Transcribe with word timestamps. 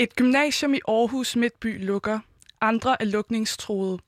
Et 0.00 0.16
gymnasium 0.16 0.74
i 0.74 0.80
Aarhus 0.88 1.36
Midtby 1.36 1.84
lukker. 1.84 2.18
Andre 2.60 3.02
er 3.02 3.04
lukningstroede. 3.04 3.98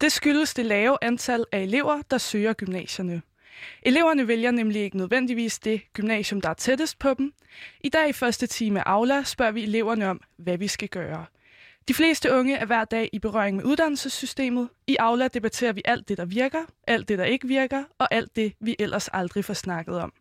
Det 0.00 0.12
skyldes 0.12 0.54
det 0.54 0.66
lave 0.66 0.98
antal 1.02 1.44
af 1.52 1.60
elever, 1.60 2.02
der 2.10 2.18
søger 2.18 2.52
gymnasierne. 2.52 3.22
Eleverne 3.82 4.28
vælger 4.28 4.50
nemlig 4.50 4.82
ikke 4.82 4.96
nødvendigvis 4.96 5.58
det 5.58 5.92
gymnasium, 5.92 6.40
der 6.40 6.48
er 6.48 6.54
tættest 6.54 6.98
på 6.98 7.14
dem. 7.14 7.32
I 7.80 7.88
dag 7.88 8.08
i 8.08 8.12
første 8.12 8.46
time 8.46 8.80
af 8.80 8.92
Aula 8.92 9.22
spørger 9.22 9.52
vi 9.52 9.62
eleverne 9.62 10.08
om, 10.08 10.20
hvad 10.36 10.58
vi 10.58 10.68
skal 10.68 10.88
gøre. 10.88 11.26
De 11.88 11.94
fleste 11.94 12.32
unge 12.32 12.56
er 12.56 12.64
hver 12.64 12.84
dag 12.84 13.10
i 13.12 13.18
berøring 13.18 13.56
med 13.56 13.64
uddannelsessystemet. 13.64 14.68
I 14.86 14.96
Aula 14.98 15.28
debatterer 15.28 15.72
vi 15.72 15.82
alt 15.84 16.08
det, 16.08 16.18
der 16.18 16.24
virker, 16.24 16.62
alt 16.86 17.08
det, 17.08 17.18
der 17.18 17.24
ikke 17.24 17.48
virker, 17.48 17.84
og 17.98 18.14
alt 18.14 18.36
det, 18.36 18.52
vi 18.60 18.76
ellers 18.78 19.08
aldrig 19.12 19.44
får 19.44 19.54
snakket 19.54 19.98
om. 19.98 20.12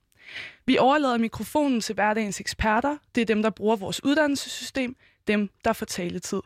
Vi 0.65 0.77
overlader 0.77 1.17
mikrofonen 1.17 1.81
til 1.81 1.95
hverdagens 1.95 2.39
eksperter. 2.39 2.97
Det 3.15 3.21
er 3.21 3.25
dem, 3.25 3.41
der 3.41 3.49
bruger 3.49 3.75
vores 3.75 4.03
uddannelsessystem, 4.03 4.95
dem, 5.27 5.49
der 5.65 5.73
får 5.73 5.85
taletid. 5.85 6.41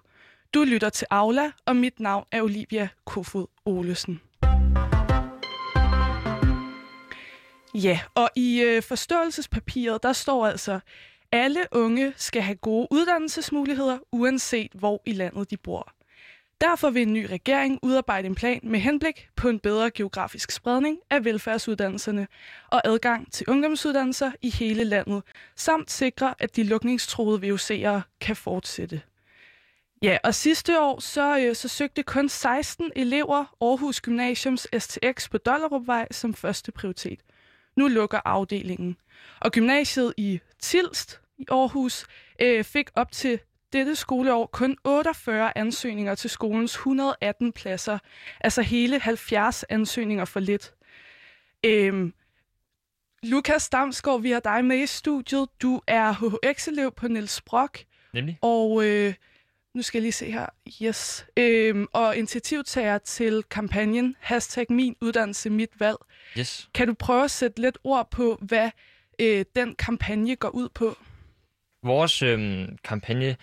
Du 0.54 0.64
lytter 0.64 0.90
til 0.90 1.08
Aula, 1.10 1.52
og 1.66 1.76
mit 1.76 2.00
navn 2.00 2.26
er 2.32 2.42
Olivia 2.42 2.88
Kofod 3.06 3.48
Olesen. 3.66 4.22
Ja, 7.76 8.00
og 8.16 8.30
i 8.36 8.62
øh, 8.62 8.84
forståelsespapiret, 8.84 10.04
der 10.04 10.14
står 10.14 10.48
altså, 10.48 10.80
alle 11.32 11.60
unge 11.72 12.14
skal 12.18 12.42
have 12.42 12.56
gode 12.56 12.88
uddannelsesmuligheder, 12.92 13.98
uanset 14.12 14.72
hvor 14.74 15.02
i 15.06 15.12
landet 15.12 15.52
de 15.52 15.58
bor. 15.58 15.95
Derfor 16.62 16.90
vil 16.90 17.02
en 17.02 17.14
ny 17.14 17.26
regering 17.26 17.80
udarbejde 17.84 18.28
en 18.28 18.36
plan 18.36 18.60
med 18.64 18.80
henblik 18.80 19.30
på 19.36 19.50
en 19.50 19.60
bedre 19.60 19.92
geografisk 19.92 20.52
spredning 20.52 20.98
af 21.10 21.26
velfærdsuddannelserne 21.26 22.28
og 22.72 22.88
adgang 22.88 23.32
til 23.32 23.50
ungdomsuddannelser 23.50 24.32
i 24.42 24.50
hele 24.50 24.84
landet, 24.84 25.24
samt 25.56 25.92
sikre, 25.92 26.36
at 26.40 26.56
de 26.56 26.64
lukningstroede 26.64 27.42
VUC'ere 27.48 28.02
kan 28.22 28.36
fortsætte. 28.36 29.02
Ja, 30.02 30.18
og 30.24 30.36
sidste 30.36 30.82
år 30.82 31.00
så, 31.00 31.40
øh, 31.40 31.56
så 31.56 31.68
søgte 31.68 32.04
kun 32.04 32.30
16 32.30 32.92
elever 32.96 33.56
Aarhus 33.62 34.02
Gymnasiums 34.02 34.68
STX 34.80 35.30
på 35.30 35.38
Dollerupvej 35.38 36.08
som 36.12 36.34
første 36.34 36.72
prioritet. 36.72 37.20
Nu 37.76 37.88
lukker 37.88 38.20
afdelingen. 38.26 38.98
Og 39.42 39.52
gymnasiet 39.52 40.14
i 40.18 40.40
Tilst 40.60 41.22
i 41.38 41.46
Aarhus 41.52 42.06
øh, 42.42 42.64
fik 42.64 42.90
op 42.96 43.12
til 43.12 43.40
dette 43.76 43.96
skoleår 43.96 44.46
kun 44.46 44.78
48 44.84 45.58
ansøgninger 45.58 46.16
til 46.16 46.30
skolens 46.30 46.74
118 46.74 47.52
pladser. 47.52 47.98
Altså 48.42 48.62
hele 48.62 49.00
70 49.00 49.64
ansøgninger 49.64 50.26
for 50.26 50.40
lidt. 50.40 50.74
Øhm, 51.66 52.14
Lukas 53.24 53.70
Damsgaard, 53.70 54.22
vi 54.22 54.32
har 54.32 54.40
dig 54.40 54.66
med 54.66 54.78
i 54.78 54.86
studiet. 54.86 55.50
Du 55.62 55.82
er 55.88 56.14
HHX-elev 56.14 56.92
på 56.92 57.08
Niels 57.08 57.42
Brock. 57.42 57.86
Nemlig. 58.14 58.40
Og 58.42 58.86
øh, 58.86 59.14
nu 59.74 59.82
skal 59.82 59.98
jeg 60.00 60.02
lige 60.02 60.12
se 60.12 60.32
her. 60.32 60.46
Yes. 60.82 61.26
Øhm, 61.38 61.88
og 61.94 62.18
initiativtager 62.18 62.98
til 62.98 63.44
kampagnen 63.44 64.16
Hashtag 64.20 64.66
Min 64.70 64.96
Uddannelse 65.02 65.50
Mit 65.50 65.80
Valg. 65.80 65.98
Yes. 66.40 66.70
Kan 66.74 66.88
du 66.88 66.94
prøve 66.94 67.24
at 67.24 67.32
sætte 67.32 67.62
lidt 67.62 67.78
ord 67.84 68.12
på, 68.12 68.40
hvad 68.42 68.70
øh, 69.20 69.46
den 69.56 69.76
kampagne 69.76 70.36
går 70.36 70.50
ud 70.50 70.70
på? 70.70 70.98
Vores 71.84 72.22
øh, 72.22 72.68
kampagne 72.84 73.36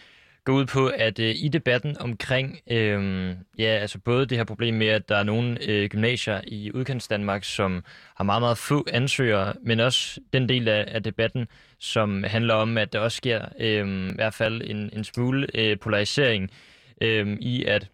går 0.44 0.52
ud 0.52 0.66
på, 0.66 0.86
at 0.86 1.18
øh, 1.18 1.34
i 1.36 1.48
debatten 1.48 1.98
omkring 2.00 2.60
øh, 2.70 3.34
ja, 3.58 3.64
altså 3.64 3.98
både 3.98 4.26
det 4.26 4.38
her 4.38 4.44
problem 4.44 4.74
med, 4.74 4.86
at 4.86 5.08
der 5.08 5.16
er 5.16 5.22
nogle 5.22 5.58
øh, 5.68 5.88
gymnasier 5.88 6.40
i 6.46 6.72
udkants 6.74 7.08
Danmark, 7.08 7.44
som 7.44 7.84
har 8.16 8.24
meget, 8.24 8.42
meget 8.42 8.58
få 8.58 8.86
ansøgere, 8.92 9.54
men 9.62 9.80
også 9.80 10.20
den 10.32 10.48
del 10.48 10.68
af, 10.68 10.84
af 10.88 11.02
debatten, 11.02 11.48
som 11.78 12.24
handler 12.24 12.54
om, 12.54 12.78
at 12.78 12.92
der 12.92 12.98
også 12.98 13.16
sker 13.16 13.44
øh, 13.60 14.10
i 14.10 14.14
hvert 14.14 14.34
fald 14.34 14.62
en, 14.64 14.90
en 14.92 15.04
smule 15.04 15.46
øh, 15.54 15.78
polarisering 15.78 16.50
øh, 17.00 17.36
i, 17.40 17.64
at 17.64 17.88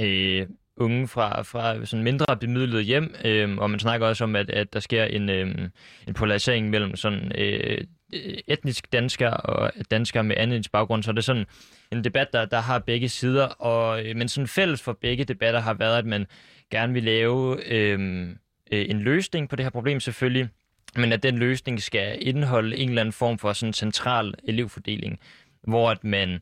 øh, 0.00 0.46
unge 0.76 1.08
fra, 1.08 1.42
fra 1.42 1.84
sådan 1.84 2.04
mindre 2.04 2.36
bemidlede 2.36 2.82
hjem, 2.82 3.14
øh, 3.24 3.56
og 3.58 3.70
man 3.70 3.80
snakker 3.80 4.06
også 4.06 4.24
om, 4.24 4.36
at, 4.36 4.50
at 4.50 4.72
der 4.72 4.80
sker 4.80 5.04
en, 5.04 5.30
øh, 5.30 5.68
en 6.08 6.14
polarisering 6.14 6.70
mellem 6.70 6.96
sådan 6.96 7.32
øh, 7.38 7.84
Øh, 8.12 8.38
etnisk 8.46 8.92
danskere 8.92 9.36
og 9.36 9.72
danskere 9.90 10.24
med 10.24 10.36
anden 10.38 10.64
baggrund, 10.72 11.02
så 11.02 11.10
er 11.10 11.14
det 11.14 11.24
sådan 11.24 11.46
en 11.92 12.04
debat, 12.04 12.32
der, 12.32 12.44
der 12.44 12.60
har 12.60 12.78
begge 12.78 13.08
sider, 13.08 13.44
og, 13.44 14.06
øh, 14.06 14.16
men 14.16 14.28
sådan 14.28 14.48
fælles 14.48 14.82
for 14.82 14.92
begge 14.92 15.24
debatter 15.24 15.60
har 15.60 15.74
været, 15.74 15.98
at 15.98 16.06
man 16.06 16.26
gerne 16.70 16.92
vil 16.92 17.02
lave 17.02 17.66
øhm, 17.66 18.38
øh, 18.72 18.86
en 18.90 19.00
løsning 19.00 19.48
på 19.48 19.56
det 19.56 19.64
her 19.64 19.70
problem 19.70 20.00
selvfølgelig, 20.00 20.48
men 20.96 21.12
at 21.12 21.22
den 21.22 21.38
løsning 21.38 21.82
skal 21.82 22.18
indeholde 22.20 22.76
en 22.76 22.88
eller 22.88 23.00
anden 23.00 23.12
form 23.12 23.38
for 23.38 23.52
sådan 23.52 23.72
central 23.72 24.34
elevfordeling, 24.44 25.18
hvor 25.62 25.90
at 25.90 26.04
man 26.04 26.40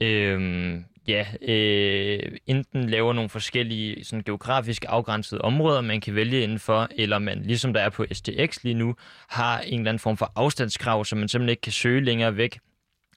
øh, 0.00 0.74
ja, 1.08 1.26
øh, 1.42 2.38
enten 2.46 2.90
laver 2.90 3.12
nogle 3.12 3.28
forskellige 3.28 4.04
sådan 4.04 4.22
geografisk 4.22 4.84
afgrænsede 4.88 5.40
områder, 5.40 5.80
man 5.80 6.00
kan 6.00 6.14
vælge 6.14 6.42
indenfor, 6.42 6.88
eller 6.96 7.18
man, 7.18 7.42
ligesom 7.42 7.72
der 7.72 7.80
er 7.80 7.90
på 7.90 8.06
STX 8.12 8.64
lige 8.64 8.74
nu, 8.74 8.94
har 9.28 9.60
en 9.60 9.80
eller 9.80 9.90
anden 9.90 9.98
form 9.98 10.16
for 10.16 10.32
afstandskrav, 10.36 11.04
som 11.04 11.18
man 11.18 11.28
simpelthen 11.28 11.50
ikke 11.50 11.60
kan 11.60 11.72
søge 11.72 12.00
længere 12.00 12.36
væk, 12.36 12.58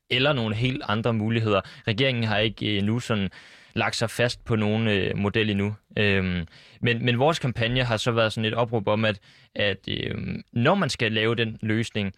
eller 0.09 0.33
nogle 0.33 0.55
helt 0.55 0.83
andre 0.87 1.13
muligheder. 1.13 1.61
Regeringen 1.87 2.23
har 2.23 2.37
ikke 2.37 2.77
øh, 2.77 2.83
nu 2.83 2.99
sådan 2.99 3.29
lagt 3.73 3.95
sig 3.95 4.09
fast 4.09 4.45
på 4.45 4.55
nogen 4.55 4.87
øh, 4.87 5.17
model 5.17 5.49
endnu. 5.49 5.75
Øhm, 5.97 6.47
men, 6.81 7.05
men 7.05 7.19
vores 7.19 7.39
kampagne 7.39 7.83
har 7.83 7.97
så 7.97 8.11
været 8.11 8.33
sådan 8.33 8.45
et 8.45 8.53
opråb 8.53 8.87
om, 8.87 9.05
at, 9.05 9.19
at 9.55 9.77
øh, 9.87 10.15
når 10.53 10.75
man 10.75 10.89
skal 10.89 11.11
lave 11.11 11.35
den 11.35 11.57
løsning, 11.61 12.13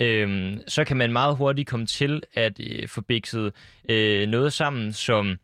øh, 0.00 0.56
så 0.68 0.84
kan 0.84 0.96
man 0.96 1.12
meget 1.12 1.36
hurtigt 1.36 1.68
komme 1.68 1.86
til 1.86 2.22
at 2.34 2.60
øh, 2.60 2.88
få 2.88 3.00
bikset 3.00 3.52
øh, 3.88 4.28
noget 4.28 4.52
sammen, 4.52 4.92
som 4.92 5.36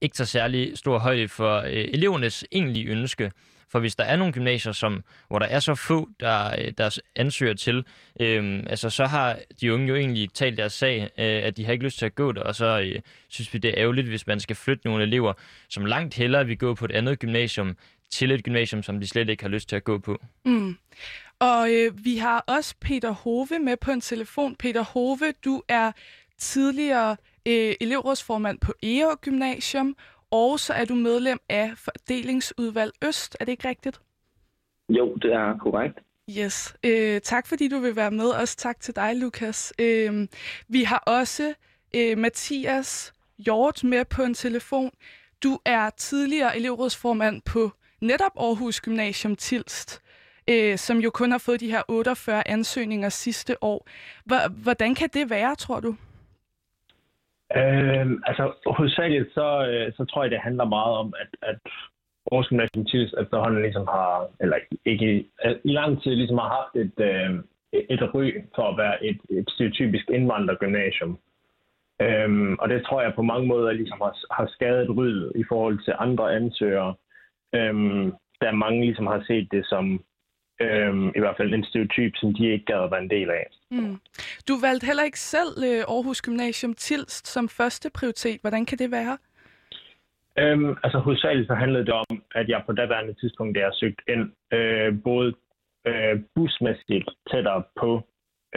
ikke 0.00 0.14
tager 0.14 0.26
særlig 0.26 0.78
stor 0.78 0.98
højde 0.98 1.28
for 1.28 1.58
øh, 1.58 1.70
elevernes 1.70 2.44
egentlige 2.52 2.86
ønske. 2.86 3.30
For 3.72 3.78
hvis 3.78 3.96
der 3.96 4.04
er 4.04 4.16
nogle 4.16 4.32
gymnasier, 4.32 4.72
som, 4.72 5.04
hvor 5.28 5.38
der 5.38 5.46
er 5.46 5.60
så 5.60 5.74
få, 5.74 6.08
der, 6.20 6.54
øh, 6.58 6.72
der 6.78 6.98
ansøger 7.16 7.54
til, 7.54 7.84
øh, 8.20 8.62
altså, 8.66 8.90
så 8.90 9.04
har 9.04 9.38
de 9.60 9.74
unge 9.74 9.88
jo 9.88 9.94
egentlig 9.94 10.32
talt 10.34 10.58
deres 10.58 10.72
sag, 10.72 11.02
øh, 11.02 11.08
at 11.18 11.56
de 11.56 11.64
har 11.64 11.72
ikke 11.72 11.84
lyst 11.84 11.98
til 11.98 12.06
at 12.06 12.14
gå 12.14 12.32
der, 12.32 12.42
og 12.42 12.54
så 12.54 12.80
øh, 12.80 13.00
synes 13.28 13.54
vi, 13.54 13.58
det 13.58 13.68
er 13.68 13.74
ærgerligt, 13.76 14.08
hvis 14.08 14.26
man 14.26 14.40
skal 14.40 14.56
flytte 14.56 14.86
nogle 14.86 15.02
elever, 15.02 15.32
som 15.68 15.84
langt 15.84 16.14
hellere 16.14 16.46
vil 16.46 16.58
gå 16.58 16.74
på 16.74 16.84
et 16.84 16.92
andet 16.92 17.18
gymnasium, 17.18 17.76
til 18.10 18.30
et 18.30 18.44
gymnasium, 18.44 18.82
som 18.82 19.00
de 19.00 19.06
slet 19.06 19.28
ikke 19.28 19.42
har 19.42 19.48
lyst 19.48 19.68
til 19.68 19.76
at 19.76 19.84
gå 19.84 19.98
på. 19.98 20.22
Mm. 20.44 20.76
Og 21.40 21.72
øh, 21.74 22.04
vi 22.04 22.16
har 22.16 22.44
også 22.46 22.74
Peter 22.80 23.10
Hove 23.10 23.58
med 23.58 23.76
på 23.76 23.90
en 23.90 24.00
telefon. 24.00 24.56
Peter 24.56 24.82
Hove, 24.82 25.32
du 25.44 25.62
er 25.68 25.92
tidligere 26.38 27.16
øh, 27.46 27.74
elevrådsformand 27.80 28.58
på 28.58 28.72
EO 28.82 29.16
Gymnasium, 29.20 29.96
og 30.30 30.60
så 30.60 30.72
er 30.72 30.84
du 30.84 30.94
medlem 30.94 31.38
af 31.48 31.72
Fordelingsudvalg 31.76 32.92
Øst. 33.04 33.36
Er 33.40 33.44
det 33.44 33.52
ikke 33.52 33.68
rigtigt? 33.68 34.00
Jo, 34.88 35.14
det 35.14 35.32
er 35.32 35.58
korrekt. 35.58 35.98
Yes. 36.38 36.74
Øh, 36.84 37.20
tak 37.20 37.46
fordi 37.46 37.68
du 37.68 37.78
vil 37.78 37.96
være 37.96 38.10
med. 38.10 38.26
Også 38.26 38.56
tak 38.56 38.80
til 38.80 38.96
dig, 38.96 39.16
Lukas. 39.16 39.72
Øh, 39.78 40.28
vi 40.68 40.82
har 40.82 40.98
også 40.98 41.54
øh, 41.96 42.18
Mathias 42.18 43.12
Hjort 43.38 43.84
med 43.84 44.04
på 44.04 44.22
en 44.22 44.34
telefon. 44.34 44.90
Du 45.42 45.58
er 45.64 45.90
tidligere 45.90 46.56
elevrådsformand 46.56 47.42
på 47.42 47.70
netop 48.00 48.32
Aarhus 48.36 48.80
Gymnasium 48.80 49.36
Tilst 49.36 50.02
øh, 50.50 50.76
som 50.76 50.96
jo 50.98 51.10
kun 51.10 51.30
har 51.30 51.42
fået 51.46 51.60
de 51.60 51.70
her 51.70 51.82
48 51.88 52.48
ansøgninger 52.48 53.08
sidste 53.08 53.64
år. 53.64 53.88
Hvordan 54.64 54.94
kan 54.94 55.08
det 55.14 55.30
være, 55.30 55.54
tror 55.54 55.80
du? 55.80 55.94
Øh, 57.56 58.06
altså, 58.28 58.52
hovedsageligt 58.66 59.34
så, 59.34 59.66
øh, 59.70 59.92
så 59.96 60.04
tror 60.04 60.22
jeg, 60.22 60.30
det 60.30 60.40
handler 60.40 60.64
meget 60.64 60.94
om, 60.96 61.14
at, 61.22 61.30
at 61.42 61.58
Aarhus 62.32 62.48
Gymnasium 62.48 62.84
Tilst 62.86 63.14
efterhånden 63.22 63.62
ligesom 63.62 63.86
har, 63.86 64.28
eller 64.40 64.56
ikke 64.84 65.24
i 65.64 65.72
lang 65.72 66.02
tid 66.02 66.14
ligesom 66.14 66.38
har 66.38 66.50
haft 66.58 66.74
et, 66.84 66.96
øh, 67.10 67.30
et 67.72 68.14
ry 68.14 68.26
for 68.54 68.62
at 68.68 68.76
være 68.76 69.04
et, 69.04 69.20
et 69.30 69.50
stereotypisk 69.50 70.10
indvandrergymnasium. 70.10 71.18
Øhm, 72.02 72.54
og 72.60 72.68
det 72.68 72.84
tror 72.84 73.02
jeg 73.02 73.12
på 73.14 73.22
mange 73.22 73.46
måder 73.46 73.72
ligesom 73.72 73.98
har, 74.00 74.16
har 74.30 74.46
skadet 74.46 74.96
ryd 74.96 75.32
i 75.34 75.44
forhold 75.48 75.84
til 75.84 75.94
andre 75.98 76.34
ansøgere. 76.34 76.94
Øhm, 77.54 78.12
der 78.40 78.52
mange 78.52 78.80
ligesom 78.84 79.06
har 79.06 79.24
set 79.26 79.48
det 79.52 79.66
som 79.66 80.04
Øhm, 80.60 81.08
I 81.08 81.20
hvert 81.20 81.36
fald 81.36 81.54
en 81.54 81.64
stereotyp, 81.64 82.12
som 82.16 82.34
de 82.34 82.52
ikke 82.52 82.64
gad 82.64 82.84
at 82.84 82.90
være 82.90 83.02
en 83.02 83.10
del 83.10 83.30
af. 83.30 83.46
Mm. 83.70 83.96
Du 84.48 84.54
valgte 84.66 84.86
heller 84.86 85.04
ikke 85.04 85.20
selv 85.20 85.52
øh, 85.68 85.82
Aarhus 85.94 86.22
Gymnasium 86.22 86.74
Tilst 86.74 87.26
som 87.28 87.48
første 87.48 87.90
prioritet. 87.98 88.40
Hvordan 88.40 88.66
kan 88.66 88.78
det 88.78 88.90
være? 88.90 89.18
Øhm, 90.38 90.76
altså 90.84 90.98
hovedsageligt 90.98 91.48
så 91.48 91.54
handlede 91.54 91.86
det 91.86 91.94
om, 91.94 92.22
at 92.34 92.48
jeg 92.48 92.62
på 92.66 92.72
daværende 92.72 93.14
tidspunkt, 93.20 93.58
der 93.58 93.70
søgt 93.72 94.00
ind, 94.08 94.24
øh, 94.52 95.02
både 95.04 95.34
øh, 95.86 96.20
busmæssigt 96.34 97.08
tættere 97.30 97.62
på 97.80 97.90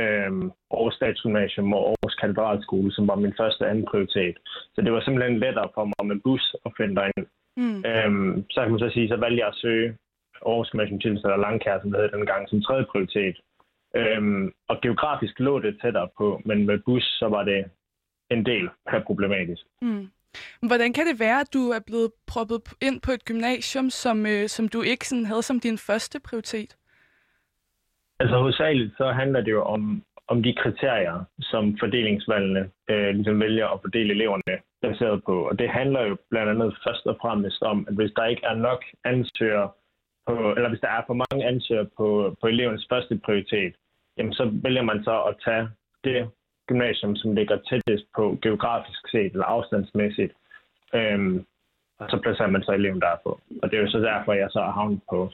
øh, 0.02 0.32
Aarhus 0.76 0.96
Statsgymnasium 0.96 1.74
og 1.74 1.84
Aarhus 1.90 2.16
Katedralskole, 2.16 2.92
som 2.92 3.08
var 3.08 3.16
min 3.16 3.34
første 3.40 3.68
anden 3.68 3.86
prioritet. 3.92 4.36
Så 4.76 4.82
det 4.82 4.92
var 4.94 5.02
simpelthen 5.02 5.40
lettere 5.40 5.70
for 5.74 5.86
mig 5.86 6.04
med 6.08 6.22
bus 6.24 6.56
at 6.66 6.72
finde 6.78 6.96
derind. 6.96 7.28
Mm. 7.58 7.80
Øhm, 7.90 8.46
så 8.52 8.62
kan 8.62 8.72
man 8.72 8.80
så 8.80 8.90
sige, 8.94 9.08
så 9.08 9.16
valgte 9.16 9.40
jeg 9.40 9.48
at 9.48 9.62
søge 9.64 9.98
Aarhus 10.46 10.70
Gymnasium 10.70 11.00
Tilst 11.00 11.24
eller 11.26 11.38
Langkær, 11.38 11.80
som 11.82 11.92
det 11.92 12.02
hed 12.02 12.12
dengang, 12.12 12.50
som 12.50 12.62
tredje 12.62 12.86
prioritet. 12.92 13.36
Øhm, 13.96 14.54
og 14.70 14.82
geografisk 14.82 15.40
lå 15.40 15.60
det 15.60 15.80
tættere 15.82 16.10
på, 16.18 16.42
men 16.46 16.66
med 16.66 16.80
bus, 16.86 17.04
så 17.20 17.28
var 17.28 17.44
det 17.44 17.66
en 18.32 18.46
del 18.46 18.70
her 18.92 19.04
problematisk. 19.04 19.62
Mm. 19.82 20.08
Hvordan 20.68 20.94
kan 20.94 21.06
det 21.06 21.20
være, 21.20 21.40
at 21.40 21.54
du 21.54 21.70
er 21.70 21.80
blevet 21.88 22.12
proppet 22.28 22.62
ind 22.82 23.02
på 23.02 23.12
et 23.12 23.26
gymnasium, 23.26 23.90
som, 23.90 24.26
øh, 24.26 24.48
som 24.48 24.68
du 24.68 24.82
ikke 24.82 25.08
sådan 25.08 25.26
havde 25.26 25.42
som 25.42 25.60
din 25.60 25.78
første 25.78 26.20
prioritet? 26.28 26.78
Altså 28.20 28.38
hovedsageligt 28.38 28.98
så 28.98 29.12
handler 29.12 29.42
det 29.42 29.52
jo 29.52 29.64
om, 29.64 30.04
om 30.28 30.44
de 30.44 30.54
kriterier, 30.54 31.24
som 31.42 31.78
fordelingsvalgene 31.80 32.70
øh, 32.90 33.10
ligesom 33.16 33.40
vælger 33.40 33.68
at 33.68 33.80
fordele 33.82 34.14
eleverne 34.14 34.56
baseret 34.82 35.24
på. 35.26 35.36
Og 35.50 35.60
det 35.60 35.70
handler 35.70 36.02
jo 36.08 36.18
blandt 36.30 36.50
andet 36.50 36.78
først 36.88 37.06
og 37.06 37.18
fremmest 37.22 37.62
om, 37.62 37.86
at 37.90 37.96
hvis 37.96 38.12
der 38.16 38.26
ikke 38.26 38.46
er 38.46 38.56
nok 38.56 38.82
ansøgere 39.04 39.70
på, 40.28 40.54
eller 40.56 40.70
hvis 40.70 40.80
der 40.80 40.88
er 40.88 41.04
for 41.08 41.14
mange 41.14 41.48
ansøgere 41.48 41.90
på, 41.98 42.36
på 42.42 42.48
elevens 42.48 42.86
første 42.90 43.18
prioritet, 43.26 43.74
jamen 44.18 44.34
så 44.34 44.52
vælger 44.64 44.82
man 44.82 45.04
så 45.04 45.22
at 45.22 45.36
tage 45.46 45.70
det 46.04 46.30
gymnasium, 46.68 47.16
som 47.16 47.36
ligger 47.36 47.58
tættest 47.70 48.06
på 48.16 48.38
geografisk 48.42 49.02
set 49.12 49.32
eller 49.32 49.46
afstandsmæssigt. 49.46 50.34
Øhm, 50.96 51.46
og 52.00 52.10
så 52.10 52.20
placerer 52.24 52.50
man 52.50 52.64
så 52.64 52.72
eleven 52.72 53.02
derpå. 53.02 53.40
Og 53.62 53.72
det 53.72 53.78
er 53.78 53.82
jo 53.82 53.92
så 53.92 54.00
derfor, 54.00 54.34
jeg 54.34 54.50
så 54.52 54.60
har 54.62 54.72
havnet 54.72 55.02
på, 55.10 55.30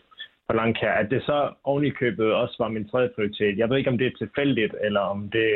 på 0.48 0.54
Langkær. 0.56 0.94
At 0.94 1.12
det 1.12 1.24
så 1.24 1.54
oven 1.64 1.86
i 1.86 1.90
købet 1.90 2.34
også 2.34 2.56
var 2.60 2.70
min 2.70 2.90
tredje 2.90 3.10
prioritet. 3.16 3.58
Jeg 3.58 3.70
ved 3.70 3.78
ikke, 3.78 3.90
om 3.90 3.98
det 3.98 4.08
er 4.08 4.18
tilfældigt, 4.18 4.76
eller 4.82 5.00
om 5.00 5.30
det, 5.30 5.50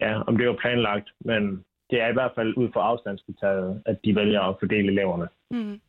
ja, 0.00 0.22
om 0.26 0.36
det 0.36 0.48
var 0.48 0.56
planlagt, 0.60 1.08
men 1.20 1.64
det 1.90 2.00
er 2.00 2.08
i 2.08 2.12
hvert 2.12 2.32
fald 2.34 2.56
ud 2.56 2.68
fra 2.72 2.80
afstandskriteriet, 2.80 3.82
at 3.86 3.96
de 4.04 4.14
vælger 4.14 4.40
at 4.40 4.56
fordele 4.60 4.92
eleverne. 4.92 5.28
Mm. 5.52 5.80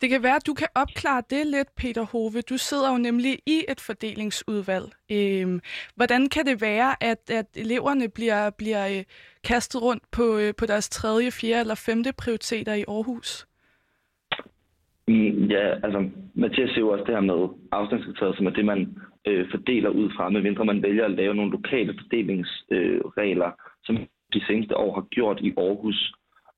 Det 0.00 0.10
kan 0.10 0.22
være, 0.22 0.36
at 0.36 0.46
du 0.46 0.54
kan 0.54 0.68
opklare 0.74 1.22
det 1.30 1.46
lidt, 1.46 1.68
Peter 1.76 2.04
Hove. 2.12 2.40
Du 2.40 2.56
sidder 2.56 2.92
jo 2.92 2.98
nemlig 2.98 3.38
i 3.46 3.64
et 3.68 3.80
fordelingsudvalg. 3.86 4.86
Øhm, 5.12 5.60
hvordan 5.96 6.28
kan 6.28 6.46
det 6.46 6.60
være, 6.60 7.02
at, 7.10 7.30
at 7.30 7.46
eleverne 7.56 8.08
bliver, 8.08 8.50
bliver 8.50 8.86
øh, 8.88 9.04
kastet 9.44 9.82
rundt 9.82 10.02
på, 10.12 10.38
øh, 10.38 10.54
på 10.58 10.66
deres 10.66 10.88
tredje, 10.88 11.30
fjerde 11.30 11.60
eller 11.60 11.84
femte 11.86 12.12
prioriteter 12.22 12.74
i 12.74 12.84
Aarhus? 12.88 13.46
Mm, 15.08 15.46
ja, 15.54 15.64
altså 15.84 16.10
Mathias 16.34 16.70
siger 16.70 16.80
jo 16.80 16.88
også 16.88 17.04
det 17.04 17.14
her 17.14 17.20
med 17.20 17.48
afstandskriteriet, 17.72 18.36
som 18.36 18.46
er 18.46 18.50
det, 18.50 18.64
man 18.64 18.80
øh, 19.26 19.50
fordeler 19.50 19.90
ud 19.90 20.10
fra, 20.16 20.30
medmindre 20.30 20.64
man 20.64 20.82
vælger 20.82 21.04
at 21.04 21.10
lave 21.20 21.34
nogle 21.34 21.50
lokale 21.50 21.98
fordelingsregler, 22.00 23.46
øh, 23.46 23.52
som 23.84 23.96
de 24.34 24.46
seneste 24.46 24.76
år 24.76 24.94
har 24.94 25.06
gjort 25.10 25.40
i 25.40 25.54
Aarhus. 25.56 26.12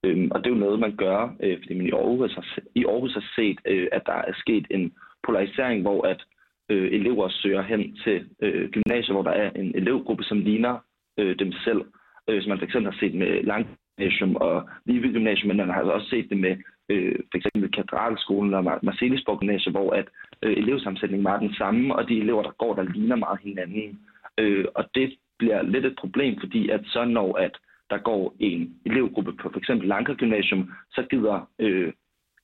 Øhm, 0.05 0.31
og 0.31 0.39
det 0.39 0.47
er 0.47 0.55
jo 0.55 0.65
noget, 0.65 0.81
man 0.81 0.97
gør, 0.97 1.37
øh, 1.43 1.59
fordi 1.59 1.75
man 1.75 1.87
i 1.87 1.91
Aarhus 1.91 2.35
har, 2.35 2.59
i 2.75 2.85
Aarhus 2.85 3.15
har 3.15 3.25
set, 3.37 3.59
øh, 3.65 3.89
at 3.93 4.03
der 4.07 4.13
er 4.13 4.33
sket 4.35 4.67
en 4.71 4.93
polarisering, 5.27 5.83
hvor 5.83 6.07
at 6.07 6.25
øh, 6.71 6.93
elever 6.93 7.29
søger 7.29 7.63
hen 7.63 7.97
til 8.05 8.29
øh, 8.43 8.71
gymnasier, 8.71 9.13
hvor 9.15 9.23
der 9.23 9.31
er 9.31 9.51
en 9.51 9.73
elevgruppe, 9.75 10.25
som 10.25 10.39
ligner 10.39 10.79
øh, 11.19 11.39
dem 11.39 11.53
selv. 11.53 11.83
Øh, 12.29 12.43
som 12.43 12.49
man 12.49 12.59
fx 12.59 12.73
har 12.73 12.97
set 13.01 13.15
med 13.15 13.43
Lang 13.43 13.67
Gymnasium 13.99 14.37
og 14.37 14.69
Vive 14.85 15.13
Gymnasium, 15.13 15.49
men 15.49 15.57
man 15.57 15.69
har 15.69 15.81
altså 15.81 15.93
også 15.93 16.09
set 16.11 16.31
det 16.31 16.39
med 16.39 16.57
øh, 16.89 17.19
for 17.31 17.37
eksempel 17.39 17.71
Katedralskolen 17.73 18.55
og 18.55 18.65
Marcelisborg 18.83 19.41
Gymnasium, 19.41 19.73
hvor 19.73 19.91
at 19.91 20.09
øh, 20.43 20.53
elevsammensætningen 20.53 21.25
var 21.25 21.39
den 21.39 21.55
samme, 21.55 21.95
og 21.95 22.09
de 22.09 22.19
elever, 22.21 22.43
der 22.43 22.51
går, 22.59 22.75
der 22.75 22.83
ligner 22.83 23.17
meget 23.17 23.41
hinanden. 23.43 23.99
Øh, 24.39 24.65
og 24.75 24.85
det 24.95 25.15
bliver 25.39 25.63
lidt 25.63 25.87
et 25.87 25.97
problem, 25.99 26.41
fordi 26.41 26.69
at 26.69 26.81
så 26.85 27.05
når 27.05 27.37
at 27.37 27.55
der 27.91 27.99
går 27.99 28.37
en 28.39 28.75
elevgruppe 28.87 29.33
på 29.33 29.51
f.eks. 29.55 29.69
Lanker 29.69 30.15
Gymnasium, 30.15 30.71
så 30.91 31.03
gider 31.11 31.49
øh, 31.59 31.93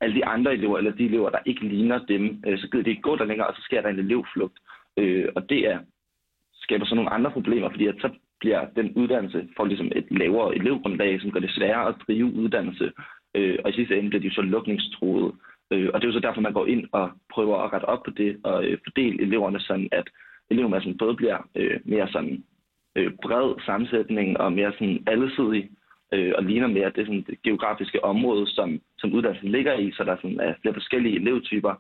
alle 0.01 0.15
de 0.15 0.25
andre 0.25 0.55
elever, 0.55 0.79
eller 0.79 0.91
de 0.91 1.05
elever, 1.05 1.31
der 1.31 1.39
ikke 1.47 1.69
ligner 1.69 1.99
dem, 2.09 2.43
øh, 2.47 2.59
så 2.59 2.69
gider 2.71 2.85
de 2.85 2.91
ikke 2.91 3.03
gå 3.03 3.17
der 3.17 3.25
længere, 3.25 3.47
og 3.47 3.55
så 3.57 3.63
sker 3.63 3.81
der 3.81 3.89
en 3.89 3.99
elevflugt. 3.99 4.59
Øh, 4.97 5.29
og 5.37 5.49
det 5.49 5.69
er, 5.71 5.79
skaber 6.55 6.87
så 6.87 6.95
nogle 6.95 7.11
andre 7.11 7.31
problemer, 7.31 7.71
fordi 7.71 7.87
at 7.87 7.95
så 8.01 8.11
bliver 8.41 8.67
den 8.77 8.93
uddannelse 8.93 9.49
for 9.57 9.65
ligesom 9.65 9.93
et 9.97 10.07
lavere 10.11 10.57
elevgrundlag, 10.57 11.21
som 11.21 11.31
gør 11.31 11.41
det 11.41 11.51
sværere 11.51 11.89
at 11.89 11.95
drive 12.07 12.33
uddannelse. 12.35 12.93
Øh, 13.35 13.59
og 13.65 13.71
i 13.71 13.73
sidste 13.73 13.99
ende 13.99 14.09
bliver 14.09 14.23
de 14.23 14.35
så 14.35 14.43
lukningstruede. 14.43 15.33
Øh, 15.71 15.91
og 15.95 16.01
det 16.01 16.07
er 16.07 16.13
jo 16.13 16.19
så 16.21 16.27
derfor, 16.27 16.41
man 16.41 16.53
går 16.53 16.67
ind 16.67 16.85
og 16.93 17.11
prøver 17.31 17.59
at 17.59 17.73
rette 17.73 17.85
op 17.85 18.03
på 18.03 18.11
det 18.11 18.41
og 18.45 18.65
øh, 18.65 18.79
fordele 18.85 19.23
eleverne 19.23 19.61
sådan, 19.61 19.89
at 19.93 20.11
elevmassen 20.51 20.99
både 20.99 21.15
bliver 21.17 21.49
øh, 21.55 21.81
mere 21.85 22.09
sådan 22.09 22.45
øh, 22.97 23.13
bred 23.23 23.49
sammensætning 23.67 24.41
og 24.41 24.53
mere 24.53 24.73
sådan 24.73 25.03
allesidig, 25.07 25.71
øh, 26.15 26.33
og 26.37 26.43
ligner 26.45 26.67
mere 26.67 26.93
det, 26.97 27.07
sådan, 27.07 27.25
det 27.29 27.43
geografiske 27.43 28.05
område, 28.05 28.47
som, 28.47 28.81
som 28.99 29.13
uddannelsen 29.13 29.49
ligger 29.49 29.75
i, 29.75 29.93
så 29.93 30.05
der 30.05 30.13
er 30.13 30.17
sådan, 30.23 30.41
er 30.41 30.55
flere 30.63 30.75
forskellige 30.75 31.17
elevtyper, 31.21 31.75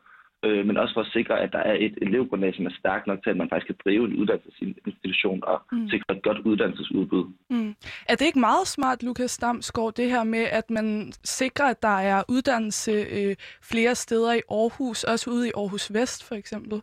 øh, 0.44 0.66
men 0.66 0.76
også 0.76 0.94
for 0.94 1.00
at 1.00 1.12
sikre, 1.12 1.40
at 1.40 1.52
der 1.52 1.58
er 1.58 1.76
et 1.80 1.94
elevgrundlag, 2.02 2.54
som 2.54 2.66
er 2.66 2.70
stærkt 2.78 3.06
nok 3.06 3.22
til, 3.22 3.30
at 3.30 3.36
man 3.36 3.48
faktisk 3.48 3.66
kan 3.66 3.80
drive 3.84 4.04
en 4.04 4.16
uddannelsesinstitution 4.20 5.40
og 5.44 5.62
mm. 5.72 5.88
sikre 5.88 6.16
et 6.16 6.22
godt 6.22 6.38
uddannelsesudbud. 6.38 7.24
Mm. 7.50 7.74
Er 8.08 8.14
det 8.14 8.26
ikke 8.26 8.38
meget 8.38 8.66
smart, 8.66 9.02
Lukas 9.02 9.38
Damsgaard, 9.38 9.94
det 9.94 10.10
her 10.10 10.24
med, 10.24 10.44
at 10.52 10.70
man 10.70 11.12
sikrer, 11.24 11.66
at 11.66 11.82
der 11.82 11.98
er 12.12 12.22
uddannelse 12.28 12.92
øh, 12.92 13.36
flere 13.62 13.94
steder 13.94 14.32
i 14.34 14.40
Aarhus, 14.50 15.04
også 15.04 15.30
ude 15.30 15.48
i 15.48 15.52
Aarhus 15.56 15.94
Vest 15.94 16.28
for 16.28 16.34
eksempel? 16.34 16.82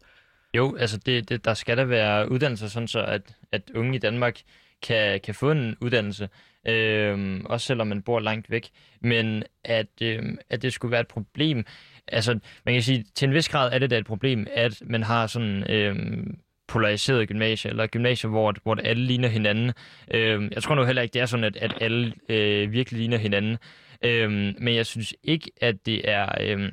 Jo, 0.58 0.76
altså 0.76 0.98
det, 0.98 1.30
det, 1.30 1.46
der 1.46 1.54
skal 1.54 1.78
der 1.78 1.86
være 1.86 2.32
uddannelser, 2.32 2.68
sådan 2.68 2.88
så 2.88 3.06
at, 3.06 3.22
at 3.52 3.62
unge 3.76 3.96
i 3.96 4.00
Danmark 4.00 4.42
kan, 4.82 5.20
kan 5.22 5.36
få 5.36 5.52
en 5.52 5.76
uddannelse, 5.82 6.30
øh, 6.68 7.42
også 7.46 7.68
selvom 7.68 7.88
man 7.88 8.02
bor 8.02 8.20
langt 8.20 8.50
væk. 8.50 8.70
Men 9.02 9.44
at, 9.64 9.88
øh, 10.02 10.24
at 10.50 10.62
det 10.62 10.74
skulle 10.74 10.92
være 10.92 11.02
et 11.02 11.08
problem, 11.08 11.66
altså 12.08 12.40
man 12.66 12.76
kan 12.76 12.84
sige, 12.84 13.06
til 13.16 13.28
en 13.28 13.34
vis 13.34 13.50
grad 13.50 13.74
er 13.74 13.80
det 13.80 13.90
da 13.90 13.98
et 13.98 14.06
problem, 14.06 14.48
at 14.54 14.82
man 14.86 15.04
har 15.04 15.28
sådan... 15.28 15.72
Øh, 15.72 15.96
polariseret 16.68 17.28
gymnasier, 17.28 17.70
eller 17.72 17.88
gymnasier, 17.88 18.30
hvor, 18.30 18.54
hvor 18.64 18.76
alle 18.76 19.04
ligner 19.04 19.28
hinanden. 19.28 19.72
Øh, 20.14 20.52
jeg 20.52 20.64
tror 20.64 20.76
nu 20.76 20.84
heller 20.84 21.02
ikke, 21.02 21.14
det 21.14 21.22
er 21.22 21.26
sådan, 21.26 21.44
at, 21.44 21.58
at 21.58 21.74
alle 21.82 22.14
øh, 22.30 22.72
virkelig 22.72 23.00
ligner 23.00 23.18
hinanden. 23.18 23.58
Øh, 24.04 24.32
men 24.32 24.76
jeg 24.76 24.86
synes 24.86 25.14
ikke, 25.24 25.52
at 25.62 25.86
det 25.86 26.10
er... 26.10 26.30
Øh, 26.42 26.72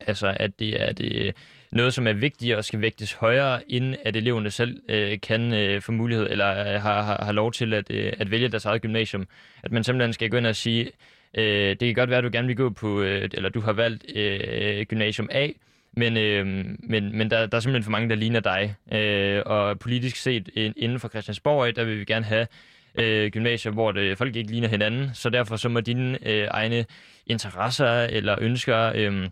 altså, 0.00 0.36
at 0.36 0.58
det 0.58 0.82
er 0.82 0.92
det 0.92 1.12
øh, 1.12 1.32
noget, 1.72 1.94
som 1.94 2.06
er 2.06 2.12
vigtigt 2.12 2.56
og 2.56 2.64
skal 2.64 2.80
vægtes 2.80 3.12
højere, 3.12 3.60
inden 3.68 3.96
at 4.04 4.16
eleverne 4.16 4.50
selv 4.50 4.80
øh, 4.88 5.20
kan 5.20 5.54
øh, 5.54 5.82
få 5.82 5.92
mulighed, 5.92 6.26
eller 6.30 6.50
øh, 6.50 6.82
har, 6.82 7.02
har, 7.02 7.24
har 7.24 7.32
lov 7.32 7.52
til 7.52 7.74
at, 7.74 7.90
øh, 7.90 8.12
at 8.18 8.30
vælge 8.30 8.48
deres 8.48 8.64
eget 8.64 8.82
gymnasium. 8.82 9.26
At 9.62 9.72
man 9.72 9.84
simpelthen 9.84 10.12
skal 10.12 10.30
gå 10.30 10.36
ind 10.36 10.46
og 10.46 10.56
sige, 10.56 10.90
øh, 11.34 11.70
det 11.70 11.78
kan 11.80 11.94
godt 11.94 12.10
være, 12.10 12.18
at 12.18 12.24
du 12.24 12.30
gerne 12.32 12.46
vil 12.46 12.56
gå 12.56 12.70
på, 12.70 13.02
øh, 13.02 13.28
eller 13.34 13.48
du 13.48 13.60
har 13.60 13.72
valgt 13.72 14.16
øh, 14.16 14.86
gymnasium 14.86 15.28
A, 15.32 15.48
men, 15.92 16.16
øh, 16.16 16.46
men, 16.78 17.18
men 17.18 17.30
der, 17.30 17.46
der 17.46 17.56
er 17.56 17.60
simpelthen 17.60 17.84
for 17.84 17.90
mange, 17.90 18.08
der 18.08 18.14
ligner 18.14 18.40
dig. 18.40 18.74
Øh, 18.92 19.42
og 19.46 19.78
politisk 19.78 20.16
set 20.16 20.48
inden 20.76 21.00
for 21.00 21.08
Christiansborg, 21.08 21.76
der 21.76 21.84
vil 21.84 21.98
vi 21.98 22.04
gerne 22.04 22.24
have 22.24 22.46
øh, 22.94 23.30
gymnasier, 23.30 23.72
hvor 23.72 23.92
det, 23.92 24.18
folk 24.18 24.36
ikke 24.36 24.50
ligner 24.50 24.68
hinanden, 24.68 25.10
så 25.14 25.30
derfor 25.30 25.56
så 25.56 25.68
må 25.68 25.80
dine 25.80 26.18
øh, 26.28 26.48
egne 26.50 26.84
interesser 27.26 28.02
eller 28.02 28.36
ønsker... 28.40 28.92
Øh, 28.94 29.28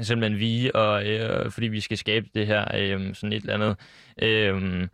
simpelthen 0.00 0.40
vi, 0.40 0.70
og, 0.74 1.06
øh, 1.08 1.50
fordi 1.50 1.68
vi 1.68 1.80
skal 1.80 1.96
skabe 1.96 2.26
det 2.34 2.46
her 2.46 2.64
øh, 2.74 3.14
sådan 3.14 3.32
et 3.32 3.42
eller 3.42 3.54
andet... 3.54 3.76
Øh, 4.22 4.88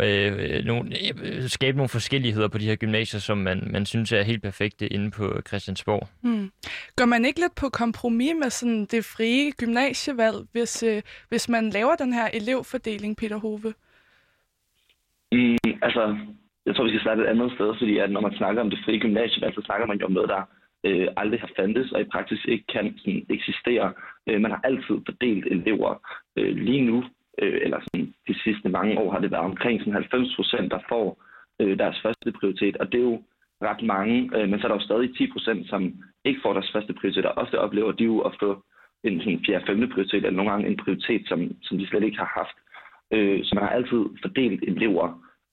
øh, 0.00 0.64
nogle, 0.64 0.90
øh, 1.24 1.42
skabe 1.48 1.76
nogle 1.76 1.88
forskelligheder 1.88 2.48
på 2.48 2.58
de 2.58 2.66
her 2.66 2.76
gymnasier, 2.76 3.20
som 3.20 3.38
man, 3.38 3.68
man 3.72 3.86
synes 3.86 4.12
er 4.12 4.22
helt 4.22 4.42
perfekte 4.42 4.92
inde 4.92 5.10
på 5.10 5.40
Christiansborg. 5.48 6.08
Mm. 6.22 6.50
Går 6.96 7.04
man 7.04 7.24
ikke 7.24 7.40
lidt 7.40 7.54
på 7.54 7.68
kompromis 7.68 8.34
med 8.42 8.50
sådan 8.50 8.84
det 8.84 9.04
frie 9.04 9.52
gymnasievalg, 9.52 10.36
hvis, 10.52 10.82
øh, 10.82 11.02
hvis 11.28 11.48
man 11.48 11.70
laver 11.70 11.94
den 11.94 12.12
her 12.12 12.28
elevfordeling, 12.34 13.16
Peter 13.16 13.36
Hove? 13.36 13.74
Mm, 15.32 15.72
altså, 15.82 16.16
jeg 16.66 16.74
tror, 16.74 16.84
vi 16.84 16.90
skal 16.90 17.00
starte 17.00 17.22
et 17.22 17.26
andet 17.26 17.52
sted, 17.52 17.74
fordi 17.78 17.98
at 17.98 18.10
når 18.10 18.20
man 18.20 18.34
snakker 18.36 18.62
om 18.62 18.70
det 18.70 18.78
frie 18.84 19.00
gymnasievalg, 19.00 19.54
så 19.54 19.62
snakker 19.64 19.86
man 19.86 19.98
jo 19.98 20.06
om 20.06 20.12
noget, 20.12 20.28
der 20.28 20.42
øh, 20.84 21.08
aldrig 21.16 21.40
har 21.40 21.50
fandtes, 21.56 21.92
og 21.92 22.00
i 22.00 22.12
praksis 22.12 22.44
ikke 22.44 22.64
kan 22.66 22.98
sådan, 22.98 23.26
eksistere. 23.30 23.92
Øh, 24.28 24.40
man 24.40 24.50
har 24.50 24.60
altid 24.64 24.96
fordelt 25.06 25.46
elever. 25.46 25.92
Øh, 26.36 26.56
lige 26.56 26.84
nu, 26.84 27.04
øh, 27.42 27.60
eller 27.62 27.80
sådan, 27.80 28.14
de 28.28 28.34
sidste 28.44 28.68
mange 28.68 28.98
år, 28.98 29.12
har 29.12 29.20
det 29.20 29.30
været 29.30 29.44
omkring 29.44 29.80
sådan 29.80 29.92
90 29.92 30.36
procent, 30.36 30.70
der 30.70 30.78
får 30.88 31.22
øh, 31.60 31.78
deres 31.78 32.00
første 32.02 32.32
prioritet, 32.32 32.76
og 32.76 32.92
det 32.92 32.98
er 33.00 33.04
jo 33.12 33.22
ret 33.62 33.82
mange, 33.82 34.30
øh, 34.36 34.48
men 34.48 34.60
så 34.60 34.66
er 34.66 34.68
der 34.68 34.78
jo 34.80 34.88
stadig 34.88 35.16
10 35.16 35.32
procent, 35.32 35.68
som 35.68 35.82
ikke 36.24 36.40
får 36.42 36.52
deres 36.52 36.72
første 36.72 36.92
prioritet, 36.92 37.26
og 37.26 37.38
ofte 37.42 37.60
oplever 37.60 37.92
de 37.92 38.04
jo 38.04 38.18
at 38.18 38.32
få 38.40 38.64
en 39.04 39.20
sådan 39.20 39.42
4. 39.46 39.62
5. 39.66 39.88
prioritet, 39.88 40.24
eller 40.24 40.30
nogle 40.30 40.50
gange 40.50 40.68
en 40.68 40.76
prioritet, 40.76 41.22
som, 41.28 41.40
som 41.62 41.78
de 41.78 41.86
slet 41.86 42.04
ikke 42.04 42.18
har 42.18 42.32
haft. 42.38 42.56
Øh, 43.12 43.44
så 43.44 43.54
man 43.54 43.64
har 43.64 43.70
altid 43.70 44.02
fordelt 44.22 44.62
elever, 44.62 45.06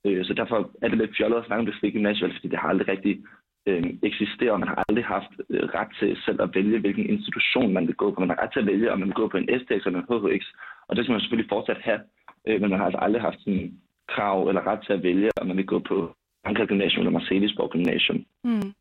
øh, 0.05 0.25
så 0.25 0.33
derfor 0.33 0.71
er 0.81 0.87
det 0.87 0.97
lidt 0.97 1.17
fjollet 1.17 1.37
at 1.37 1.45
snakke 1.45 1.59
om 1.59 1.65
det 1.65 1.75
frie 1.79 1.91
gymnasium, 1.91 2.31
fordi 2.31 2.47
det 2.47 2.59
har 2.59 2.69
aldrig 2.69 2.87
rigtig 2.87 3.23
øh, 3.67 3.83
eksisterer. 4.09 4.57
Man 4.57 4.67
har 4.67 4.83
aldrig 4.89 5.05
haft 5.05 5.33
øh, 5.49 5.63
ret 5.77 5.91
til 5.99 6.17
selv 6.25 6.41
at 6.41 6.55
vælge, 6.55 6.79
hvilken 6.79 7.05
institution 7.15 7.73
man 7.73 7.87
vil 7.87 7.95
gå 7.95 8.07
på. 8.11 8.19
Man 8.19 8.29
har 8.29 8.41
ret 8.43 8.53
til 8.53 8.63
at 8.63 8.69
vælge, 8.73 8.91
om 8.91 8.99
man 8.99 9.07
vil 9.07 9.21
gå 9.21 9.27
på 9.27 9.37
en 9.37 9.49
STX 9.59 9.81
eller 9.85 9.99
en 9.99 10.09
HHX, 10.11 10.43
og 10.87 10.95
det 10.95 11.01
skal 11.03 11.13
man 11.13 11.21
selvfølgelig 11.21 11.49
fortsat 11.49 11.81
have. 11.81 11.99
Øh, 12.47 12.61
men 12.61 12.69
man 12.69 12.79
har 12.79 12.85
altså 12.85 12.99
aldrig 13.05 13.21
haft 13.21 13.39
sådan 13.39 13.73
krav 14.13 14.47
eller 14.47 14.67
ret 14.67 14.81
til 14.85 14.93
at 14.93 15.03
vælge, 15.03 15.29
om 15.41 15.47
man 15.47 15.57
vil 15.57 15.65
gå 15.65 15.79
på 15.79 16.15
Anker 16.43 16.65
Gymnasium 16.65 17.01
eller 17.01 17.19
Marcelisborg 17.19 17.69
Gymnasium. 17.71 18.25
Mm. 18.43 18.73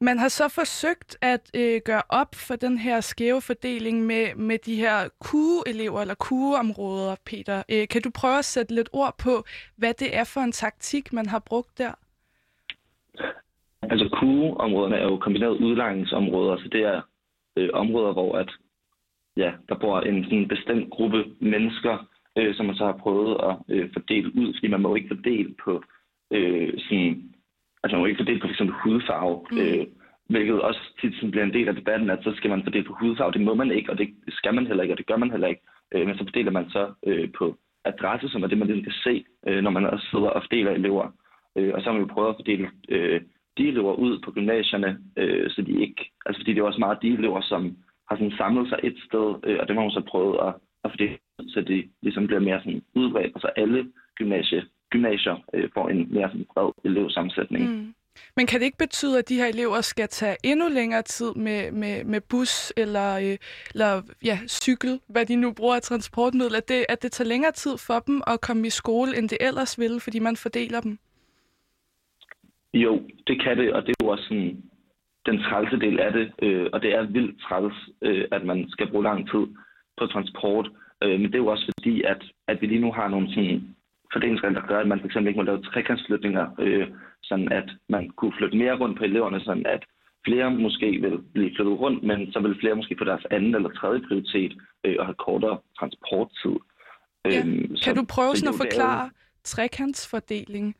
Man 0.00 0.18
har 0.18 0.28
så 0.28 0.48
forsøgt 0.48 1.16
at 1.20 1.50
øh, 1.54 1.80
gøre 1.84 2.02
op 2.08 2.34
for 2.34 2.56
den 2.56 2.78
her 2.78 3.00
skæve 3.00 3.40
fordeling 3.40 4.06
med, 4.06 4.34
med 4.34 4.58
de 4.58 4.76
her 4.76 5.08
kugeelever 5.20 6.00
eller 6.00 6.14
kugeområder, 6.14 7.16
Peter. 7.26 7.62
Øh, 7.68 7.88
kan 7.88 8.02
du 8.02 8.10
prøve 8.10 8.38
at 8.38 8.44
sætte 8.44 8.74
lidt 8.74 8.88
ord 8.92 9.14
på, 9.18 9.44
hvad 9.76 9.94
det 9.94 10.16
er 10.16 10.24
for 10.24 10.40
en 10.40 10.52
taktik, 10.52 11.12
man 11.12 11.26
har 11.26 11.38
brugt 11.38 11.78
der? 11.78 11.92
Altså 13.82 14.08
kugeområderne 14.08 14.96
er 14.96 15.04
jo 15.04 15.16
kombineret 15.16 15.60
udlejningsområder, 15.60 16.56
så 16.56 16.68
det 16.72 16.82
er 16.82 17.00
øh, 17.56 17.68
områder, 17.72 18.12
hvor 18.12 18.38
at, 18.38 18.50
ja, 19.36 19.52
der 19.68 19.74
bor 19.74 20.00
en 20.00 20.24
sådan 20.24 20.48
bestemt 20.48 20.90
gruppe 20.90 21.24
mennesker, 21.40 22.08
øh, 22.38 22.54
som 22.54 22.66
man 22.66 22.76
så 22.76 22.84
har 22.84 22.96
prøvet 22.96 23.36
at 23.48 23.56
øh, 23.68 23.90
fordele 23.92 24.28
ud, 24.36 24.54
fordi 24.54 24.68
man 24.68 24.80
må 24.80 24.94
ikke 24.94 25.16
fordele 25.16 25.54
på 25.64 25.82
øh, 26.32 26.72
sådan, 26.78 27.34
altså 27.82 27.92
man 27.92 28.00
må 28.00 28.06
ikke 28.06 28.22
fordele 28.22 28.40
på 28.40 28.46
f.eks. 28.46 28.62
hudfarve, 28.82 29.46
mm. 29.50 29.58
øh, 29.58 29.86
hvilket 30.28 30.62
også 30.62 30.80
tit 31.00 31.14
sådan 31.14 31.30
bliver 31.30 31.44
en 31.44 31.52
del 31.52 31.68
af 31.68 31.74
debatten, 31.74 32.10
at 32.10 32.18
så 32.22 32.32
skal 32.36 32.50
man 32.50 32.62
fordele 32.62 32.84
på 32.84 32.96
hudfarve. 33.00 33.32
Det 33.32 33.40
må 33.40 33.54
man 33.54 33.70
ikke, 33.70 33.90
og 33.92 33.98
det 33.98 34.08
skal 34.28 34.54
man 34.54 34.66
heller 34.66 34.82
ikke, 34.82 34.94
og 34.94 34.98
det 34.98 35.06
gør 35.06 35.16
man 35.16 35.30
heller 35.30 35.48
ikke. 35.48 35.62
Øh, 35.94 36.06
men 36.06 36.18
så 36.18 36.24
fordeler 36.24 36.50
man 36.50 36.70
så 36.70 36.92
øh, 37.06 37.28
på 37.38 37.56
adresse, 37.84 38.28
som 38.28 38.42
er 38.42 38.46
det, 38.46 38.58
man 38.58 38.68
ligesom 38.68 38.84
kan 38.84 38.92
se, 39.04 39.24
øh, 39.48 39.62
når 39.62 39.70
man 39.70 39.86
også 39.86 40.06
sidder 40.10 40.28
og 40.28 40.42
fordeler 40.42 40.70
elever. 40.70 41.06
Øh, 41.56 41.74
og 41.74 41.80
så 41.80 41.86
har 41.86 41.92
man 41.92 42.02
jo 42.02 42.14
prøvet 42.14 42.28
at 42.28 42.36
fordele 42.38 42.70
øh, 42.88 43.20
de 43.58 43.68
elever 43.68 43.92
ud 43.92 44.18
på 44.24 44.30
gymnasierne, 44.30 44.98
øh, 45.16 45.50
så 45.50 45.62
de 45.62 45.80
ikke, 45.80 46.12
altså 46.26 46.40
fordi 46.40 46.52
det 46.52 46.60
er 46.60 46.64
også 46.64 46.78
meget 46.78 47.02
de 47.02 47.12
elever, 47.18 47.40
som 47.40 47.76
har 48.08 48.16
sådan 48.16 48.36
samlet 48.38 48.68
sig 48.68 48.78
et 48.82 48.98
sted, 49.08 49.26
øh, 49.46 49.58
og 49.60 49.64
det 49.68 49.76
har 49.76 49.82
man 49.82 49.90
så 49.90 50.04
prøvet 50.08 50.36
at, 50.46 50.54
at 50.84 50.90
fordele, 50.90 51.18
så 51.48 51.60
de 51.60 51.88
ligesom 52.02 52.26
bliver 52.26 52.40
mere 52.40 52.60
sådan 52.60 52.82
udbredt, 52.94 53.34
og 53.34 53.40
så 53.40 53.48
alle 53.56 53.92
gymnasie, 54.14 54.64
gymnasier 54.90 55.36
øh, 55.54 55.68
får 55.74 55.88
en 55.88 56.06
mere 56.14 56.28
sådan 56.28 56.46
bred 56.54 56.70
elevsammensætning. 56.84 57.64
Mm. 57.70 57.94
Men 58.36 58.46
kan 58.46 58.60
det 58.60 58.66
ikke 58.66 58.78
betyde, 58.78 59.18
at 59.18 59.28
de 59.28 59.36
her 59.36 59.46
elever 59.46 59.80
skal 59.80 60.08
tage 60.08 60.36
endnu 60.44 60.68
længere 60.68 61.02
tid 61.02 61.34
med, 61.34 61.72
med, 61.72 62.04
med 62.04 62.20
bus 62.20 62.72
eller, 62.76 63.18
øh, 63.18 63.36
eller 63.74 64.02
ja, 64.24 64.38
cykel, 64.48 65.00
hvad 65.08 65.26
de 65.26 65.36
nu 65.36 65.52
bruger 65.52 65.74
af 65.74 65.82
transportmiddel, 65.82 66.56
at 66.56 66.68
det, 66.68 66.86
at 66.88 67.02
det 67.02 67.12
tager 67.12 67.28
længere 67.28 67.52
tid 67.52 67.78
for 67.78 67.98
dem 67.98 68.22
at 68.26 68.40
komme 68.40 68.66
i 68.66 68.70
skole, 68.70 69.18
end 69.18 69.28
det 69.28 69.38
ellers 69.40 69.78
ville, 69.78 70.00
fordi 70.00 70.18
man 70.18 70.36
fordeler 70.36 70.80
dem? 70.80 70.98
Jo, 72.84 73.02
det 73.26 73.42
kan 73.42 73.58
det, 73.58 73.72
og 73.72 73.82
det 73.82 73.90
er 73.90 74.04
jo 74.04 74.08
også 74.08 74.24
sådan, 74.24 74.62
den 75.26 75.38
trælse 75.42 75.76
del 75.76 76.00
af 76.00 76.12
det, 76.12 76.32
øh, 76.42 76.66
og 76.72 76.82
det 76.82 76.94
er 76.94 77.02
vildt 77.02 77.40
træls, 77.40 77.74
øh, 78.02 78.24
at 78.32 78.44
man 78.44 78.68
skal 78.68 78.90
bruge 78.90 79.04
lang 79.04 79.30
tid 79.30 79.44
på 79.98 80.06
transport. 80.06 80.68
Øh, 81.02 81.20
men 81.20 81.26
det 81.26 81.34
er 81.34 81.44
jo 81.46 81.52
også 81.54 81.72
fordi, 81.78 82.02
at, 82.02 82.22
at 82.48 82.60
vi 82.60 82.66
lige 82.66 82.80
nu 82.80 82.92
har 82.92 83.08
nogle 83.08 83.28
sådan 83.34 83.76
fordelingsregler, 84.12 84.60
der 84.60 84.68
gør, 84.68 84.80
at 84.80 84.88
man 84.88 85.00
fx 85.00 85.16
ikke 85.16 85.40
må 85.40 85.42
lave 85.42 85.62
trekantsflytninger, 85.62 86.46
øh, 86.58 86.86
sådan 87.22 87.52
at 87.52 87.68
man 87.88 88.10
kunne 88.10 88.32
flytte 88.38 88.56
mere 88.56 88.78
rundt 88.78 88.98
på 88.98 89.04
eleverne, 89.04 89.40
sådan 89.40 89.66
at 89.66 89.82
flere 90.26 90.50
måske 90.50 90.88
vil 91.04 91.18
blive 91.34 91.52
flyttet 91.56 91.80
rundt, 91.80 92.02
men 92.02 92.32
så 92.32 92.40
vil 92.40 92.60
flere 92.60 92.74
måske 92.74 92.96
få 92.98 93.04
deres 93.04 93.26
anden 93.30 93.54
eller 93.54 93.68
tredje 93.68 94.00
prioritet 94.08 94.52
øh, 94.84 94.96
og 94.98 95.06
have 95.06 95.22
kortere 95.26 95.58
transporttid. 95.78 96.56
Ja. 97.24 97.38
Øhm, 97.38 97.68
kan 97.68 97.76
så, 97.76 97.94
du 97.94 98.04
prøve 98.14 98.36
sådan 98.36 98.54
at 98.54 98.60
forklare 98.64 99.04
jo... 99.04 99.10
trekantsfordeling? 99.44 100.76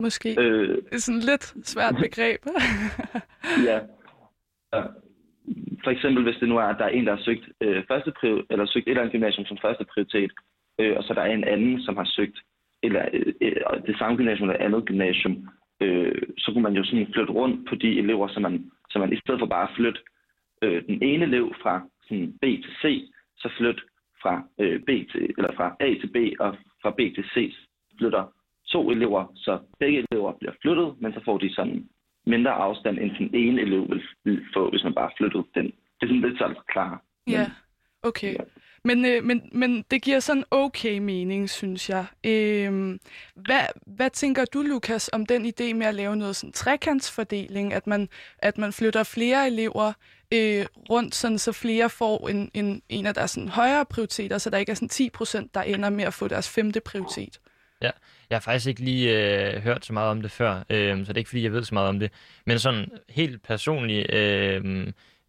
Måske. 0.00 0.40
Øh, 0.40 0.68
det 0.68 0.94
er 0.94 0.98
sådan 0.98 1.20
lidt 1.20 1.66
svært 1.66 1.96
begreb. 2.02 2.40
ja. 3.68 3.78
For 5.84 5.90
eksempel, 5.90 6.22
hvis 6.22 6.36
det 6.40 6.48
nu 6.48 6.56
er, 6.56 6.62
at 6.62 6.78
der 6.78 6.84
er 6.84 6.88
en, 6.88 7.06
der 7.06 7.16
har 7.16 7.22
søgt, 7.22 7.48
øh, 7.60 7.84
første 7.88 8.12
prior, 8.20 8.42
eller 8.50 8.66
søgt 8.66 8.86
et 8.86 8.90
eller 8.90 9.02
andet 9.02 9.12
gymnasium 9.12 9.46
som 9.46 9.58
første 9.62 9.84
prioritet, 9.84 10.32
øh, 10.80 10.96
og 10.96 11.04
så 11.04 11.14
der 11.14 11.20
er 11.20 11.32
en 11.32 11.44
anden, 11.44 11.82
som 11.82 11.96
har 11.96 12.04
søgt 12.04 12.38
eller, 12.82 13.08
øh, 13.12 13.34
øh, 13.40 13.56
det 13.86 13.98
samme 13.98 14.16
gymnasium 14.16 14.48
eller 14.48 14.64
andet 14.64 14.84
gymnasium, 14.84 15.48
øh, 15.80 16.22
så 16.38 16.52
kunne 16.52 16.62
man 16.62 16.76
jo 16.78 16.84
sådan 16.84 17.12
flytte 17.14 17.32
rundt 17.32 17.68
på 17.68 17.74
de 17.74 17.98
elever, 17.98 18.28
så 18.28 18.40
man, 18.40 18.70
så 18.90 18.98
man 18.98 19.12
i 19.12 19.20
stedet 19.20 19.40
for 19.40 19.46
bare 19.46 19.68
at 19.68 19.76
flytte 19.76 20.00
øh, 20.62 20.86
den 20.86 21.02
ene 21.02 21.24
elev 21.24 21.54
fra 21.62 21.74
sådan 22.02 22.32
B 22.42 22.44
til 22.64 22.72
C, 22.82 22.84
så 23.36 23.48
flytte 23.58 23.82
fra, 24.22 24.34
øh, 24.60 24.80
B 24.80 24.88
til, 25.10 25.34
eller 25.38 25.52
fra 25.56 25.76
A 25.80 25.88
til 26.00 26.10
B 26.16 26.16
og 26.40 26.56
fra 26.82 26.90
B 26.90 27.00
til 27.16 27.24
C 27.34 27.54
flytter 27.98 28.24
to 28.74 28.80
elever, 28.94 29.22
så 29.36 29.52
begge 29.80 29.98
elever 30.10 30.32
bliver 30.40 30.54
flyttet, 30.62 30.88
men 31.02 31.12
så 31.12 31.20
får 31.24 31.38
de 31.38 31.54
sådan 31.54 31.78
mindre 32.26 32.52
afstand, 32.66 32.98
end 32.98 33.10
den 33.18 33.30
ene 33.34 33.60
elev 33.60 33.82
vil, 34.24 34.40
få, 34.54 34.70
hvis 34.70 34.84
man 34.84 34.94
bare 34.94 35.10
flyttede 35.16 35.46
den. 35.54 35.66
Det 35.96 36.02
er 36.02 36.06
sådan 36.06 36.20
lidt 36.20 36.38
så 36.38 36.54
klar. 36.68 37.02
Ja, 37.26 37.46
okay. 38.02 38.34
Ja. 38.34 38.44
Men, 38.84 39.06
øh, 39.06 39.24
men, 39.24 39.50
men 39.52 39.84
det 39.90 40.02
giver 40.02 40.20
sådan 40.20 40.44
okay 40.50 40.98
mening, 40.98 41.50
synes 41.50 41.90
jeg. 41.90 42.06
Øh, 42.26 42.98
hvad, 43.34 43.66
hvad 43.86 44.10
tænker 44.10 44.44
du, 44.44 44.62
Lukas, 44.62 45.10
om 45.12 45.26
den 45.26 45.46
idé 45.46 45.74
med 45.74 45.86
at 45.86 45.94
lave 45.94 46.16
noget 46.16 46.36
sådan 46.36 46.52
trekantsfordeling, 46.52 47.72
at 47.72 47.86
man, 47.86 48.08
at 48.38 48.58
man 48.58 48.72
flytter 48.72 49.02
flere 49.02 49.46
elever 49.46 49.92
øh, 50.34 50.66
rundt, 50.90 51.14
sådan, 51.14 51.38
så 51.38 51.52
flere 51.52 51.90
får 51.90 52.28
en, 52.28 52.50
en, 52.54 52.82
en 52.88 53.06
af 53.06 53.14
deres 53.14 53.30
sådan, 53.30 53.48
højere 53.48 53.84
prioriteter, 53.84 54.38
så 54.38 54.50
der 54.50 54.58
ikke 54.58 54.70
er 54.70 54.76
sådan 54.76 54.88
10 54.88 55.10
procent, 55.10 55.54
der 55.54 55.62
ender 55.62 55.90
med 55.90 56.04
at 56.04 56.14
få 56.14 56.28
deres 56.28 56.50
femte 56.54 56.80
prioritet? 56.80 57.40
Ja, 57.84 57.90
jeg 58.30 58.36
har 58.36 58.40
faktisk 58.40 58.66
ikke 58.66 58.80
lige 58.80 59.10
øh, 59.18 59.62
hørt 59.62 59.86
så 59.86 59.92
meget 59.92 60.10
om 60.10 60.22
det 60.22 60.30
før, 60.30 60.64
øh, 60.70 61.06
så 61.06 61.12
det 61.12 61.16
er 61.16 61.18
ikke 61.18 61.30
fordi, 61.30 61.42
jeg 61.42 61.52
ved 61.52 61.64
så 61.64 61.74
meget 61.74 61.88
om 61.88 62.00
det. 62.00 62.12
Men 62.46 62.58
sådan 62.58 62.90
helt 63.08 63.42
personligt... 63.42 64.12
Øh, 64.14 64.86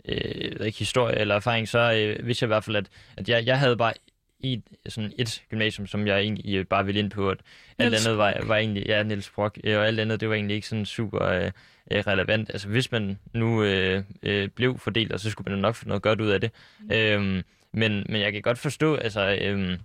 øh, 0.08 0.66
ikke 0.66 0.80
historie 0.80 1.16
eller 1.16 1.36
erfaring, 1.36 1.68
så 1.68 1.80
øh, 1.80 2.28
vidste 2.28 2.44
jeg 2.44 2.48
i 2.48 2.54
hvert 2.54 2.64
fald, 2.64 2.76
at, 2.76 2.86
at 3.18 3.30
jeg, 3.30 3.46
jeg 3.46 3.60
havde 3.60 3.78
bare 3.78 3.94
i 4.40 4.62
sådan 4.88 5.12
et 5.18 5.44
gymnasium, 5.50 5.88
som 5.88 6.08
jeg 6.08 6.20
egentlig 6.20 6.56
øh, 6.56 6.66
bare 6.66 6.86
ville 6.86 7.00
ind 7.00 7.12
på, 7.12 7.30
at 7.30 7.38
alt 7.78 7.92
Niels 7.92 8.06
andet 8.06 8.18
var, 8.18 8.38
var 8.44 8.56
egentlig, 8.58 8.86
ja, 8.88 9.04
Niels 9.04 9.30
Brock, 9.30 9.60
øh, 9.64 9.78
og 9.78 9.88
alt 9.88 10.00
andet, 10.00 10.20
det 10.22 10.30
var 10.30 10.36
egentlig 10.36 10.56
ikke 10.56 10.68
sådan 10.68 10.86
super 10.86 11.22
øh, 11.22 11.52
øh, 11.92 12.00
relevant. 12.08 12.50
Altså 12.50 12.68
hvis 12.68 12.92
man 12.92 13.20
nu 13.34 13.64
øh, 13.64 14.04
øh, 14.24 14.50
blev 14.50 14.78
fordelt, 14.80 15.12
og 15.12 15.20
så 15.20 15.32
skulle 15.32 15.52
man 15.52 15.60
nok 15.60 15.76
få 15.76 15.88
noget 15.88 16.04
godt 16.04 16.22
ud 16.22 16.30
af 16.30 16.42
det. 16.42 16.52
Mm. 16.80 16.92
Øhm, 16.92 17.44
men, 17.74 18.06
men 18.10 18.22
jeg 18.22 18.34
kan 18.34 18.42
godt 18.42 18.58
forstå, 18.58 18.96
altså... 18.96 19.38
Øh, 19.42 19.78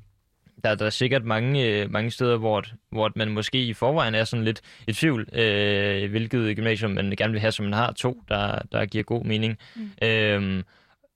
der, 0.64 0.74
der 0.74 0.86
er 0.86 0.90
sikkert 0.90 1.24
mange, 1.24 1.66
øh, 1.66 1.92
mange 1.92 2.10
steder, 2.10 2.36
hvor, 2.36 2.64
hvor 2.90 3.12
man 3.16 3.30
måske 3.30 3.64
i 3.64 3.72
forvejen 3.72 4.14
er 4.14 4.24
sådan 4.24 4.44
lidt 4.44 4.60
i 4.86 4.92
tvivl, 4.92 5.28
øh, 5.32 6.10
hvilket 6.10 6.56
gymnasium 6.56 6.90
man 6.90 7.10
gerne 7.16 7.32
vil 7.32 7.40
have, 7.40 7.52
som 7.52 7.64
man 7.64 7.72
har 7.72 7.92
to, 7.92 8.22
der, 8.28 8.58
der 8.72 8.86
giver 8.86 9.04
god 9.04 9.24
mening. 9.24 9.58
Mm. 9.76 9.90
Øhm, 10.02 10.62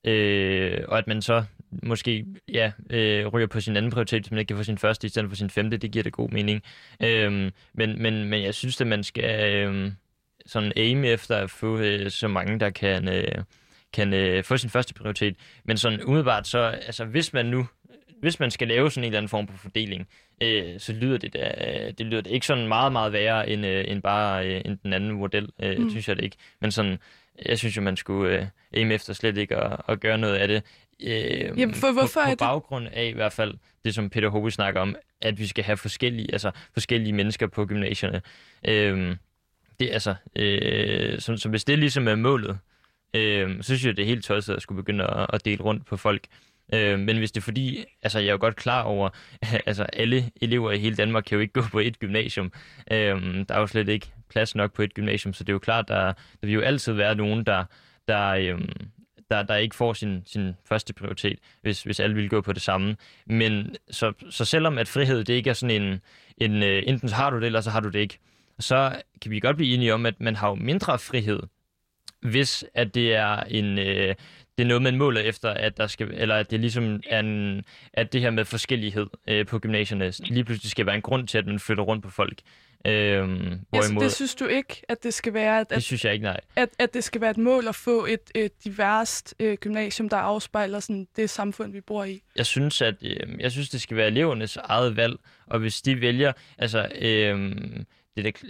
øh, 0.04 0.80
og 0.88 0.98
at 0.98 1.06
man 1.06 1.22
så 1.22 1.44
måske 1.82 2.26
ja, 2.52 2.72
øh, 2.90 3.26
ryger 3.26 3.46
på 3.46 3.60
sin 3.60 3.76
anden 3.76 3.90
prioritet, 3.90 4.22
hvis 4.22 4.30
man 4.30 4.38
ikke 4.38 4.48
kan 4.48 4.56
få 4.56 4.62
sin 4.62 4.78
første 4.78 5.06
i 5.06 5.10
stedet 5.10 5.28
for 5.28 5.36
sin 5.36 5.50
femte, 5.50 5.76
det 5.76 5.90
giver 5.90 6.02
det 6.02 6.12
god 6.12 6.30
mening. 6.30 6.62
Øhm, 7.02 7.50
men, 7.74 8.02
men, 8.02 8.24
men 8.24 8.42
jeg 8.42 8.54
synes, 8.54 8.80
at 8.80 8.86
man 8.86 9.04
skal 9.04 9.54
øh, 9.54 9.92
sådan 10.46 10.72
aim 10.76 11.04
efter 11.04 11.36
at 11.36 11.50
få 11.50 11.78
øh, 11.78 12.10
så 12.10 12.28
mange, 12.28 12.60
der 12.60 12.70
kan, 12.70 13.08
øh, 13.08 13.44
kan 13.92 14.14
øh, 14.14 14.44
få 14.44 14.56
sin 14.56 14.70
første 14.70 14.94
prioritet. 14.94 15.36
Men 15.64 15.76
sådan 15.76 16.04
umiddelbart 16.04 16.46
så, 16.46 16.58
altså 16.58 17.04
hvis 17.04 17.32
man 17.32 17.46
nu 17.46 17.66
hvis 18.24 18.40
man 18.40 18.50
skal 18.50 18.68
lave 18.68 18.90
sådan 18.90 19.04
en 19.04 19.06
eller 19.06 19.18
anden 19.18 19.28
form 19.28 19.48
for 19.48 19.56
fordeling, 19.56 20.08
øh, 20.40 20.80
så 20.80 20.92
lyder 20.92 21.18
det, 21.18 21.32
da, 21.32 21.92
det 21.98 22.06
lyder 22.06 22.20
det 22.20 22.30
ikke 22.30 22.46
sådan 22.46 22.68
meget, 22.68 22.92
meget 22.92 23.12
værre 23.12 23.48
end, 23.48 23.66
øh, 23.66 23.84
end 23.88 24.02
bare 24.02 24.46
øh, 24.48 24.62
end 24.64 24.78
den 24.82 24.92
anden 24.92 25.10
model, 25.10 25.48
øh, 25.62 25.78
mm. 25.78 25.90
synes 25.90 26.08
jeg 26.08 26.16
det 26.16 26.24
ikke. 26.24 26.36
Men 26.60 26.70
sådan, 26.70 26.98
jeg 27.46 27.58
synes 27.58 27.76
jo, 27.76 27.82
man 27.82 27.96
skulle 27.96 28.38
øh, 28.38 28.46
aim 28.72 28.90
efter 28.90 29.12
slet 29.12 29.38
ikke 29.38 29.56
at, 29.56 29.80
at 29.88 30.00
gøre 30.00 30.18
noget 30.18 30.34
af 30.34 30.48
det. 30.48 30.62
Øh, 31.02 31.60
Jamen, 31.60 31.74
for 31.74 31.92
hvorfor 31.92 32.20
på, 32.20 32.24
på 32.24 32.30
er 32.30 32.36
baggrund 32.36 32.88
af 32.92 33.04
i 33.04 33.12
hvert 33.12 33.32
fald 33.32 33.54
det, 33.84 33.94
som 33.94 34.10
Peter 34.10 34.28
Hobe 34.28 34.50
snakker 34.50 34.80
om, 34.80 34.96
at 35.20 35.38
vi 35.38 35.46
skal 35.46 35.64
have 35.64 35.76
forskellige, 35.76 36.32
altså, 36.32 36.50
forskellige 36.72 37.12
mennesker 37.12 37.46
på 37.46 37.66
gymnasierne. 37.66 38.22
Øh, 38.68 39.16
det 39.80 39.90
altså, 39.90 40.14
øh, 40.36 41.20
så, 41.20 41.36
så 41.36 41.48
hvis 41.48 41.64
det 41.64 41.78
ligesom 41.78 42.08
er 42.08 42.14
målet, 42.14 42.58
øh, 43.14 43.56
så 43.56 43.62
synes 43.62 43.84
jeg, 43.84 43.96
det 43.96 44.02
er 44.02 44.06
helt 44.06 44.24
tosset 44.24 44.54
at 44.54 44.62
skulle 44.62 44.82
begynde 44.82 45.04
at, 45.04 45.26
at 45.32 45.44
dele 45.44 45.62
rundt 45.62 45.86
på 45.86 45.96
folk. 45.96 46.26
Øh, 46.72 46.98
men 46.98 47.18
hvis 47.18 47.32
det 47.32 47.40
er 47.40 47.44
fordi, 47.44 47.84
altså 48.02 48.18
jeg 48.18 48.28
er 48.28 48.32
jo 48.32 48.38
godt 48.40 48.56
klar 48.56 48.82
over, 48.82 49.08
altså 49.66 49.82
alle 49.82 50.30
elever 50.40 50.72
i 50.72 50.78
hele 50.78 50.96
Danmark 50.96 51.24
kan 51.24 51.36
jo 51.36 51.40
ikke 51.40 51.52
gå 51.52 51.62
på 51.72 51.78
et 51.78 51.98
gymnasium. 51.98 52.52
Øh, 52.90 53.44
der 53.48 53.54
er 53.54 53.60
jo 53.60 53.66
slet 53.66 53.88
ikke 53.88 54.12
plads 54.30 54.54
nok 54.54 54.72
på 54.72 54.82
et 54.82 54.94
gymnasium, 54.94 55.34
så 55.34 55.44
det 55.44 55.48
er 55.48 55.54
jo 55.54 55.58
klart, 55.58 55.88
der, 55.88 56.04
der 56.04 56.12
vil 56.40 56.52
jo 56.52 56.60
altid 56.60 56.92
være 56.92 57.14
nogen, 57.14 57.46
der, 57.46 57.64
der, 58.08 58.28
øh, 58.28 58.60
der, 59.30 59.42
der 59.42 59.56
ikke 59.56 59.76
får 59.76 59.92
sin, 59.92 60.22
sin 60.26 60.54
første 60.68 60.94
prioritet, 60.94 61.38
hvis, 61.62 61.82
hvis 61.82 62.00
alle 62.00 62.16
vil 62.16 62.28
gå 62.28 62.40
på 62.40 62.52
det 62.52 62.62
samme. 62.62 62.96
Men 63.26 63.76
så, 63.90 64.12
så 64.30 64.44
selvom 64.44 64.78
at 64.78 64.88
frihed, 64.88 65.24
det 65.24 65.34
ikke 65.34 65.50
er 65.50 65.54
sådan 65.54 65.82
en, 65.82 66.00
en 66.38 66.62
øh, 66.62 66.82
enten 66.86 67.08
så 67.08 67.14
har 67.14 67.30
du 67.30 67.36
det, 67.36 67.46
eller 67.46 67.60
så 67.60 67.70
har 67.70 67.80
du 67.80 67.88
det 67.88 67.98
ikke, 67.98 68.18
så 68.58 69.02
kan 69.22 69.30
vi 69.30 69.40
godt 69.40 69.56
blive 69.56 69.74
enige 69.74 69.94
om, 69.94 70.06
at 70.06 70.20
man 70.20 70.36
har 70.36 70.48
jo 70.48 70.54
mindre 70.54 70.98
frihed, 70.98 71.40
hvis 72.20 72.64
at 72.74 72.94
det 72.94 73.14
er 73.14 73.40
en, 73.40 73.78
øh, 73.78 74.14
det 74.58 74.64
er 74.64 74.68
noget, 74.68 74.82
man 74.82 74.96
måler 74.96 75.20
efter, 75.20 75.50
at 75.50 75.76
der 75.76 75.86
skal, 75.86 76.10
eller 76.14 76.34
at 76.34 76.50
det 76.50 76.60
ligesom 76.60 77.02
er 77.06 77.20
en, 77.20 77.64
at 77.92 78.12
det 78.12 78.20
her 78.20 78.30
med 78.30 78.44
forskellighed 78.44 79.06
øh, 79.28 79.46
på 79.46 79.58
gymnasierne 79.58 80.12
lige 80.18 80.44
pludselig 80.44 80.70
skal 80.70 80.86
være 80.86 80.94
en 80.94 81.02
grund 81.02 81.28
til, 81.28 81.38
at 81.38 81.46
man 81.46 81.58
flytter 81.58 81.84
rundt 81.84 82.02
på 82.02 82.10
folk. 82.10 82.40
Øhm, 82.86 83.30
hvorimod, 83.30 83.62
altså, 83.72 83.98
det 84.00 84.12
synes 84.12 84.34
du 84.34 84.46
ikke, 84.46 84.82
at 84.88 85.02
det 85.02 85.14
skal 85.14 85.34
være? 85.34 85.60
At, 85.60 85.70
det 85.70 85.82
synes 85.82 86.04
jeg 86.04 86.12
ikke, 86.12 86.24
nej. 86.24 86.40
At, 86.56 86.68
at 86.78 86.94
det 86.94 87.04
skal 87.04 87.20
være 87.20 87.30
et 87.30 87.38
mål 87.38 87.68
at 87.68 87.74
få 87.74 88.06
et, 88.06 88.30
et 88.34 88.64
diverst 88.64 89.34
øh, 89.40 89.56
gymnasium, 89.56 90.08
der 90.08 90.16
afspejler 90.16 90.80
sådan, 90.80 91.08
det 91.16 91.30
samfund, 91.30 91.72
vi 91.72 91.80
bor 91.80 92.04
i? 92.04 92.22
Jeg 92.36 92.46
synes, 92.46 92.82
at 92.82 92.94
øh, 93.02 93.40
jeg 93.40 93.52
synes, 93.52 93.68
det 93.68 93.80
skal 93.80 93.96
være 93.96 94.06
elevernes 94.06 94.56
eget 94.56 94.96
valg, 94.96 95.16
og 95.46 95.58
hvis 95.58 95.82
de 95.82 96.00
vælger, 96.00 96.32
altså 96.58 96.88
øh, 97.00 97.50
det 98.16 98.24
der, 98.24 98.48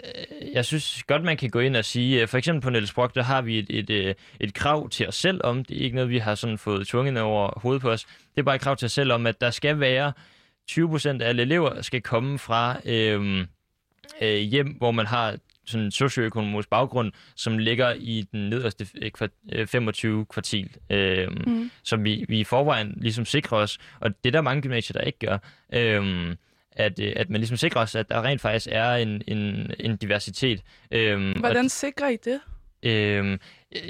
jeg 0.53 0.65
synes 0.65 1.03
godt, 1.03 1.25
man 1.25 1.37
kan 1.37 1.51
gå 1.51 1.61
ind 1.61 1.77
og 1.77 1.85
sige, 1.85 2.23
øh, 2.23 2.29
for 2.29 2.39
eksempel 2.39 2.63
på 2.63 2.71
Niels 2.71 2.93
Brock, 2.93 3.15
der 3.15 3.23
har 3.23 3.43
vi 3.43 3.59
et, 3.59 3.67
et, 3.71 3.91
et, 3.91 4.07
øh, 4.07 4.15
et 4.41 4.55
krav 4.55 4.89
til 4.89 5.09
os 5.09 5.15
selv 5.15 5.41
om, 5.45 5.65
det 5.65 5.77
er 5.77 5.85
ikke 5.85 5.95
noget, 5.95 6.11
vi 6.11 6.19
har 6.19 6.35
sådan 6.35 6.59
fået 6.59 6.87
tvunget 6.87 7.21
over 7.21 7.61
hovedet 7.61 7.83
på 7.83 7.91
os, 7.91 8.05
det 8.05 8.39
er 8.41 8.43
bare 8.43 8.55
et 8.55 8.61
krav 8.61 8.77
til 8.77 8.87
os 8.87 8.93
selv 8.93 9.13
om, 9.13 9.27
at 9.27 9.41
der 9.41 9.51
skal 9.51 9.81
være 9.81 10.13
20% 10.71 11.09
af 11.09 11.29
alle 11.29 11.43
elever 11.43 11.83
skal 11.83 12.03
komme 12.03 12.39
fra 12.39 12.81
øh, 12.85 13.47
øh, 14.21 14.37
hjem, 14.37 14.69
hvor 14.69 14.91
man 14.91 15.07
har 15.07 15.37
sådan 15.67 15.91
socioøkonomisk 15.91 16.71
baggrund, 16.71 17.13
som 17.37 17.59
ligger 17.59 17.93
i 17.93 18.25
den 18.33 18.51
nederste 18.51 18.87
øh, 19.53 19.67
25 19.67 20.21
øh, 20.21 20.27
kvartil, 20.27 20.71
øh, 20.91 21.29
mm. 21.47 21.71
som 21.83 22.05
vi, 22.05 22.25
vi 22.29 22.41
i 22.41 22.45
forvejen 22.45 22.95
ligesom 22.97 23.25
sikrer 23.25 23.59
os, 23.59 23.79
og 24.01 24.11
det 24.25 24.27
er 24.27 24.33
der 24.33 24.41
mange 24.41 24.63
gymnasier, 24.63 24.93
der 24.93 25.01
ikke 25.01 25.19
gør. 25.19 25.39
Øh, 25.73 26.37
at, 26.77 27.01
øh, 27.01 27.13
at 27.17 27.31
man 27.31 27.41
ligesom 27.41 27.57
sikrer 27.57 27.83
os, 27.83 27.95
at 27.95 28.09
der 28.09 28.23
rent 28.23 28.41
faktisk 28.41 28.69
er 28.71 28.91
en, 28.91 29.23
en, 29.29 29.71
en 29.81 29.97
diversitet. 29.97 30.63
Øhm, 30.91 31.33
Hvordan 31.33 31.65
og, 31.65 31.71
sikrer 31.71 32.09
I 32.09 32.17
det? 32.25 32.41
Øhm, 32.83 33.41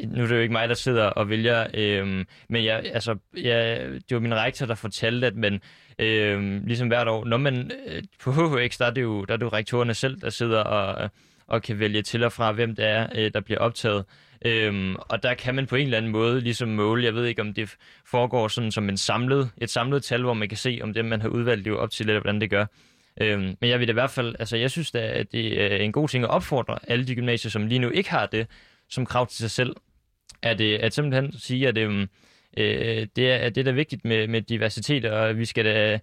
nu 0.07 0.23
er 0.23 0.27
det 0.27 0.37
jo 0.37 0.41
ikke 0.41 0.53
mig, 0.53 0.69
der 0.69 0.75
sidder 0.75 1.05
og 1.05 1.29
vælger, 1.29 1.67
øhm, 1.75 2.27
men 2.49 2.65
jeg, 2.65 2.91
altså, 2.95 3.17
jeg, 3.37 3.81
det 4.09 4.15
var 4.15 4.21
min 4.21 4.35
rektor, 4.35 4.67
der 4.67 4.75
fortalte, 4.75 5.27
at 5.27 5.37
man 5.37 5.61
øhm, 5.99 6.63
ligesom 6.67 6.89
hvert 6.89 7.09
år, 7.09 7.25
når 7.25 7.37
man 7.37 7.71
øh, 7.87 8.03
på 8.21 8.33
HHX, 8.33 8.79
der 8.79 8.87
er, 8.87 8.91
det 8.91 9.03
jo, 9.03 9.25
der 9.25 9.33
er 9.33 9.37
det 9.37 9.45
jo 9.45 9.51
rektorerne 9.51 9.95
selv, 9.95 10.21
der 10.21 10.31
sidder 10.31 10.61
og, 10.61 11.11
og 11.47 11.63
kan 11.63 11.79
vælge 11.79 12.03
til 12.03 12.25
og 12.25 12.33
fra, 12.33 12.53
hvem 12.53 12.77
det 12.77 12.85
er, 12.85 13.07
øh, 13.15 13.31
der 13.35 13.41
bliver 13.41 13.61
optaget. 13.61 14.05
Øhm, 14.45 14.97
og 14.99 15.23
der 15.23 15.35
kan 15.35 15.55
man 15.55 15.67
på 15.67 15.77
en 15.77 15.85
eller 15.85 15.99
anden 15.99 16.13
måde 16.13 16.41
ligesom 16.41 16.69
måle, 16.69 17.05
jeg 17.05 17.15
ved 17.15 17.27
ikke 17.27 17.43
om 17.43 17.55
det 17.55 17.77
foregår 18.07 18.49
sådan 18.49 18.71
som 18.71 18.89
en 18.89 18.97
samlet, 18.97 19.51
et 19.59 19.71
samlet 19.71 20.05
tal, 20.05 20.23
hvor 20.23 20.35
man 20.35 20.49
kan 20.49 20.59
se, 20.59 20.81
om 20.83 20.95
det 20.95 21.05
man 21.05 21.21
har 21.21 21.29
udvalgt 21.29 21.65
lever 21.65 21.79
op 21.79 21.91
til, 21.91 22.09
eller 22.09 22.21
hvordan 22.21 22.41
det 22.41 22.51
gør. 22.51 22.67
Øhm, 23.21 23.57
men 23.61 23.71
jeg 23.71 23.81
vil 23.81 23.89
i 23.89 23.93
hvert 23.93 24.11
fald, 24.11 24.37
altså 24.39 24.57
jeg 24.57 24.71
synes 24.71 24.91
da, 24.91 24.99
at 24.99 25.33
det 25.33 25.63
er 25.63 25.77
en 25.77 25.93
god 25.93 26.09
ting 26.09 26.25
at 26.25 26.31
opfordre 26.31 26.79
alle 26.89 27.07
de 27.07 27.15
gymnasier, 27.15 27.51
som 27.51 27.67
lige 27.67 27.79
nu 27.79 27.91
ikke 27.91 28.11
har 28.11 28.27
det 28.27 28.47
som 28.89 29.07
krav 29.07 29.27
til 29.27 29.39
sig 29.39 29.51
selv, 29.51 29.77
at, 30.43 30.61
at 30.61 30.95
simpelthen 30.95 31.33
sige, 31.39 31.69
at 31.69 31.79
øhm, 31.79 32.09
øh, 32.57 33.07
det, 33.17 33.31
er, 33.31 33.37
at 33.37 33.55
det 33.55 33.61
er 33.61 33.65
da 33.65 33.71
vigtigt 33.71 34.05
med, 34.05 34.29
med 34.29 34.43
diversitet, 34.43 35.05
og 35.05 35.39
vi 35.39 35.45
skal 35.45 35.65
da 35.65 35.99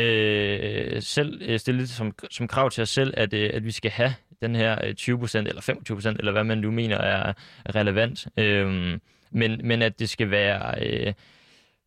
øh, 0.00 1.02
selv 1.02 1.42
øh, 1.42 1.58
stille 1.58 1.80
det 1.80 1.88
som, 1.88 2.14
som 2.30 2.48
krav 2.48 2.70
til 2.70 2.82
os 2.82 2.88
selv, 2.88 3.14
at, 3.16 3.34
øh, 3.34 3.50
at 3.54 3.64
vi 3.64 3.70
skal 3.70 3.90
have 3.90 4.14
den 4.42 4.56
her 4.56 4.76
20% 4.76 5.38
øh, 5.38 5.44
eller 5.46 6.10
25%, 6.12 6.16
eller 6.18 6.32
hvad 6.32 6.44
man 6.44 6.58
nu 6.58 6.70
mener 6.70 6.98
er 6.98 7.32
relevant. 7.74 8.26
Øhm, 8.36 9.00
men, 9.30 9.60
men 9.64 9.82
at 9.82 9.98
det 9.98 10.08
skal 10.08 10.30
være... 10.30 10.74
Øh, 10.86 11.12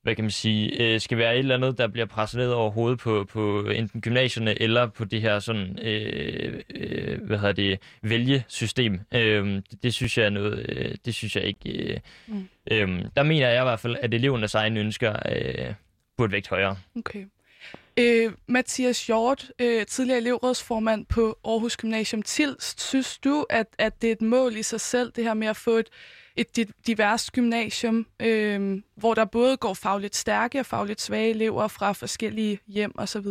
hvad 0.03 0.15
kan 0.15 0.23
man 0.23 0.31
sige, 0.31 0.81
øh, 0.81 0.99
skal 0.99 1.17
være 1.17 1.33
et 1.33 1.39
eller 1.39 1.55
andet, 1.55 1.77
der 1.77 1.87
bliver 1.87 2.05
presset 2.05 2.37
ned 2.37 2.49
over 2.49 2.71
hovedet 2.71 2.99
på, 2.99 3.25
på 3.31 3.69
enten 3.69 4.01
gymnasierne 4.01 4.61
eller 4.61 4.87
på 4.87 5.05
det 5.05 5.21
her 5.21 5.39
sådan, 5.39 5.79
øh, 5.81 6.61
øh, 6.75 7.21
hvad 7.23 7.37
hedder 7.37 7.53
det, 7.53 7.79
vælgesystem. 8.01 8.99
Øh, 9.13 9.55
det, 9.71 9.83
det, 9.83 9.93
synes 9.93 10.17
jeg 10.17 10.25
er 10.25 10.29
noget, 10.29 10.65
øh, 10.69 10.95
det 11.05 11.15
synes 11.15 11.35
jeg 11.35 11.43
ikke. 11.43 11.93
Øh, 11.93 11.99
mm. 12.27 12.49
øh, 12.71 13.05
der 13.15 13.23
mener 13.23 13.49
jeg 13.49 13.61
i 13.61 13.65
hvert 13.65 13.79
fald, 13.79 13.95
at 14.01 14.13
elevernes 14.13 14.55
egne 14.55 14.79
ønsker 14.79 15.15
øh, 15.31 15.73
burde 16.17 16.31
vægt 16.31 16.47
højere. 16.47 16.77
Okay. 16.97 17.25
Øh, 18.01 18.31
Mathias 18.47 19.07
Hjort, 19.07 19.51
øh, 19.61 19.85
tidligere 19.85 20.19
elevrådsformand 20.19 21.05
på 21.15 21.23
Aarhus 21.45 21.77
Gymnasium 21.77 22.21
Tilst, 22.21 22.81
synes 22.89 23.17
du, 23.17 23.45
at, 23.49 23.67
at 23.79 24.01
det 24.01 24.07
er 24.07 24.11
et 24.11 24.21
mål 24.21 24.51
i 24.51 24.63
sig 24.63 24.81
selv, 24.81 25.11
det 25.11 25.23
her 25.23 25.33
med 25.33 25.47
at 25.47 25.61
få 25.65 25.75
et, 25.77 25.89
et 26.37 26.71
divers 26.87 27.31
gymnasium, 27.31 28.05
øh, 28.27 28.81
hvor 29.01 29.13
der 29.13 29.25
både 29.25 29.57
går 29.57 29.73
fagligt 29.83 30.15
stærke 30.15 30.59
og 30.59 30.65
fagligt 30.65 31.01
svage 31.01 31.29
elever 31.29 31.67
fra 31.67 31.91
forskellige 31.91 32.59
hjem 32.67 32.93
osv.? 32.97 33.27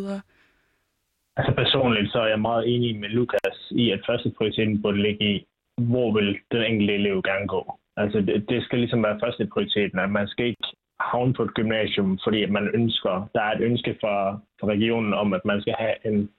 Altså 1.37 1.53
personligt 1.57 2.13
så 2.13 2.19
er 2.19 2.27
jeg 2.27 2.41
meget 2.41 2.75
enig 2.75 3.01
med 3.01 3.09
Lukas 3.09 3.59
i, 3.71 3.91
at 3.91 4.01
første 4.09 4.33
prioriteten 4.37 4.83
burde 4.83 5.03
ligge 5.03 5.25
i, 5.35 5.47
hvor 5.91 6.13
vil 6.13 6.39
den 6.53 6.63
enkelte 6.63 6.95
elev 6.95 7.23
gerne 7.23 7.49
gå. 7.49 7.79
Altså 7.97 8.19
det, 8.21 8.49
det 8.49 8.65
skal 8.65 8.79
ligesom 8.79 9.03
være 9.03 9.21
første 9.25 9.47
prioriteten, 9.47 9.99
at 9.99 10.11
man 10.11 10.29
skal 10.29 10.47
ikke 10.47 10.67
havne 11.01 11.33
på 11.35 11.43
et 11.43 11.55
gymnasium, 11.55 12.19
fordi 12.25 12.47
man 12.47 12.71
ønsker, 12.75 13.29
der 13.35 13.41
er 13.41 13.53
et 13.53 13.61
ønske 13.61 13.97
fra, 14.01 14.39
fra 14.61 14.67
regionen 14.67 15.15
om, 15.15 15.33
at 15.33 15.45
man 15.45 15.61
skal 15.61 15.75
have 15.79 15.95
en, 16.05 16.31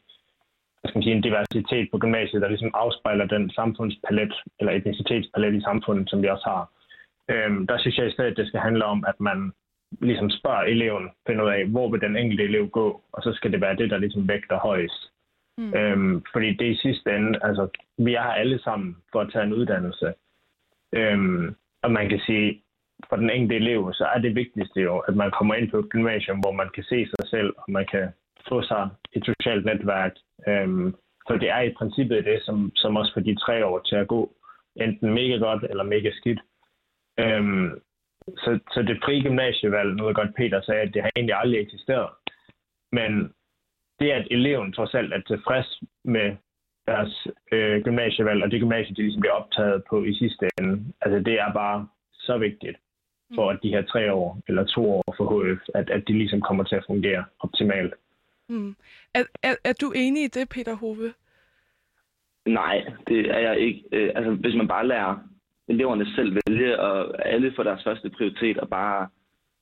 skal 0.85 0.97
man 0.97 1.03
sige, 1.03 1.15
en 1.15 1.21
diversitet 1.21 1.87
på 1.91 1.97
gymnasiet, 1.97 2.41
der 2.41 2.47
ligesom 2.47 2.71
afspejler 2.73 3.25
den 3.25 3.49
samfundspalet, 3.49 4.33
eller 4.59 4.73
etnicitetspalet 4.73 5.55
i 5.55 5.61
samfundet, 5.61 6.09
som 6.09 6.21
vi 6.21 6.27
også 6.27 6.49
har. 6.49 6.71
Øhm, 7.29 7.67
der 7.67 7.77
synes 7.77 7.97
jeg 7.97 8.07
i 8.07 8.11
stedet, 8.11 8.31
at 8.31 8.37
det 8.37 8.47
skal 8.47 8.59
handle 8.59 8.85
om, 8.85 9.05
at 9.07 9.19
man 9.19 9.51
ligesom 10.01 10.29
spørger 10.29 10.61
eleven, 10.61 11.09
finder 11.27 11.43
ud 11.45 11.49
af, 11.49 11.65
hvor 11.65 11.89
vil 11.91 12.01
den 12.01 12.15
enkelte 12.15 12.43
elev 12.43 12.69
gå, 12.69 13.01
og 13.11 13.23
så 13.23 13.33
skal 13.33 13.51
det 13.51 13.61
være 13.61 13.75
det, 13.75 13.89
der 13.89 13.97
ligesom 13.97 14.27
vægter 14.27 14.59
højst. 14.59 15.11
Mm. 15.57 15.73
Øhm, 15.73 16.23
fordi 16.31 16.53
det 16.53 16.65
i 16.65 16.75
sidste 16.75 17.15
ende, 17.15 17.39
altså, 17.43 17.67
vi 17.97 18.13
er 18.13 18.21
her 18.21 18.31
alle 18.31 18.59
sammen 18.59 18.97
for 19.11 19.21
at 19.21 19.29
tage 19.33 19.45
en 19.45 19.53
uddannelse. 19.53 20.13
Øhm, 20.93 21.55
og 21.81 21.91
man 21.91 22.09
kan 22.09 22.19
sige, 22.19 22.61
for 23.09 23.15
den 23.15 23.29
enkelte 23.29 23.55
elev, 23.55 23.93
så 23.93 24.05
er 24.15 24.19
det 24.19 24.35
vigtigste 24.35 24.81
jo, 24.81 24.97
at 24.97 25.15
man 25.15 25.31
kommer 25.31 25.55
ind 25.55 25.71
på 25.71 25.77
et 25.79 25.89
gymnasium, 25.89 26.39
hvor 26.39 26.51
man 26.51 26.69
kan 26.75 26.83
se 26.83 27.05
sig 27.05 27.27
selv, 27.29 27.53
og 27.57 27.65
man 27.67 27.85
kan 27.91 28.09
få 28.49 28.61
sig 28.61 28.89
et 29.13 29.25
socialt 29.25 29.65
netværk. 29.65 30.11
Øhm, 30.47 30.95
for 31.27 31.37
det 31.37 31.49
er 31.49 31.61
i 31.61 31.73
princippet 31.77 32.25
det, 32.25 32.39
som, 32.43 32.71
som 32.75 32.95
også 32.95 33.13
for 33.13 33.19
de 33.19 33.35
tre 33.35 33.65
år 33.65 33.79
til 33.79 33.95
at 33.95 34.07
gå 34.07 34.35
enten 34.75 35.13
mega 35.13 35.35
godt 35.35 35.63
eller 35.69 35.83
mega 35.83 36.11
skidt. 36.11 36.39
Øhm, 37.19 37.81
så, 38.37 38.59
så 38.73 38.81
det 38.81 39.01
frie 39.03 39.23
gymnasievalg, 39.23 39.95
nu 39.95 40.13
godt 40.13 40.35
Peter 40.35 40.61
sagde, 40.61 40.81
at 40.81 40.93
det 40.93 41.01
har 41.01 41.11
egentlig 41.15 41.35
aldrig 41.35 41.59
eksisteret. 41.61 42.09
Men 42.91 43.33
det, 43.99 44.11
at 44.11 44.27
eleven 44.31 44.73
trods 44.73 44.93
alt 44.93 45.13
er 45.13 45.21
tilfreds 45.21 45.79
med 46.05 46.35
deres 46.87 47.27
øh, 47.51 47.83
gymnasievalg, 47.83 48.43
og 48.43 48.51
det 48.51 48.61
gymnasie, 48.61 48.95
de 48.95 49.01
ligesom 49.01 49.21
bliver 49.21 49.33
optaget 49.33 49.83
på 49.89 50.03
i 50.03 50.13
sidste 50.13 50.49
ende, 50.59 50.93
altså 51.01 51.19
det 51.19 51.39
er 51.39 51.53
bare 51.53 51.87
så 52.13 52.37
vigtigt 52.37 52.77
for 53.35 53.49
at 53.49 53.59
de 53.63 53.69
her 53.69 53.81
tre 53.81 54.13
år 54.13 54.39
eller 54.47 54.63
to 54.65 54.91
år 54.91 55.13
for 55.17 55.25
HF, 55.31 55.61
at, 55.75 55.89
at 55.89 56.03
de 56.07 56.13
ligesom 56.13 56.41
kommer 56.41 56.63
til 56.63 56.75
at 56.75 56.85
fungere 56.87 57.23
optimalt. 57.39 57.93
Mm. 58.49 58.75
Er, 59.13 59.23
er, 59.43 59.55
er 59.63 59.73
du 59.73 59.91
enig 59.95 60.23
i 60.23 60.27
det, 60.27 60.49
Peter 60.49 60.75
Hove? 60.75 61.13
Nej, 62.45 62.85
det 63.07 63.19
er 63.19 63.39
jeg 63.39 63.59
ikke. 63.59 63.83
Øh, 63.91 64.11
altså, 64.15 64.31
hvis 64.31 64.55
man 64.55 64.67
bare 64.67 64.87
lærer 64.87 65.17
eleverne 65.67 66.05
selv 66.15 66.37
vælge, 66.47 66.79
og 66.79 67.27
alle 67.27 67.53
får 67.55 67.63
deres 67.63 67.83
første 67.83 68.09
prioritet, 68.09 68.57
og 68.57 68.69
bare 68.69 69.07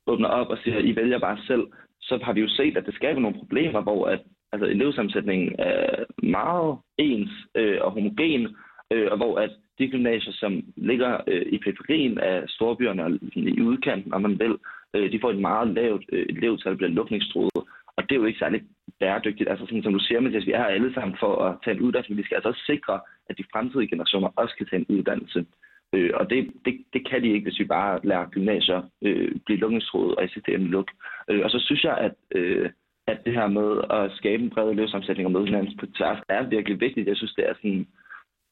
åbner 0.06 0.28
op 0.28 0.46
og 0.46 0.58
siger, 0.58 0.78
at 0.78 0.84
I 0.84 0.96
vælger 0.96 1.18
bare 1.18 1.38
selv, 1.46 1.66
så 2.00 2.18
har 2.22 2.32
vi 2.32 2.40
jo 2.40 2.48
set, 2.48 2.76
at 2.76 2.86
det 2.86 2.94
skaber 2.94 3.20
nogle 3.20 3.38
problemer, 3.38 3.80
hvor 3.80 4.06
at, 4.06 4.20
altså, 4.52 4.66
elevsammensætningen 4.66 5.56
er 5.58 6.04
meget 6.22 6.78
ens 6.98 7.30
øh, 7.54 7.78
og 7.80 7.90
homogen, 7.90 8.56
øh, 8.92 9.08
og 9.10 9.16
hvor 9.16 9.38
at 9.38 9.50
de 9.78 9.88
gymnasier, 9.88 10.32
som 10.32 10.62
ligger 10.76 11.20
øh, 11.26 11.46
i 11.46 11.58
periferien 11.58 12.18
af 12.18 12.42
storbyerne 12.48 13.04
og 13.04 13.10
i 13.34 13.60
udkanten, 13.60 14.14
om 14.14 14.22
man 14.22 14.38
vil, 14.38 14.56
øh, 14.94 15.12
de 15.12 15.20
får 15.20 15.30
et 15.30 15.40
meget 15.40 15.68
lavt 15.74 16.04
øh, 16.12 16.26
elevtal, 16.28 16.76
bliver 16.76 16.90
lukningstruet. 16.90 17.64
Og 17.96 18.02
det 18.02 18.12
er 18.12 18.20
jo 18.20 18.24
ikke 18.24 18.38
særlig 18.38 18.62
bæredygtigt. 19.00 19.48
Altså 19.50 19.66
sådan, 19.66 19.82
som 19.82 19.92
du 19.92 19.98
siger, 19.98 20.20
Mathias, 20.20 20.46
vi 20.46 20.52
er 20.52 20.58
her 20.58 20.76
alle 20.76 20.94
sammen 20.94 21.16
for 21.20 21.32
at 21.44 21.56
tage 21.64 21.76
en 21.76 21.82
uddannelse, 21.82 22.12
men 22.12 22.18
vi 22.18 22.24
skal 22.24 22.34
altså 22.34 22.48
også 22.48 22.64
sikre, 22.66 23.00
at 23.28 23.38
de 23.38 23.44
fremtidige 23.52 23.88
generationer 23.88 24.28
også 24.36 24.54
kan 24.56 24.66
tage 24.66 24.80
en 24.80 24.96
uddannelse. 24.96 25.46
Øh, 25.94 26.10
og 26.14 26.30
det, 26.30 26.50
det, 26.64 26.74
det 26.92 27.08
kan 27.08 27.22
de 27.22 27.28
ikke, 27.32 27.44
hvis 27.44 27.58
vi 27.58 27.64
bare 27.64 28.00
lader 28.02 28.30
gymnasier 28.30 28.82
øh, 29.02 29.32
blive 29.46 29.58
lukningstruet 29.58 30.14
og 30.16 30.24
i 30.24 30.28
sidste 30.28 30.54
ende 30.54 30.66
luk. 30.66 30.88
Øh, 31.30 31.40
og 31.44 31.50
så 31.50 31.58
synes 31.60 31.84
jeg, 31.84 31.98
at, 31.98 32.14
øh, 32.34 32.70
at 33.06 33.18
det 33.24 33.32
her 33.32 33.46
med 33.46 33.70
at 33.90 34.12
skabe 34.16 34.42
en 34.42 34.50
bred 34.50 34.70
elevsammensætning 34.70 35.26
og 35.26 35.32
møde 35.32 35.46
hinanden 35.46 35.78
på 35.80 35.86
tværs 35.86 36.18
er 36.28 36.42
virkelig 36.42 36.80
vigtigt. 36.80 37.08
Jeg 37.08 37.16
synes, 37.16 37.34
det 37.34 37.48
er 37.48 37.54
sådan 37.54 37.86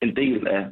en 0.03 0.17
del 0.17 0.47
af 0.47 0.67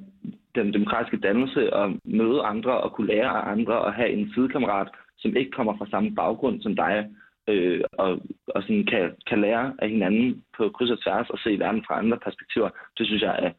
den 0.54 0.72
demokratiske 0.72 1.16
dannelse 1.16 1.74
at 1.74 1.90
møde 2.04 2.40
andre 2.42 2.80
og 2.80 2.92
kunne 2.92 3.06
lære 3.06 3.28
af 3.28 3.50
andre 3.52 3.78
og 3.80 3.94
have 3.94 4.10
en 4.10 4.32
sidekammerat, 4.34 4.88
som 5.18 5.36
ikke 5.36 5.50
kommer 5.50 5.76
fra 5.78 5.90
samme 5.90 6.14
baggrund 6.14 6.62
som 6.62 6.76
dig, 6.76 7.06
øh, 7.48 7.80
og, 7.92 8.10
og 8.46 8.62
sådan 8.62 8.86
kan, 8.86 9.12
kan 9.26 9.40
lære 9.40 9.74
af 9.78 9.88
hinanden 9.90 10.44
på 10.56 10.68
kryds 10.68 10.90
og 10.90 11.02
tværs 11.02 11.30
og 11.30 11.38
se 11.38 11.58
verden 11.58 11.84
fra 11.86 11.98
andre 11.98 12.18
perspektiver. 12.18 12.70
Det 12.98 13.06
synes 13.06 13.22
jeg 13.22 13.38
er 13.42 13.50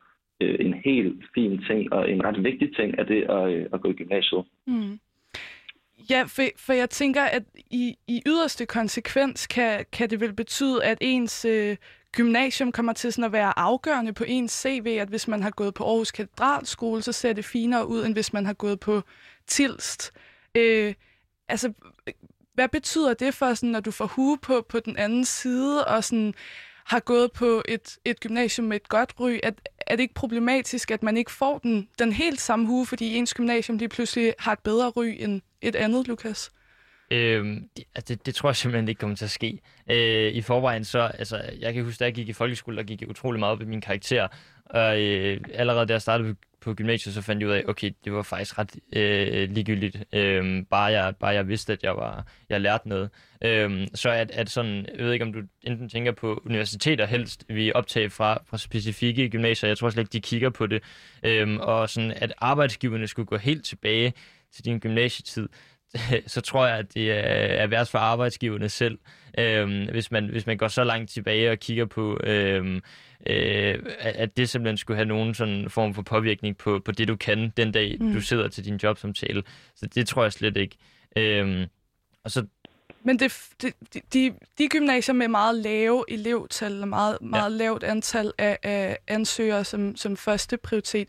øh, 0.41 0.55
en 0.59 0.73
helt 0.73 1.23
fin 1.35 1.63
ting 1.67 1.93
og 1.93 2.11
en 2.11 2.23
ret 2.25 2.43
vigtig 2.43 2.75
ting 2.75 2.99
af 2.99 3.05
det 3.05 3.21
at, 3.29 3.53
øh, 3.53 3.65
at 3.73 3.81
gå 3.81 3.89
i 3.89 3.93
gymnasiet. 3.93 4.43
Mm. 4.67 4.99
Ja, 6.09 6.23
for, 6.23 6.43
for 6.65 6.73
jeg 6.73 6.89
tænker, 6.89 7.21
at 7.21 7.43
i, 7.71 7.95
i 8.07 8.21
yderste 8.27 8.65
konsekvens 8.65 9.47
kan, 9.47 9.85
kan 9.91 10.09
det 10.09 10.19
vel 10.19 10.33
betyde, 10.33 10.83
at 10.83 10.97
ens 11.01 11.45
øh, 11.45 11.77
gymnasium 12.15 12.71
kommer 12.71 12.93
til 12.93 13.13
sådan 13.13 13.23
at 13.23 13.31
være 13.31 13.59
afgørende 13.59 14.13
på 14.13 14.23
ens 14.27 14.51
CV, 14.51 14.97
at 15.01 15.07
hvis 15.07 15.27
man 15.27 15.43
har 15.43 15.49
gået 15.49 15.73
på 15.73 15.83
Aarhus 15.83 16.11
Katedralskole, 16.11 17.01
så 17.01 17.11
ser 17.11 17.33
det 17.33 17.45
finere 17.45 17.87
ud, 17.87 18.05
end 18.05 18.13
hvis 18.13 18.33
man 18.33 18.45
har 18.45 18.53
gået 18.53 18.79
på 18.79 19.01
Tilst. 19.47 20.11
Øh, 20.55 20.93
altså, 21.49 21.73
hvad 22.53 22.67
betyder 22.67 23.13
det 23.13 23.33
for, 23.33 23.53
sådan, 23.53 23.69
når 23.69 23.79
du 23.79 23.91
får 23.91 24.05
hue 24.05 24.37
på, 24.37 24.65
på 24.69 24.79
den 24.79 24.97
anden 24.97 25.25
side, 25.25 25.85
og 25.85 26.03
sådan, 26.03 26.33
har 26.85 26.99
gået 26.99 27.31
på 27.31 27.61
et, 27.67 27.97
et 28.05 28.19
gymnasium 28.19 28.67
med 28.67 28.75
et 28.75 28.89
godt 28.89 29.13
ry? 29.19 29.39
At, 29.43 29.69
er 29.87 29.95
det 29.95 30.03
ikke 30.03 30.13
problematisk, 30.13 30.91
at 30.91 31.03
man 31.03 31.17
ikke 31.17 31.31
får 31.31 31.57
den, 31.57 31.89
den 31.99 32.13
helt 32.13 32.41
samme 32.41 32.67
hue, 32.67 32.85
fordi 32.85 33.15
ens 33.15 33.33
gymnasium 33.33 33.77
lige 33.77 33.89
pludselig 33.89 34.33
har 34.39 34.51
et 34.51 34.59
bedre 34.59 34.89
ry 34.89 35.15
end 35.19 35.41
et 35.61 35.75
andet, 35.75 36.07
Lukas? 36.07 36.51
Øhm, 37.11 37.69
det, 37.77 37.83
altså 37.95 38.13
det, 38.13 38.25
det 38.25 38.35
tror 38.35 38.49
jeg 38.49 38.55
simpelthen 38.55 38.87
ikke 38.87 38.99
kommer 38.99 39.15
til 39.15 39.25
at 39.25 39.31
ske. 39.31 39.59
Øh, 39.89 40.33
I 40.33 40.41
forvejen 40.41 40.83
så, 40.83 40.99
altså, 40.99 41.41
jeg 41.59 41.73
kan 41.73 41.83
huske, 41.83 41.99
da 41.99 42.03
jeg 42.03 42.13
gik 42.13 42.29
i 42.29 42.33
folkeskole, 42.33 42.77
der 42.77 42.83
gik 42.83 43.01
jeg 43.01 43.09
utrolig 43.09 43.39
meget 43.39 43.51
op 43.51 43.61
i 43.61 43.65
min 43.65 43.81
karakter. 43.81 44.27
Og 44.65 45.01
øh, 45.01 45.41
allerede 45.53 45.85
da 45.85 45.93
jeg 45.93 46.01
startede 46.01 46.35
på 46.61 46.73
gymnasiet, 46.73 47.15
så 47.15 47.21
fandt 47.21 47.41
jeg 47.41 47.49
ud 47.49 47.53
af, 47.53 47.63
okay, 47.67 47.91
det 48.05 48.13
var 48.13 48.21
faktisk 48.21 48.59
ret 48.59 48.75
øh, 48.93 49.49
ligegyldigt. 49.51 50.03
Øh, 50.13 50.63
bare, 50.69 50.83
jeg, 50.83 51.15
bare 51.19 51.33
jeg 51.33 51.47
vidste, 51.47 51.73
at 51.73 51.83
jeg 51.83 51.95
var 51.95 52.27
jeg 52.49 52.61
lærte 52.61 52.89
noget. 52.89 53.09
Øh, 53.43 53.87
så 53.93 54.09
at, 54.09 54.31
at 54.31 54.49
sådan, 54.49 54.85
jeg 54.97 55.05
ved 55.05 55.13
ikke, 55.13 55.25
om 55.25 55.33
du 55.33 55.39
enten 55.61 55.89
tænker 55.89 56.11
på 56.11 56.41
universiteter 56.45 57.05
helst, 57.05 57.45
vi 57.49 57.71
optager 57.73 58.09
fra, 58.09 58.43
fra 58.49 58.57
specifikke 58.57 59.29
gymnasier, 59.29 59.67
jeg 59.67 59.77
tror 59.77 59.89
slet 59.89 60.01
ikke, 60.01 60.13
de 60.13 60.21
kigger 60.21 60.49
på 60.49 60.67
det, 60.67 60.83
øh, 61.23 61.59
og 61.59 61.89
sådan, 61.89 62.11
at 62.11 62.33
arbejdsgiverne 62.37 63.07
skulle 63.07 63.25
gå 63.25 63.37
helt 63.37 63.65
tilbage 63.65 64.13
til 64.55 64.65
din 64.65 64.79
gymnasietid, 64.79 65.49
så 66.27 66.41
tror 66.41 66.67
jeg, 66.67 66.77
at 66.77 66.93
det 66.93 67.11
er 67.61 67.67
værst 67.67 67.91
for 67.91 67.99
arbejdsgiverne 67.99 68.69
selv, 68.69 68.97
øh, 69.39 69.89
hvis, 69.91 70.11
man, 70.11 70.25
hvis 70.25 70.45
man 70.45 70.57
går 70.57 70.67
så 70.67 70.83
langt 70.83 71.11
tilbage 71.11 71.51
og 71.51 71.59
kigger 71.59 71.85
på, 71.85 72.19
øh, 72.23 72.81
øh, 73.25 73.79
at 73.99 74.37
det 74.37 74.49
simpelthen 74.49 74.77
skulle 74.77 74.97
have 74.97 75.07
nogen 75.07 75.33
sådan 75.33 75.69
form 75.69 75.93
for 75.93 76.01
påvirkning 76.01 76.57
på, 76.57 76.81
på 76.85 76.91
det, 76.91 77.07
du 77.07 77.15
kan 77.15 77.53
den 77.57 77.71
dag, 77.71 77.97
mm. 77.99 78.13
du 78.13 78.21
sidder 78.21 78.47
til 78.47 78.65
din 78.65 78.79
jobsamtale. 78.83 79.43
Så 79.75 79.85
det 79.85 80.07
tror 80.07 80.23
jeg 80.23 80.33
slet 80.33 80.57
ikke. 80.57 80.77
Øh, 81.17 81.67
og 82.23 82.31
så 82.31 82.45
men 83.05 83.19
det, 83.19 83.49
det, 83.61 83.73
de, 84.13 84.33
de 84.57 84.67
gymnasier 84.69 85.13
med 85.13 85.27
meget 85.27 85.55
lave 85.55 86.05
elevtal 86.07 86.81
og 86.81 86.87
meget, 86.87 87.17
meget 87.21 87.51
ja. 87.51 87.57
lavt 87.57 87.83
antal 87.83 88.31
af, 88.37 88.57
af 88.63 88.97
ansøgere 89.07 89.63
som, 89.63 89.95
som 89.95 90.17
første 90.17 90.57
prioritet, 90.57 91.07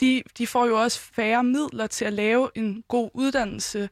de, 0.00 0.22
de 0.38 0.46
får 0.46 0.66
jo 0.66 0.82
også 0.82 1.00
færre 1.00 1.44
midler 1.44 1.86
til 1.86 2.04
at 2.04 2.12
lave 2.12 2.50
en 2.54 2.84
god 2.88 3.10
uddannelse. 3.14 3.88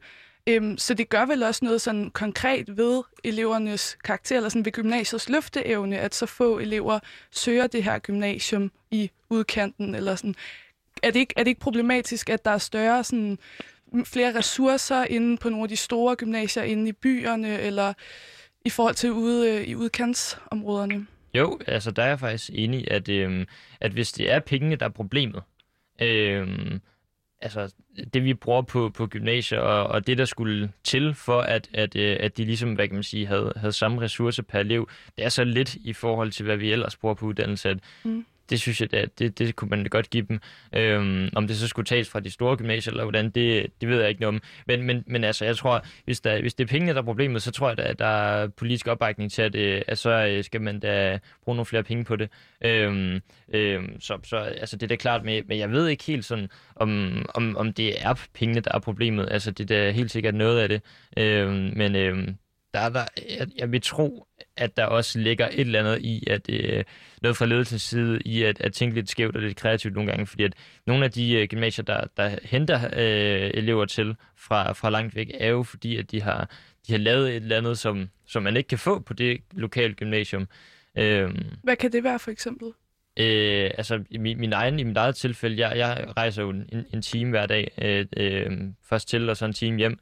Øhm, 0.49 0.77
så 0.77 0.93
det 0.93 1.09
gør 1.09 1.25
vel 1.25 1.43
også 1.43 1.65
noget 1.65 1.81
sådan 1.81 2.09
konkret 2.09 2.77
ved 2.77 3.03
elevernes 3.23 3.97
karakter, 4.03 4.35
eller 4.35 4.49
sådan 4.49 4.65
ved 4.65 4.71
gymnasiets 4.71 5.29
løfteevne, 5.29 5.99
at 5.99 6.15
så 6.15 6.25
få 6.25 6.59
elever 6.59 6.99
søger 7.31 7.67
det 7.67 7.83
her 7.83 7.99
gymnasium 7.99 8.71
i 8.91 9.11
udkanten, 9.29 9.95
eller 9.95 10.15
sådan. 10.15 10.35
Er 11.03 11.11
det 11.11 11.19
ikke, 11.19 11.33
er 11.37 11.43
det 11.43 11.49
ikke 11.49 11.61
problematisk, 11.61 12.29
at 12.29 12.45
der 12.45 12.51
er 12.51 12.57
større 12.57 13.03
sådan, 13.03 13.37
flere 14.05 14.35
ressourcer 14.35 15.05
inde 15.05 15.37
på 15.37 15.49
nogle 15.49 15.63
af 15.63 15.69
de 15.69 15.75
store 15.75 16.15
gymnasier 16.15 16.63
inde 16.63 16.89
i 16.89 16.91
byerne, 16.91 17.59
eller 17.59 17.93
i 18.65 18.69
forhold 18.69 18.95
til 18.95 19.11
ude 19.11 19.49
øh, 19.49 19.67
i 19.67 19.75
udkantsområderne? 19.75 21.07
Jo, 21.33 21.59
altså 21.67 21.91
der 21.91 22.03
er 22.03 22.07
jeg 22.07 22.19
faktisk 22.19 22.49
enig, 22.53 22.91
at, 22.91 23.09
øh, 23.09 23.45
at 23.81 23.91
hvis 23.91 24.11
det 24.11 24.31
er 24.31 24.39
pengene, 24.39 24.75
der 24.75 24.85
er 24.85 24.89
problemet, 24.89 25.43
øh, 26.01 26.47
altså, 27.43 27.73
det 28.13 28.23
vi 28.23 28.33
bruger 28.33 28.61
på, 28.61 28.89
på 28.89 29.07
gymnasier, 29.07 29.59
og, 29.59 29.87
og 29.87 30.07
det, 30.07 30.17
der 30.17 30.25
skulle 30.25 30.71
til 30.83 31.13
for, 31.13 31.41
at, 31.41 31.69
at, 31.73 31.95
øh, 31.95 32.17
at 32.19 32.37
de 32.37 32.45
ligesom, 32.45 32.73
hvad 32.73 32.87
kan 32.87 32.95
man 32.95 33.03
sige, 33.03 33.27
havde, 33.27 33.53
havde 33.55 33.73
samme 33.73 34.01
ressourcer 34.01 34.43
per 34.43 34.59
elev, 34.59 34.89
det 35.17 35.25
er 35.25 35.29
så 35.29 35.43
lidt 35.43 35.75
i 35.75 35.93
forhold 35.93 36.31
til, 36.31 36.45
hvad 36.45 36.57
vi 36.57 36.71
ellers 36.71 36.95
bruger 36.95 37.15
på 37.15 37.25
uddannelse, 37.25 37.69
at 37.69 37.77
mm 38.03 38.25
det 38.53 38.61
synes 38.61 38.81
jeg, 38.81 38.91
det, 38.91 39.19
det, 39.19 39.39
det 39.39 39.55
kunne 39.55 39.69
man 39.69 39.85
godt 39.85 40.09
give 40.09 40.25
dem. 40.29 40.39
Øhm, 40.75 41.29
om 41.35 41.47
det 41.47 41.57
så 41.57 41.67
skulle 41.67 41.85
tages 41.85 42.09
fra 42.09 42.19
de 42.19 42.29
store 42.29 42.57
gymnasier, 42.57 42.91
eller 42.91 43.03
hvordan, 43.03 43.29
det, 43.29 43.67
det 43.81 43.89
ved 43.89 43.99
jeg 43.99 44.09
ikke 44.09 44.21
noget 44.21 44.35
om. 44.35 44.41
Men, 44.67 44.83
men, 44.83 45.03
men 45.07 45.23
altså, 45.23 45.45
jeg 45.45 45.57
tror, 45.57 45.85
hvis, 46.05 46.21
der, 46.21 46.41
hvis 46.41 46.53
det 46.53 46.63
er 46.63 46.67
pengene, 46.67 46.93
der 46.93 47.01
er 47.01 47.05
problemet, 47.05 47.41
så 47.41 47.51
tror 47.51 47.69
jeg, 47.69 47.79
at 47.79 47.99
der 47.99 48.05
er 48.05 48.47
politisk 48.47 48.87
opbakning 48.87 49.31
til, 49.31 49.41
at, 49.41 49.55
øh, 49.55 49.81
at 49.87 49.97
så 49.97 50.09
øh, 50.09 50.43
skal 50.43 50.61
man 50.61 50.79
da 50.79 51.19
bruge 51.43 51.55
nogle 51.55 51.65
flere 51.65 51.83
penge 51.83 52.03
på 52.03 52.15
det. 52.15 52.29
Øhm, 52.65 53.19
øhm, 53.53 54.01
så, 54.01 54.19
så 54.23 54.37
altså, 54.37 54.75
det 54.75 54.83
er 54.83 54.87
da 54.87 54.95
klart, 54.95 55.23
men, 55.23 55.43
men 55.47 55.59
jeg 55.59 55.71
ved 55.71 55.87
ikke 55.87 56.03
helt 56.03 56.25
sådan, 56.25 56.49
om, 56.75 57.25
om, 57.35 57.57
om 57.57 57.73
det 57.73 58.05
er 58.05 58.27
pengene, 58.33 58.61
der 58.61 58.71
er 58.73 58.79
problemet. 58.79 59.27
Altså, 59.31 59.51
det 59.51 59.71
er 59.71 59.75
da 59.85 59.91
helt 59.91 60.11
sikkert 60.11 60.35
noget 60.35 60.59
af 60.59 60.69
det. 60.69 60.81
Øhm, 61.17 61.73
men 61.75 61.95
øhm, 61.95 62.35
der 62.73 62.79
er 62.79 62.89
der, 62.89 63.05
jeg, 63.39 63.47
jeg 63.57 63.71
vil 63.71 63.81
tro, 63.81 64.27
at 64.57 64.77
der 64.77 64.85
også 64.85 65.19
ligger 65.19 65.47
et 65.47 65.59
eller 65.59 65.79
andet 65.79 66.01
i, 66.01 66.23
at 66.27 66.49
øh, 66.49 66.83
noget 67.21 67.37
fra 67.37 67.45
ledelsens 67.45 67.81
side, 67.81 68.19
i 68.25 68.43
at, 68.43 68.61
at 68.61 68.73
tænke 68.73 68.95
lidt 68.95 69.09
skævt 69.09 69.35
og 69.35 69.41
lidt 69.41 69.57
kreativt 69.57 69.93
nogle 69.93 70.11
gange, 70.11 70.25
fordi 70.27 70.43
at 70.43 70.53
nogle 70.87 71.05
af 71.05 71.11
de 71.11 71.33
øh, 71.33 71.47
gymnasier, 71.47 71.85
der, 71.85 72.07
der 72.17 72.37
henter 72.43 72.89
øh, 72.93 73.51
elever 73.53 73.85
til 73.85 74.15
fra, 74.37 74.71
fra 74.71 74.89
langt 74.89 75.15
væk, 75.15 75.31
er 75.33 75.49
jo 75.49 75.63
fordi, 75.63 75.97
at 75.97 76.11
de 76.11 76.21
har, 76.21 76.49
de 76.87 76.91
har 76.91 76.99
lavet 76.99 77.29
et 77.29 77.35
eller 77.35 77.57
andet, 77.57 77.77
som, 77.79 78.09
som 78.25 78.43
man 78.43 78.57
ikke 78.57 78.67
kan 78.67 78.79
få 78.79 78.99
på 78.99 79.13
det 79.13 79.41
lokale 79.51 79.93
gymnasium. 79.93 80.47
Øh, 80.97 81.35
Hvad 81.63 81.75
kan 81.75 81.91
det 81.91 82.03
være 82.03 82.19
for 82.19 82.31
eksempel? 82.31 82.67
Øh, 83.19 83.71
altså 83.77 84.03
i 84.09 84.17
min, 84.17 84.39
min 84.39 84.53
egen, 84.53 84.79
i 84.79 84.83
mit 84.83 84.97
eget 84.97 85.15
tilfælde, 85.15 85.67
jeg, 85.67 85.77
jeg 85.77 86.13
rejser 86.17 86.43
jo 86.43 86.49
en, 86.49 86.85
en 86.93 87.01
time 87.01 87.29
hver 87.29 87.45
dag, 87.45 87.71
øh, 87.81 88.05
øh, 88.17 88.51
først 88.89 89.07
til 89.07 89.29
og 89.29 89.37
så 89.37 89.45
en 89.45 89.53
time 89.53 89.77
hjem. 89.77 89.99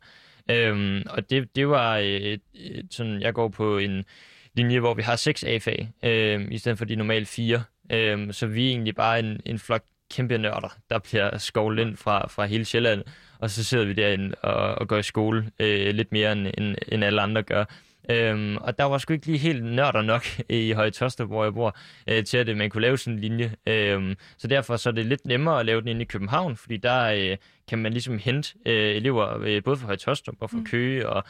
Øhm, 0.51 1.03
og 1.09 1.29
det, 1.29 1.55
det 1.55 1.69
var 1.69 1.97
øh, 1.97 2.05
et, 2.05 2.41
et, 2.53 2.87
sådan, 2.91 3.21
jeg 3.21 3.33
går 3.33 3.47
på 3.47 3.77
en 3.77 4.05
linje, 4.53 4.79
hvor 4.79 4.93
vi 4.93 5.01
har 5.01 5.15
seks 5.15 5.43
A-fag, 5.43 5.91
øhm, 6.03 6.51
i 6.51 6.57
stedet 6.57 6.77
for 6.77 6.85
de 6.85 6.95
normale 6.95 7.25
fire. 7.25 7.63
Øhm, 7.91 8.31
så 8.31 8.47
vi 8.47 8.65
er 8.65 8.69
egentlig 8.69 8.95
bare 8.95 9.19
en, 9.19 9.41
en 9.45 9.59
flok 9.59 9.83
kæmpe 10.11 10.37
nørder, 10.37 10.77
der 10.89 10.99
bliver 10.99 11.37
skovlet 11.37 11.87
ind 11.87 11.97
fra, 11.97 12.27
fra 12.27 12.45
hele 12.45 12.65
Sjælland, 12.65 13.03
og 13.39 13.49
så 13.49 13.63
sidder 13.63 13.85
vi 13.85 13.93
derinde 13.93 14.35
og, 14.41 14.75
og 14.75 14.87
går 14.87 14.97
i 14.97 15.03
skole 15.03 15.51
øh, 15.59 15.93
lidt 15.93 16.11
mere, 16.11 16.31
end, 16.31 16.47
end, 16.57 16.75
end 16.87 17.03
alle 17.03 17.21
andre 17.21 17.43
gør. 17.43 17.65
Øhm, 18.11 18.57
og 18.57 18.77
der 18.77 18.83
var 18.83 18.97
sgu 18.97 19.13
ikke 19.13 19.25
lige 19.25 19.37
helt 19.37 19.63
nørder 19.63 20.01
nok 20.01 20.25
i 20.49 20.71
Høje 20.71 20.91
Toster, 20.91 21.25
hvor 21.25 21.43
jeg 21.43 21.53
bor, 21.53 21.77
øh, 22.07 22.23
til 22.23 22.37
at 22.37 22.57
man 22.57 22.69
kunne 22.69 22.81
lave 22.81 22.97
sådan 22.97 23.13
en 23.13 23.19
linje. 23.19 23.55
Øhm, 23.67 24.15
så 24.37 24.47
derfor 24.47 24.75
så 24.75 24.89
er 24.89 24.93
det 24.93 25.05
lidt 25.05 25.25
nemmere 25.25 25.59
at 25.59 25.65
lave 25.65 25.81
den 25.81 25.87
inde 25.87 26.01
i 26.01 26.05
København, 26.05 26.57
fordi 26.57 26.77
der 26.77 27.03
øh, 27.03 27.37
kan 27.69 27.79
man 27.79 27.91
ligesom 27.91 28.17
hente 28.17 28.53
øh, 28.65 28.95
elever 28.95 29.37
øh, 29.41 29.63
både 29.63 29.77
fra 29.77 29.85
Høje 29.85 29.97
Toster 29.97 30.31
og 30.39 30.49
fra 30.49 30.57
mm. 30.57 30.65
Køge 30.65 31.09
og 31.09 31.23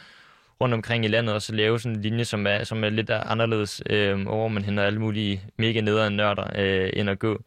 rundt 0.60 0.74
omkring 0.74 1.04
i 1.04 1.08
landet, 1.08 1.34
og 1.34 1.42
så 1.42 1.54
lave 1.54 1.80
sådan 1.80 1.96
en 1.96 2.02
linje, 2.02 2.24
som 2.24 2.46
er, 2.46 2.64
som 2.64 2.84
er 2.84 2.88
lidt 2.88 3.10
anderledes, 3.10 3.82
øh, 3.90 4.22
hvor 4.22 4.48
man 4.48 4.64
henter 4.64 4.82
alle 4.82 5.00
mulige 5.00 5.42
mega 5.58 5.80
nedere 5.80 6.10
nørder 6.10 6.46
øh, 6.56 6.90
ind 6.92 7.10
at 7.10 7.18
gå. 7.18 7.42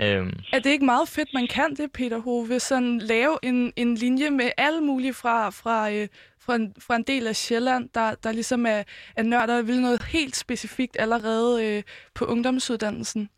Øhm. 0.00 0.32
Er 0.52 0.58
det 0.58 0.70
ikke 0.70 0.84
meget 0.84 1.08
fedt, 1.08 1.28
man 1.34 1.46
kan 1.46 1.74
det, 1.74 1.92
Peter 1.92 2.18
Hove? 2.18 2.60
Sådan 2.60 2.98
lave 2.98 3.38
en, 3.42 3.72
en 3.76 3.94
linje 3.94 4.30
med 4.30 4.50
alle 4.56 4.80
mulige 4.80 5.14
fra, 5.14 5.50
fra, 5.50 5.92
øh, 5.92 6.08
fra, 6.44 6.54
en, 6.54 6.74
fra 6.86 6.96
en 6.96 7.02
del 7.02 7.26
af 7.26 7.36
Sjælland, 7.36 7.88
der, 7.94 8.08
der 8.24 8.32
ligesom 8.32 8.66
er, 8.66 8.82
er 9.16 9.22
nørder 9.22 9.58
og 9.58 9.66
vil 9.68 9.80
noget 9.80 10.02
helt 10.02 10.36
specifikt 10.36 10.96
allerede 11.00 11.50
øh, 11.64 11.82
på 12.14 12.24
ungdomsuddannelsen? 12.24 13.28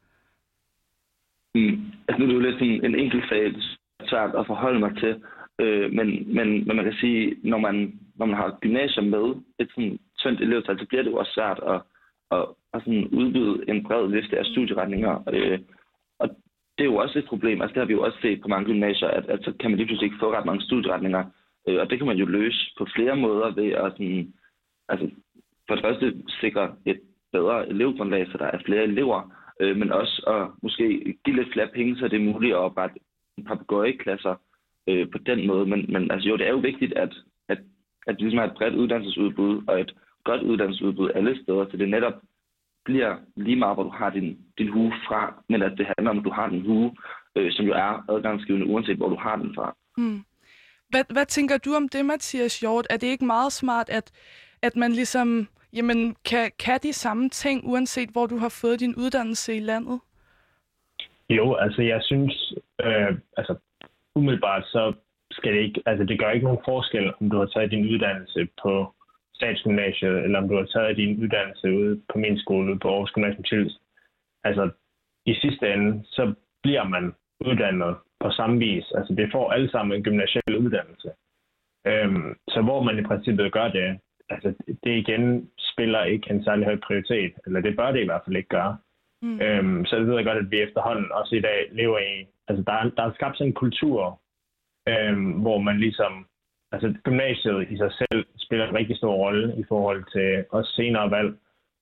Mm. 1.54 1.76
Altså 2.08 2.18
nu 2.18 2.24
er 2.24 2.28
det 2.28 2.34
jo 2.34 2.46
lidt 2.48 2.62
en, 2.62 2.84
en 2.84 2.94
enkelt 3.04 3.24
sag, 3.28 3.54
svært 4.10 4.34
at 4.38 4.46
forholde 4.46 4.80
mig 4.80 4.92
til. 5.02 5.14
Øh, 5.60 5.92
men, 5.92 6.34
men, 6.36 6.66
men 6.66 6.76
man 6.76 6.84
kan 6.84 6.94
sige, 7.00 7.36
når 7.42 7.58
man, 7.58 8.00
når 8.14 8.26
man 8.26 8.36
har 8.36 8.58
gymnasium 8.60 9.06
med 9.06 9.26
et 9.58 9.68
sådan 9.74 9.98
tyndt 10.18 10.40
elevtal, 10.40 10.78
så 10.78 10.86
bliver 10.88 11.02
det 11.02 11.10
jo 11.10 11.16
også 11.16 11.32
svært 11.32 11.60
at, 11.72 11.80
at, 12.36 12.44
at 12.74 12.80
sådan 12.84 13.06
udbyde 13.06 13.64
en 13.68 13.84
bred 13.84 14.08
liste 14.08 14.38
af 14.38 14.44
studieretninger. 14.44 15.14
Øh, 15.32 15.58
og 16.18 16.28
det 16.78 16.84
er 16.84 16.92
jo 16.92 16.96
også 16.96 17.18
et 17.18 17.28
problem. 17.28 17.62
Altså 17.62 17.74
det 17.74 17.80
har 17.80 17.86
vi 17.86 17.92
jo 17.92 18.02
også 18.02 18.18
set 18.22 18.40
på 18.42 18.48
mange 18.48 18.66
gymnasier, 18.66 19.08
at, 19.08 19.26
at 19.26 19.40
så 19.44 19.52
kan 19.60 19.70
man 19.70 19.76
lige 19.76 19.86
pludselig 19.86 20.06
ikke 20.06 20.22
få 20.22 20.32
ret 20.32 20.46
mange 20.46 20.62
studieretninger. 20.62 21.24
Øh, 21.68 21.80
og 21.80 21.90
det 21.90 21.98
kan 21.98 22.06
man 22.06 22.16
jo 22.16 22.26
løse 22.26 22.74
på 22.78 22.86
flere 22.96 23.16
måder 23.16 23.54
ved 23.54 23.70
at 23.72 23.92
sådan, 23.92 24.34
altså, 24.88 25.10
for 25.68 25.74
det 25.74 25.84
første 25.84 26.22
sikre 26.40 26.74
et 26.86 27.00
bedre 27.32 27.68
elevgrundlag, 27.68 28.26
så 28.26 28.38
der 28.38 28.46
er 28.46 28.58
flere 28.66 28.82
elever, 28.82 29.20
øh, 29.60 29.76
men 29.76 29.92
også 29.92 30.16
at 30.26 30.62
måske 30.62 31.16
give 31.24 31.36
lidt 31.36 31.52
flere 31.52 31.68
penge, 31.74 31.96
så 31.96 32.08
det 32.08 32.16
er 32.16 32.32
muligt 32.32 32.54
at 32.54 32.58
oprette 32.58 33.00
papegøjeklasser 33.46 34.34
øh, 34.88 35.10
på 35.12 35.18
den 35.18 35.46
måde. 35.46 35.66
Men, 35.66 35.92
men 35.92 36.10
altså, 36.10 36.28
jo, 36.28 36.36
det 36.36 36.46
er 36.46 36.50
jo 36.50 36.68
vigtigt, 36.70 36.92
at, 36.92 37.12
at, 37.48 37.58
at 38.06 38.16
vi 38.16 38.22
ligesom 38.22 38.38
har 38.38 38.46
et 38.46 38.56
bredt 38.58 38.74
uddannelsesudbud 38.74 39.62
og 39.68 39.80
et 39.80 39.94
godt 40.24 40.42
uddannelsesudbud 40.42 41.10
alle 41.14 41.42
steder, 41.42 41.64
så 41.70 41.76
det 41.76 41.88
netop 41.88 42.14
bliver 42.84 43.16
lige 43.36 43.56
meget, 43.56 43.76
hvor 43.76 43.82
du 43.82 43.94
har 44.00 44.10
din, 44.10 44.38
din 44.58 44.68
hue 44.68 44.92
fra, 45.08 45.42
men 45.48 45.62
at 45.62 45.78
det 45.78 45.86
handler 45.86 46.10
om, 46.10 46.18
at 46.18 46.24
du 46.24 46.30
har 46.30 46.48
den 46.48 46.60
hue, 46.66 46.96
øh, 47.36 47.52
som 47.52 47.66
jo 47.66 47.72
er 47.72 48.10
adgangsgivende, 48.10 48.66
uanset 48.66 48.96
hvor 48.96 49.08
du 49.08 49.16
har 49.16 49.36
den 49.36 49.54
fra. 49.54 49.76
Mm. 49.96 50.20
Hvad, 50.94 51.04
hvad 51.12 51.26
tænker 51.26 51.58
du 51.58 51.70
om 51.74 51.88
det, 51.88 52.04
Mathias 52.04 52.60
Hjort? 52.60 52.86
Er 52.90 52.96
det 52.96 53.06
ikke 53.06 53.24
meget 53.24 53.52
smart, 53.52 53.88
at, 53.88 54.06
at 54.62 54.76
man 54.76 54.92
ligesom 54.92 55.48
jamen, 55.72 56.16
kan, 56.30 56.50
kan 56.58 56.78
de 56.82 56.92
samme 56.92 57.28
ting, 57.28 57.64
uanset 57.64 58.08
hvor 58.08 58.26
du 58.26 58.36
har 58.36 58.52
fået 58.62 58.80
din 58.80 58.94
uddannelse 58.96 59.56
i 59.56 59.60
landet? 59.60 60.00
Jo, 61.30 61.54
altså 61.54 61.82
jeg 61.82 62.00
synes, 62.02 62.54
øh, 62.84 63.12
altså 63.36 63.54
umiddelbart 64.14 64.64
så 64.64 64.92
skal 65.30 65.52
det 65.52 65.60
ikke, 65.60 65.82
altså 65.86 66.04
det 66.04 66.18
gør 66.18 66.30
ikke 66.30 66.44
nogen 66.46 66.64
forskel, 66.64 67.12
om 67.20 67.30
du 67.30 67.36
har 67.38 67.46
taget 67.46 67.70
din 67.70 67.94
uddannelse 67.94 68.48
på 68.62 68.94
statsgymnasiet, 69.34 70.16
eller 70.24 70.38
om 70.38 70.48
du 70.48 70.56
har 70.56 70.64
taget 70.64 70.96
din 70.96 71.22
uddannelse 71.22 71.66
ude 71.78 72.00
på 72.12 72.18
min 72.18 72.38
skole 72.38 72.78
på 72.78 72.88
Aarhus 72.88 73.10
Gymnasium 73.10 73.70
Altså 74.44 74.70
i 75.26 75.34
sidste 75.34 75.72
ende, 75.72 76.04
så 76.06 76.34
bliver 76.62 76.84
man 76.84 77.14
uddannet 77.40 77.96
på 78.24 78.30
samme 78.30 78.58
vis. 78.58 78.92
Altså 78.98 79.14
det 79.14 79.32
får 79.32 79.52
alle 79.52 79.70
sammen 79.70 79.96
en 79.96 80.04
gymnasial 80.04 80.56
uddannelse. 80.58 81.10
Øhm, 81.86 82.34
så 82.48 82.62
hvor 82.62 82.82
man 82.82 82.98
i 82.98 83.02
princippet 83.02 83.52
gør 83.52 83.68
det, 83.68 83.98
altså 84.30 84.54
det 84.84 84.92
igen 85.02 85.50
spiller 85.58 86.04
ikke 86.04 86.30
en 86.30 86.44
særlig 86.44 86.64
høj 86.64 86.78
prioritet, 86.86 87.32
eller 87.46 87.60
det 87.60 87.76
bør 87.76 87.92
det 87.92 88.00
i 88.00 88.04
hvert 88.04 88.22
fald 88.24 88.36
ikke 88.36 88.48
gøre. 88.48 88.76
Mm. 89.22 89.40
Øhm, 89.40 89.84
så 89.84 89.96
det 89.96 90.06
ved 90.06 90.16
jeg 90.16 90.24
godt, 90.24 90.38
at 90.38 90.50
vi 90.50 90.60
efterhånden 90.60 91.12
også 91.12 91.36
i 91.36 91.40
dag 91.40 91.58
lever 91.72 91.98
i, 91.98 92.26
altså 92.48 92.62
der, 92.66 92.90
der 92.96 93.02
er 93.02 93.12
skabt 93.14 93.36
sådan 93.36 93.50
en 93.50 93.60
kultur, 93.62 94.20
øhm, 94.88 95.30
hvor 95.44 95.58
man 95.58 95.78
ligesom, 95.78 96.26
altså 96.72 96.94
gymnasiet 97.04 97.70
i 97.70 97.76
sig 97.76 97.92
selv 97.92 98.26
spiller 98.38 98.68
en 98.68 98.74
rigtig 98.74 98.96
stor 98.96 99.14
rolle 99.14 99.54
i 99.56 99.64
forhold 99.68 100.04
til 100.12 100.44
også 100.50 100.72
senere 100.72 101.10
valg. 101.10 101.34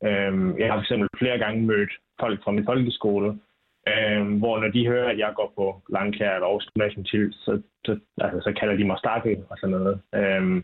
Øhm, 0.05 0.59
jeg 0.59 0.67
har 0.69 0.77
for 0.77 0.83
eksempel 0.83 1.09
flere 1.19 1.39
gange 1.39 1.67
mødt 1.67 1.93
folk 2.21 2.45
fra 2.45 2.51
min 2.51 2.65
folkeskole, 2.65 3.39
Øh, 3.89 4.39
hvor 4.39 4.61
når 4.61 4.69
de 4.69 4.87
hører, 4.87 5.09
at 5.11 5.19
jeg 5.19 5.33
går 5.37 5.53
på 5.57 5.83
Langkær 5.93 6.35
eller 6.35 6.47
Aarhus 6.47 6.67
Gymnasium 6.75 7.05
til, 7.05 7.33
så, 7.33 7.63
så, 7.87 7.99
altså, 8.21 8.41
så 8.41 8.53
kalder 8.61 8.77
de 8.77 8.85
mig 8.85 8.99
stakkel 8.99 9.37
og 9.51 9.57
sådan 9.61 9.77
noget. 9.77 10.01
Øh, 10.15 10.63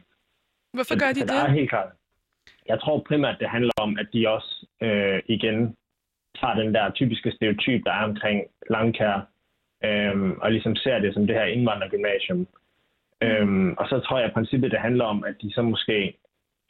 Hvorfor 0.72 0.98
gør 1.02 1.12
de 1.12 1.20
så 1.20 1.26
det? 1.26 1.28
Der 1.28 1.44
er 1.44 1.50
helt 1.60 1.70
klart. 1.70 1.90
Jeg 2.68 2.80
tror 2.80 3.04
primært, 3.08 3.36
det 3.40 3.48
handler 3.48 3.72
om, 3.80 3.98
at 3.98 4.08
de 4.12 4.28
også 4.28 4.66
øh, 4.82 5.20
igen 5.26 5.76
tager 6.40 6.54
den 6.54 6.74
der 6.74 6.90
typiske 6.90 7.32
stereotyp, 7.32 7.84
der 7.84 7.92
er 7.92 8.04
omkring 8.04 8.44
Langkær, 8.70 9.28
øh, 9.84 10.30
og 10.42 10.52
ligesom 10.52 10.76
ser 10.76 10.98
det 10.98 11.14
som 11.14 11.26
det 11.26 11.36
her 11.36 11.44
indvandrergymnasium. 11.44 12.38
Mm. 12.38 13.26
Øhm, 13.26 13.74
og 13.78 13.88
så 13.88 14.00
tror 14.00 14.18
jeg, 14.18 14.26
at 14.26 14.32
princippet 14.32 14.70
det 14.70 14.80
handler 14.80 15.04
om, 15.04 15.24
at 15.24 15.34
de 15.42 15.52
så 15.52 15.62
måske 15.62 16.18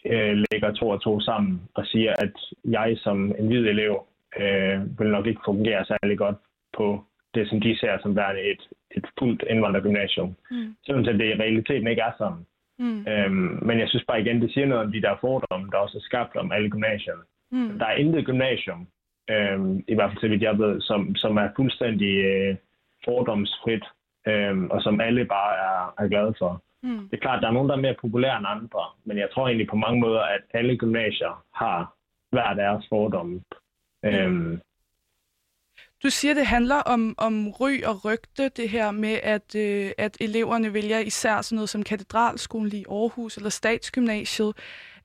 øh, 0.06 0.44
lægger 0.50 0.72
to 0.72 0.88
og 0.88 1.02
to 1.02 1.20
sammen 1.20 1.62
og 1.74 1.86
siger, 1.86 2.12
at 2.18 2.32
jeg 2.64 2.96
som 2.98 3.34
en 3.38 3.46
hvid 3.46 3.66
elev 3.66 4.06
øh, 4.36 4.98
vil 4.98 5.08
nok 5.08 5.26
ikke 5.26 5.40
fungere 5.44 5.84
særlig 5.84 6.18
godt 6.18 6.36
på 6.76 7.04
det, 7.34 7.48
som 7.48 7.60
de 7.60 7.78
ser 7.78 7.98
som 8.02 8.16
værende 8.16 8.42
et, 8.42 8.62
et 8.96 9.06
fuldt 9.18 9.42
indvandrergymnasium. 9.50 10.36
Mm. 10.50 10.76
Selvom 10.84 11.04
det 11.04 11.20
i 11.20 11.40
realiteten 11.42 11.88
ikke 11.88 12.02
er 12.02 12.12
sådan. 12.18 12.44
Mm. 12.78 13.06
Øhm, 13.08 13.58
men 13.66 13.78
jeg 13.78 13.88
synes 13.88 14.04
bare 14.08 14.20
igen, 14.20 14.42
det 14.42 14.52
siger 14.52 14.66
noget 14.66 14.84
om 14.84 14.92
de 14.92 15.02
der 15.02 15.16
fordomme, 15.20 15.70
der 15.70 15.78
også 15.78 15.98
er 15.98 16.08
skabt 16.08 16.36
om 16.36 16.52
alle 16.52 16.70
gymnasier. 16.70 17.14
Mm. 17.52 17.78
Der 17.78 17.86
er 17.86 17.96
intet 18.02 18.26
gymnasium, 18.26 18.86
øhm, 19.30 19.84
i 19.88 19.94
hvert 19.94 20.10
fald 20.10 20.20
til 20.20 20.30
vidt 20.30 20.42
jeg 20.42 20.58
ved, 20.58 20.80
som, 20.80 21.14
som 21.16 21.36
er 21.36 21.48
fuldstændig 21.56 22.14
øh, 22.24 22.56
fordomsfrit, 23.04 23.84
øhm, 24.28 24.70
og 24.70 24.82
som 24.82 25.00
alle 25.00 25.24
bare 25.24 25.52
er, 25.68 25.94
er 26.04 26.08
glade 26.08 26.34
for. 26.38 26.62
Mm. 26.82 27.08
Det 27.08 27.16
er 27.16 27.24
klart, 27.26 27.42
der 27.42 27.48
er 27.48 27.52
nogen, 27.52 27.68
der 27.68 27.76
er 27.76 27.80
mere 27.80 28.00
populære 28.00 28.38
end 28.38 28.46
andre, 28.48 28.82
men 29.04 29.18
jeg 29.18 29.28
tror 29.32 29.46
egentlig 29.46 29.68
på 29.68 29.76
mange 29.76 30.00
måder, 30.00 30.20
at 30.20 30.40
alle 30.54 30.76
gymnasier 30.76 31.44
har 31.54 31.94
hver 32.30 32.54
deres 32.54 32.86
fordomme. 32.88 33.42
Øhm, 34.04 34.60
Du 36.02 36.10
siger, 36.10 36.34
det 36.34 36.46
handler 36.46 36.76
om, 36.76 37.14
om 37.18 37.48
ry 37.48 37.82
og 37.82 38.04
rygte, 38.04 38.48
det 38.48 38.68
her 38.70 38.90
med, 38.90 39.20
at, 39.22 39.54
øh, 39.54 39.92
at 39.98 40.16
eleverne 40.20 40.74
vælger 40.74 40.98
især 40.98 41.42
sådan 41.42 41.56
noget 41.56 41.68
som 41.68 41.82
katedralskolen 41.82 42.72
i 42.72 42.84
Aarhus 42.88 43.36
eller 43.36 43.50
statsgymnasiet. 43.50 44.52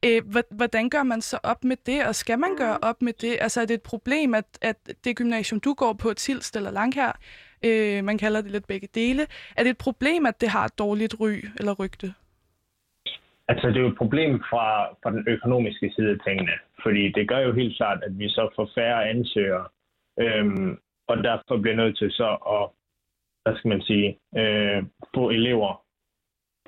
Øh, 0.05 0.21
hvordan 0.51 0.89
gør 0.89 1.03
man 1.03 1.21
så 1.21 1.39
op 1.43 1.63
med 1.63 1.77
det, 1.85 2.05
og 2.05 2.15
skal 2.15 2.39
man 2.39 2.55
gøre 2.55 2.77
op 2.81 3.01
med 3.01 3.13
det? 3.13 3.37
Altså 3.41 3.61
er 3.61 3.65
det 3.65 3.73
et 3.73 3.81
problem, 3.81 4.33
at, 4.33 4.45
at 4.61 4.89
det 5.03 5.15
gymnasium, 5.15 5.59
du 5.59 5.73
går 5.73 5.93
på, 5.93 6.13
Tilst 6.13 6.55
eller 6.55 6.71
Langkær, 6.71 7.19
øh, 7.65 8.03
man 8.03 8.17
kalder 8.17 8.41
det 8.41 8.51
lidt 8.51 8.67
begge 8.67 8.87
dele, 8.95 9.27
er 9.57 9.63
det 9.63 9.69
et 9.69 9.77
problem, 9.77 10.25
at 10.25 10.41
det 10.41 10.49
har 10.49 10.65
et 10.65 10.77
dårligt 10.77 11.15
ry 11.19 11.45
eller 11.59 11.73
rygte? 11.73 12.13
Altså, 13.47 13.67
det 13.67 13.77
er 13.77 13.81
jo 13.81 13.87
et 13.87 13.97
problem 13.97 14.39
fra, 14.39 14.65
fra 15.03 15.11
den 15.11 15.23
økonomiske 15.27 15.91
side 15.95 16.11
af 16.11 16.19
tingene, 16.25 16.51
fordi 16.83 17.11
det 17.11 17.27
gør 17.27 17.39
jo 17.39 17.51
helt 17.53 17.77
klart, 17.77 18.03
at 18.03 18.19
vi 18.19 18.29
så 18.29 18.49
får 18.55 18.69
færre 18.75 19.09
ansøgere, 19.09 19.67
øhm, 20.19 20.77
og 21.07 21.17
derfor 21.17 21.57
bliver 21.57 21.75
nødt 21.75 21.97
til 21.97 22.11
så 22.11 22.29
at, 22.55 22.69
hvad 23.43 23.57
skal 23.57 23.69
man 23.69 23.81
sige, 23.81 24.19
øh, 24.37 24.83
få 25.15 25.29
elever 25.29 25.83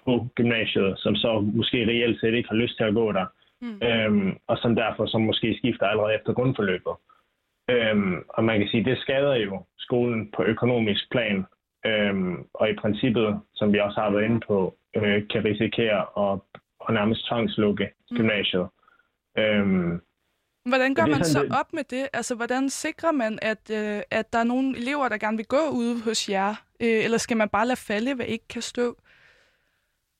på 0.05 0.27
gymnasiet, 0.35 0.99
som 0.99 1.15
så 1.15 1.39
måske 1.39 1.77
reelt 1.77 2.19
set 2.19 2.33
ikke 2.33 2.49
har 2.49 2.55
lyst 2.55 2.77
til 2.77 2.83
at 2.83 2.93
gå 2.93 3.11
der, 3.11 3.25
Mm. 3.61 3.79
øhm, 3.87 4.37
og 4.47 4.57
som 4.57 4.75
derfor 4.75 5.05
så 5.05 5.17
måske 5.17 5.57
skifter 5.57 5.85
allerede 5.87 6.15
efter 6.15 6.33
grundforløbet. 6.33 6.95
Øhm, 7.69 8.23
og 8.29 8.43
man 8.43 8.59
kan 8.59 8.69
sige, 8.69 8.85
det 8.85 8.97
skader 8.97 9.35
jo 9.35 9.63
skolen 9.77 10.31
på 10.35 10.43
økonomisk 10.43 11.11
plan, 11.11 11.45
øhm, 11.85 12.47
og 12.53 12.69
i 12.69 12.75
princippet, 12.75 13.39
som 13.53 13.73
vi 13.73 13.79
også 13.79 13.99
har 14.01 14.09
været 14.11 14.25
inde 14.25 14.39
på, 14.47 14.77
øh, 14.95 15.27
kan 15.27 15.45
risikere 15.45 15.99
at, 16.25 16.39
at 16.87 16.93
nærmest 16.93 17.27
tvangslukke 17.27 17.89
Mm. 18.11 18.17
gymnasiet. 18.17 18.67
Øhm, 19.37 20.01
Hvordan 20.65 20.95
gør 20.95 21.05
man 21.05 21.23
så 21.23 21.41
det- 21.43 21.51
op 21.59 21.73
med 21.73 21.83
det? 21.83 22.07
Altså, 22.13 22.35
hvordan 22.35 22.69
sikrer 22.69 23.11
man, 23.11 23.39
at, 23.41 23.63
øh, 23.71 24.01
at 24.11 24.33
der 24.33 24.39
er 24.39 24.43
nogle 24.43 24.77
elever, 24.77 25.09
der 25.09 25.17
gerne 25.17 25.37
vil 25.37 25.45
gå 25.45 25.63
ude 25.73 26.03
hos 26.03 26.29
jer? 26.29 26.49
Øh, 26.81 27.03
eller 27.05 27.17
skal 27.17 27.37
man 27.37 27.49
bare 27.49 27.67
lade 27.67 27.79
falde, 27.87 28.15
hvad 28.15 28.25
ikke 28.25 28.47
kan 28.47 28.61
stå? 28.61 28.95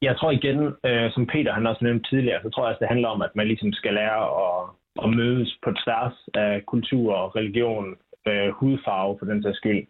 jeg 0.02 0.18
tror 0.18 0.32
igen, 0.32 0.60
øh, 0.86 1.12
som 1.12 1.26
Peter 1.28 1.54
han 1.54 1.68
også 1.68 1.84
nævnte 1.84 2.10
tidligere, 2.10 2.42
så 2.44 2.50
tror 2.50 2.66
jeg, 2.66 2.74
at 2.74 2.80
det 2.80 2.88
handler 2.88 3.08
om, 3.10 3.22
at 3.22 3.36
man 3.36 3.48
ligesom 3.48 3.74
skal 3.74 3.94
lære 3.94 4.22
at, 4.46 4.70
at 5.04 5.10
mødes 5.16 5.60
på 5.64 5.72
tværs 5.72 6.14
af 6.34 6.66
kultur, 6.66 7.36
religion, 7.36 7.96
øh, 8.28 8.50
hudfarve 8.50 9.16
for 9.20 9.26
den 9.26 9.44
sags 9.44 9.58
skyld. 9.58 9.88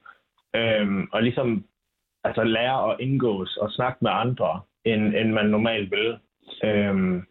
Øhm, 0.56 1.08
og 1.14 1.24
ligesom 1.24 1.66
altså 2.24 2.44
lære 2.44 2.92
at 2.92 2.98
indgås 3.00 3.58
og 3.58 3.72
snakke 3.72 3.98
med 4.02 4.12
andre, 4.14 4.62
end, 4.86 5.16
end 5.16 5.32
man 5.32 5.46
normalt 5.46 5.92
vil. 5.92 6.18
Øhm, 6.64 7.24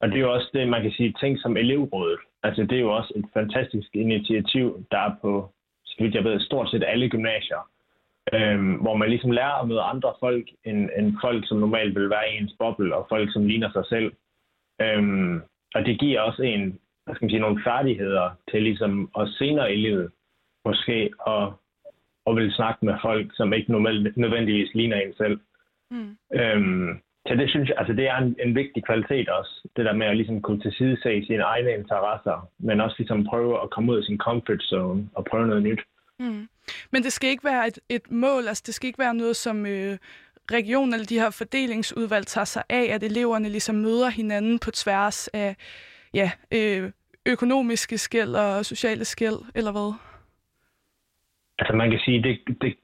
og 0.00 0.08
det 0.08 0.16
er 0.16 0.20
jo 0.20 0.32
også 0.32 0.50
det, 0.54 0.68
man 0.68 0.82
kan 0.82 0.92
sige, 0.92 1.14
ting 1.20 1.38
som 1.38 1.56
elevrådet. 1.56 2.18
Altså 2.42 2.62
det 2.62 2.72
er 2.72 2.80
jo 2.80 2.96
også 2.96 3.12
et 3.16 3.24
fantastisk 3.34 3.88
initiativ, 3.94 4.86
der 4.90 4.98
er 4.98 5.14
på, 5.22 5.50
så 5.84 5.94
vidt 5.98 6.14
jeg 6.14 6.24
ved, 6.24 6.40
stort 6.40 6.70
set 6.70 6.84
alle 6.86 7.08
gymnasier 7.08 7.70
øhm, 8.32 8.74
hvor 8.74 8.96
man 8.96 9.08
ligesom 9.08 9.30
lærer 9.30 9.62
at 9.62 9.68
møde 9.68 9.80
andre 9.80 10.12
folk, 10.20 10.48
end, 10.64 10.90
end 10.98 11.16
folk, 11.20 11.48
som 11.48 11.58
normalt 11.58 11.94
vil 11.94 12.10
være 12.10 12.32
i 12.32 12.36
ens 12.36 12.54
boble, 12.58 12.96
og 12.96 13.06
folk, 13.08 13.32
som 13.32 13.46
ligner 13.46 13.72
sig 13.72 13.84
selv. 13.86 14.12
Øhm, 14.82 15.42
og 15.74 15.84
det 15.86 16.00
giver 16.00 16.20
også 16.20 16.42
en, 16.42 16.78
hvad 17.04 17.14
skal 17.14 17.24
man 17.24 17.30
sige, 17.30 17.40
nogle 17.40 17.62
færdigheder 17.64 18.30
til 18.50 18.62
ligesom 18.62 19.10
at 19.18 19.28
senere 19.28 19.72
i 19.74 19.76
livet, 19.76 20.10
måske 20.64 21.10
at, 21.26 21.48
at 22.26 22.36
vil 22.36 22.52
snakke 22.52 22.84
med 22.84 22.94
folk, 23.02 23.36
som 23.36 23.52
ikke 23.52 23.72
normalt, 23.72 24.16
nødvendigvis 24.16 24.74
ligner 24.74 24.96
en 24.96 25.14
selv. 25.14 25.40
Mm. 25.90 26.16
Øhm, 26.34 27.00
så 27.28 27.34
det 27.34 27.50
synes 27.50 27.68
jeg, 27.68 27.76
altså 27.78 27.92
det 27.92 28.06
er 28.08 28.16
en, 28.16 28.36
en 28.44 28.54
vigtig 28.54 28.84
kvalitet 28.84 29.28
også, 29.28 29.68
det 29.76 29.84
der 29.84 29.92
med 29.92 30.06
at 30.06 30.16
ligesom 30.16 30.42
kunne 30.42 30.60
tilsidese 30.60 31.26
sine 31.26 31.42
egne 31.42 31.74
interesser, 31.74 32.48
men 32.58 32.80
også 32.80 32.96
ligesom 32.98 33.24
prøve 33.24 33.62
at 33.62 33.70
komme 33.70 33.92
ud 33.92 33.98
af 33.98 34.04
sin 34.04 34.18
comfort 34.18 34.62
zone 34.62 35.08
og 35.14 35.24
prøve 35.24 35.46
noget 35.46 35.62
nyt. 35.62 35.80
Mm. 36.18 36.48
Men 36.90 37.02
det 37.02 37.12
skal 37.12 37.30
ikke 37.30 37.44
være 37.44 37.66
et, 37.66 37.78
et 37.88 38.10
mål, 38.10 38.48
altså 38.48 38.62
det 38.66 38.74
skal 38.74 38.86
ikke 38.86 38.98
være 38.98 39.14
noget, 39.14 39.36
som 39.36 39.66
øh, 39.66 39.98
regionen 40.52 40.94
eller 40.94 41.06
de 41.06 41.20
her 41.20 41.30
fordelingsudvalg 41.30 42.26
tager 42.26 42.44
sig 42.44 42.62
af, 42.68 42.94
at 42.94 43.02
eleverne 43.02 43.48
ligesom 43.48 43.74
møder 43.74 44.08
hinanden 44.08 44.58
på 44.58 44.70
tværs 44.70 45.28
af 45.28 45.56
ja, 46.14 46.30
øh, 46.52 46.90
økonomiske 47.26 47.98
skæld 47.98 48.34
og 48.34 48.64
sociale 48.64 49.04
skæld, 49.04 49.40
eller 49.54 49.72
hvad? 49.72 49.92
Altså 51.58 51.76
man 51.76 51.90
kan 51.90 52.00
sige, 52.04 52.22
det, 52.22 52.38
det, 52.62 52.76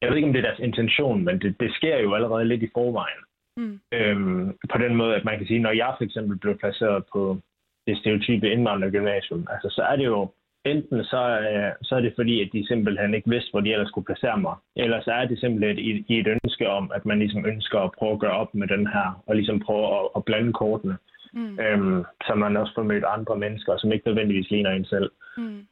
jeg 0.00 0.08
ved 0.08 0.16
ikke, 0.16 0.28
om 0.28 0.32
det 0.32 0.44
er 0.44 0.48
deres 0.48 0.58
intention, 0.58 1.24
men 1.24 1.40
det, 1.40 1.60
det 1.60 1.74
sker 1.74 1.98
jo 1.98 2.14
allerede 2.14 2.44
lidt 2.44 2.62
i 2.62 2.70
forvejen. 2.74 3.22
Mm. 3.56 3.80
Øhm, 3.92 4.56
på 4.72 4.78
den 4.78 4.96
måde, 4.96 5.14
at 5.16 5.24
man 5.24 5.38
kan 5.38 5.46
sige, 5.46 5.58
når 5.60 5.70
jeg 5.70 5.94
for 5.98 6.04
eksempel 6.04 6.36
blev 6.38 6.58
placeret 6.58 7.04
på 7.12 7.38
det 7.86 7.98
stereotype 7.98 8.50
indvandrergymnasium, 8.50 9.46
altså 9.50 9.68
så 9.76 9.82
er 9.82 9.96
det 9.96 10.04
jo 10.04 10.28
enten 10.64 11.04
så, 11.04 11.22
øh, 11.40 11.72
så 11.82 11.96
er 11.96 12.00
det 12.00 12.12
fordi, 12.16 12.40
at 12.42 12.48
de 12.52 12.66
simpelthen 12.66 13.14
ikke 13.14 13.30
vidste, 13.30 13.50
hvor 13.50 13.60
de 13.60 13.72
ellers 13.72 13.88
skulle 13.88 14.04
placere 14.04 14.40
mig, 14.40 14.54
eller 14.76 15.02
så 15.02 15.10
er 15.12 15.24
det 15.26 15.40
simpelthen 15.40 15.78
i, 15.78 16.04
i 16.08 16.18
et 16.20 16.26
ønske 16.26 16.68
om, 16.68 16.92
at 16.94 17.06
man 17.06 17.18
ligesom 17.18 17.46
ønsker 17.46 17.78
at 17.80 17.90
prøve 17.98 18.12
at 18.12 18.20
gøre 18.20 18.36
op 18.42 18.54
med 18.54 18.68
den 18.68 18.86
her, 18.86 19.22
og 19.26 19.36
ligesom 19.36 19.60
prøve 19.60 19.86
at, 19.98 20.08
at 20.16 20.24
blande 20.24 20.52
kortene, 20.52 20.96
Mm. 21.34 21.58
øhm, 21.60 22.04
så 22.26 22.34
man 22.34 22.56
også 22.56 22.72
får 22.74 22.82
mødt 22.82 23.04
andre 23.04 23.36
mennesker, 23.38 23.76
som 23.76 23.92
ikke 23.92 24.06
nødvendigvis 24.06 24.50
ligner 24.50 24.70
en 24.70 24.84
selv. 24.84 25.10
Mm. 25.36 25.66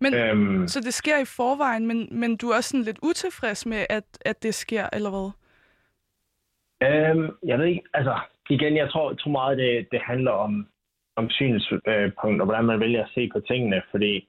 Men, 0.00 0.14
Øhm, 0.14 0.68
Så 0.68 0.80
det 0.80 0.94
sker 0.94 1.18
i 1.18 1.24
forvejen, 1.24 1.86
men, 1.86 2.08
men 2.10 2.36
du 2.36 2.48
er 2.48 2.56
også 2.56 2.70
sådan 2.70 2.84
lidt 2.84 2.98
utilfreds 3.02 3.66
med, 3.66 3.86
at, 3.90 4.04
at 4.20 4.42
det 4.42 4.54
sker, 4.54 4.86
eller 4.92 5.10
hvad? 5.10 5.30
Øhm, 6.84 7.36
jeg 7.46 7.58
ved 7.58 7.66
ikke, 7.66 7.82
altså 7.94 8.18
igen, 8.50 8.76
jeg 8.76 8.90
tror, 8.90 9.14
tror 9.14 9.30
meget, 9.30 9.58
det, 9.58 9.86
det 9.92 10.00
handler 10.02 10.30
om, 10.30 10.66
om 11.16 11.30
synspunkt, 11.30 12.40
og 12.40 12.44
hvordan 12.44 12.64
man 12.64 12.80
vælger 12.80 13.04
at 13.04 13.10
se 13.14 13.30
på 13.32 13.40
tingene, 13.40 13.82
fordi 13.90 14.28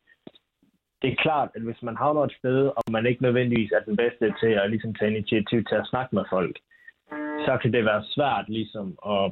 det 1.01 1.11
er 1.11 1.23
klart, 1.25 1.49
at 1.55 1.61
hvis 1.61 1.81
man 1.81 1.97
havner 1.97 2.21
et 2.23 2.35
sted, 2.39 2.67
og 2.67 2.83
man 2.91 3.05
ikke 3.05 3.21
nødvendigvis 3.21 3.71
er 3.71 3.79
den 3.79 3.95
bedste 3.97 4.33
til 4.41 4.51
at 4.61 4.69
ligesom, 4.69 4.93
tage 4.93 5.11
initiativ 5.11 5.63
til 5.63 5.75
at 5.75 5.87
snakke 5.87 6.15
med 6.15 6.23
folk, 6.29 6.55
så 7.45 7.57
kan 7.61 7.73
det 7.73 7.85
være 7.85 8.03
svært 8.15 8.45
ligesom 8.49 8.97
at, 9.05 9.25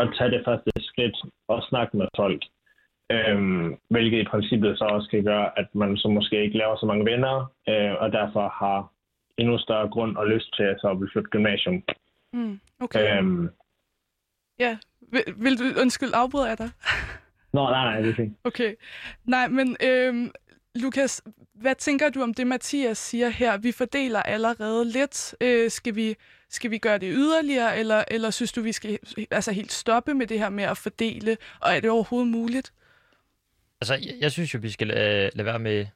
at 0.00 0.08
tage 0.18 0.30
det 0.30 0.42
første 0.44 0.70
skridt 0.78 1.16
og 1.48 1.62
snakke 1.62 1.96
med 1.96 2.08
folk. 2.16 2.42
Øhm, 3.10 3.76
hvilket 3.90 4.18
i 4.20 4.30
princippet 4.30 4.78
så 4.78 4.84
også 4.84 5.08
kan 5.10 5.24
gøre, 5.24 5.58
at 5.58 5.68
man 5.74 5.96
så 5.96 6.08
måske 6.08 6.42
ikke 6.42 6.58
laver 6.58 6.76
så 6.76 6.86
mange 6.86 7.04
venner, 7.04 7.36
øh, 7.68 7.94
og 8.02 8.12
derfor 8.12 8.48
har 8.48 8.90
endnu 9.38 9.58
større 9.58 9.88
grund 9.88 10.16
og 10.16 10.26
lyst 10.26 10.56
til 10.56 10.62
at 10.62 10.80
så 10.80 11.08
flytte 11.12 11.30
gymnasium. 11.30 11.82
Mm. 12.36 12.60
Okay. 12.80 13.18
Øhm, 13.18 13.48
Ja. 14.58 14.76
Vil, 15.12 15.22
vil 15.36 15.58
du, 15.58 15.80
undskyld, 15.80 16.10
afbryder 16.14 16.46
jeg 16.46 16.58
dig? 16.58 16.70
Nå, 17.54 17.70
nej, 17.70 17.84
nej, 17.84 18.00
det 18.00 18.10
er 18.10 18.14
fint. 18.14 18.38
Okay. 18.44 18.74
Nej, 19.24 19.48
men 19.48 19.76
øhm, 19.82 20.30
Lukas, 20.74 21.22
hvad 21.54 21.74
tænker 21.74 22.08
du 22.10 22.22
om 22.22 22.34
det, 22.34 22.46
Mathias 22.46 22.98
siger 22.98 23.28
her? 23.28 23.56
Vi 23.56 23.72
fordeler 23.72 24.22
allerede 24.22 24.84
lidt. 24.84 25.34
Øh, 25.40 25.70
skal, 25.70 25.94
vi, 25.96 26.16
skal 26.50 26.70
vi 26.70 26.78
gøre 26.78 26.98
det 26.98 27.12
yderligere, 27.16 27.78
eller, 27.78 28.04
eller 28.10 28.30
synes 28.30 28.52
du, 28.52 28.60
vi 28.60 28.72
skal 28.72 28.98
altså 29.30 29.52
helt 29.52 29.72
stoppe 29.72 30.14
med 30.14 30.26
det 30.26 30.38
her 30.38 30.48
med 30.48 30.64
at 30.64 30.76
fordele? 30.78 31.36
Og 31.60 31.76
er 31.76 31.80
det 31.80 31.90
overhovedet 31.90 32.28
muligt? 32.30 32.72
Altså, 33.80 33.94
jeg, 33.94 34.14
jeg 34.20 34.32
synes 34.32 34.54
jo, 34.54 34.58
vi 34.62 34.70
skal 34.70 34.86
lade, 34.86 35.30
lade 35.34 35.46
være 35.46 35.58
med 35.58 35.86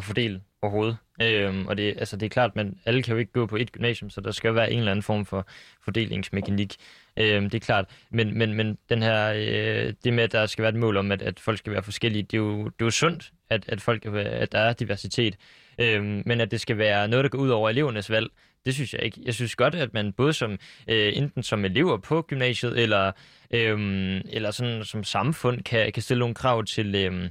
at 0.00 0.04
fordele 0.04 0.40
overhovedet. 0.62 0.96
Øhm, 1.22 1.66
og 1.66 1.76
det, 1.76 1.94
altså, 1.98 2.16
det 2.16 2.26
er 2.26 2.30
klart, 2.30 2.56
men 2.56 2.78
alle 2.84 3.02
kan 3.02 3.12
jo 3.12 3.18
ikke 3.18 3.32
gå 3.32 3.46
på 3.46 3.56
et 3.56 3.72
gymnasium, 3.72 4.10
så 4.10 4.20
der 4.20 4.30
skal 4.30 4.48
jo 4.48 4.54
være 4.54 4.72
en 4.72 4.78
eller 4.78 4.90
anden 4.90 5.02
form 5.02 5.26
for 5.26 5.46
fordelingsmekanik. 5.84 6.76
Øhm, 7.16 7.50
det 7.50 7.54
er 7.54 7.64
klart. 7.64 7.84
Men, 8.10 8.38
men, 8.38 8.54
men 8.54 8.78
den 8.88 9.02
her, 9.02 9.32
øh, 9.32 9.94
det 10.04 10.12
med, 10.12 10.24
at 10.24 10.32
der 10.32 10.46
skal 10.46 10.62
være 10.62 10.72
et 10.72 10.78
mål 10.78 10.96
om, 10.96 11.12
at, 11.12 11.22
at 11.22 11.40
folk 11.40 11.58
skal 11.58 11.72
være 11.72 11.82
forskellige, 11.82 12.22
det 12.22 12.34
er 12.34 12.38
jo, 12.38 12.64
det 12.64 12.80
er 12.80 12.84
jo 12.84 12.90
sundt, 12.90 13.32
at, 13.50 13.64
at, 13.68 13.80
folk, 13.80 14.06
at 14.06 14.52
der 14.52 14.58
er 14.58 14.72
diversitet. 14.72 15.36
Øhm, 15.78 16.22
men 16.26 16.40
at 16.40 16.50
det 16.50 16.60
skal 16.60 16.78
være 16.78 17.08
noget, 17.08 17.24
der 17.24 17.28
går 17.28 17.38
ud 17.38 17.48
over 17.48 17.70
elevernes 17.70 18.10
valg, 18.10 18.30
det 18.64 18.74
synes 18.74 18.94
jeg 18.94 19.02
ikke. 19.02 19.20
Jeg 19.24 19.34
synes 19.34 19.56
godt, 19.56 19.74
at 19.74 19.94
man 19.94 20.12
både 20.12 20.32
som 20.32 20.58
øh, 20.88 21.12
enten 21.16 21.42
som 21.42 21.64
elever 21.64 21.96
på 21.96 22.22
gymnasiet, 22.22 22.78
eller, 22.78 23.12
øh, 23.50 24.20
eller 24.30 24.50
sådan 24.50 24.84
som 24.84 25.04
samfund, 25.04 25.62
kan, 25.62 25.92
kan 25.92 26.02
stille 26.02 26.18
nogle 26.18 26.34
krav 26.34 26.64
til... 26.64 26.94
Øh, 26.94 27.30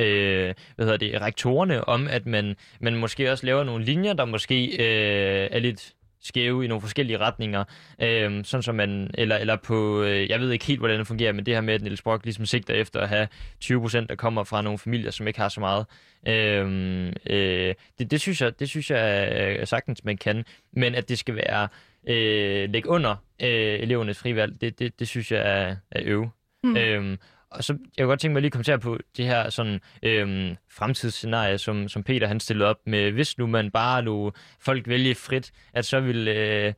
øh, 0.00 0.54
hvad 0.76 0.86
hedder 0.86 0.96
det, 0.96 1.20
rektorerne 1.20 1.88
om, 1.88 2.08
at 2.08 2.26
man, 2.26 2.56
man 2.80 2.96
måske 2.96 3.32
også 3.32 3.46
laver 3.46 3.64
nogle 3.64 3.84
linjer, 3.84 4.12
der 4.12 4.24
måske 4.24 4.66
øh, 4.66 5.48
er 5.50 5.58
lidt 5.58 5.92
skæve 6.22 6.64
i 6.64 6.68
nogle 6.68 6.80
forskellige 6.80 7.18
retninger, 7.18 7.64
øh, 8.02 8.44
sådan 8.44 8.62
som 8.62 8.74
man, 8.74 9.10
eller, 9.14 9.36
eller 9.36 9.56
på, 9.56 10.02
øh, 10.02 10.30
jeg 10.30 10.40
ved 10.40 10.50
ikke 10.50 10.64
helt, 10.64 10.80
hvordan 10.80 10.98
det 10.98 11.06
fungerer, 11.06 11.32
men 11.32 11.46
det 11.46 11.54
her 11.54 11.60
med, 11.60 11.74
at 11.74 11.82
Niels 11.82 12.02
Brock 12.02 12.24
ligesom 12.24 12.46
sigter 12.46 12.74
efter 12.74 13.00
at 13.00 13.08
have 13.08 13.28
20% 13.64 14.06
der 14.06 14.14
kommer 14.14 14.44
fra 14.44 14.62
nogle 14.62 14.78
familier, 14.78 15.10
som 15.10 15.26
ikke 15.26 15.40
har 15.40 15.48
så 15.48 15.60
meget. 15.60 15.86
Øh, 16.28 17.12
øh, 17.26 17.74
det, 17.98 18.10
det, 18.10 18.20
synes 18.20 18.40
jeg, 18.40 18.60
det 18.60 18.68
synes 18.68 18.90
jeg 18.90 19.28
er 19.60 19.64
sagtens, 19.64 20.04
man 20.04 20.16
kan, 20.16 20.44
men 20.72 20.94
at 20.94 21.08
det 21.08 21.18
skal 21.18 21.36
være 21.36 21.68
øh, 22.08 22.70
lægge 22.70 22.88
under 22.88 23.16
øh, 23.42 23.80
elevernes 23.80 24.18
frivalg, 24.18 24.60
det, 24.60 24.78
det, 24.78 24.98
det 24.98 25.08
synes 25.08 25.32
jeg 25.32 25.40
er, 25.40 25.76
er 25.90 26.02
øve. 26.04 26.30
Mm. 26.64 26.76
Øhm, 26.76 27.18
og 27.54 27.64
så 27.64 27.72
jeg 27.72 28.04
kunne 28.04 28.10
godt 28.10 28.20
tænke 28.20 28.32
mig 28.32 28.42
lige 28.42 28.50
kommentere 28.50 28.78
på 28.78 28.98
det 29.16 29.24
her 29.24 29.50
sådan, 29.50 29.80
øhm, 30.02 30.56
fremtidsscenarie, 30.70 31.58
som, 31.58 31.88
som 31.88 32.02
Peter 32.02 32.26
han 32.26 32.40
stillede 32.40 32.70
op 32.70 32.78
med, 32.86 33.10
hvis 33.10 33.38
nu 33.38 33.46
man 33.46 33.70
bare 33.70 34.02
lå 34.02 34.32
folk 34.60 34.88
vælge 34.88 35.14
frit, 35.14 35.52
at 35.72 35.84
så 35.84 36.00
vil 36.00 36.28
øh, 36.28 36.72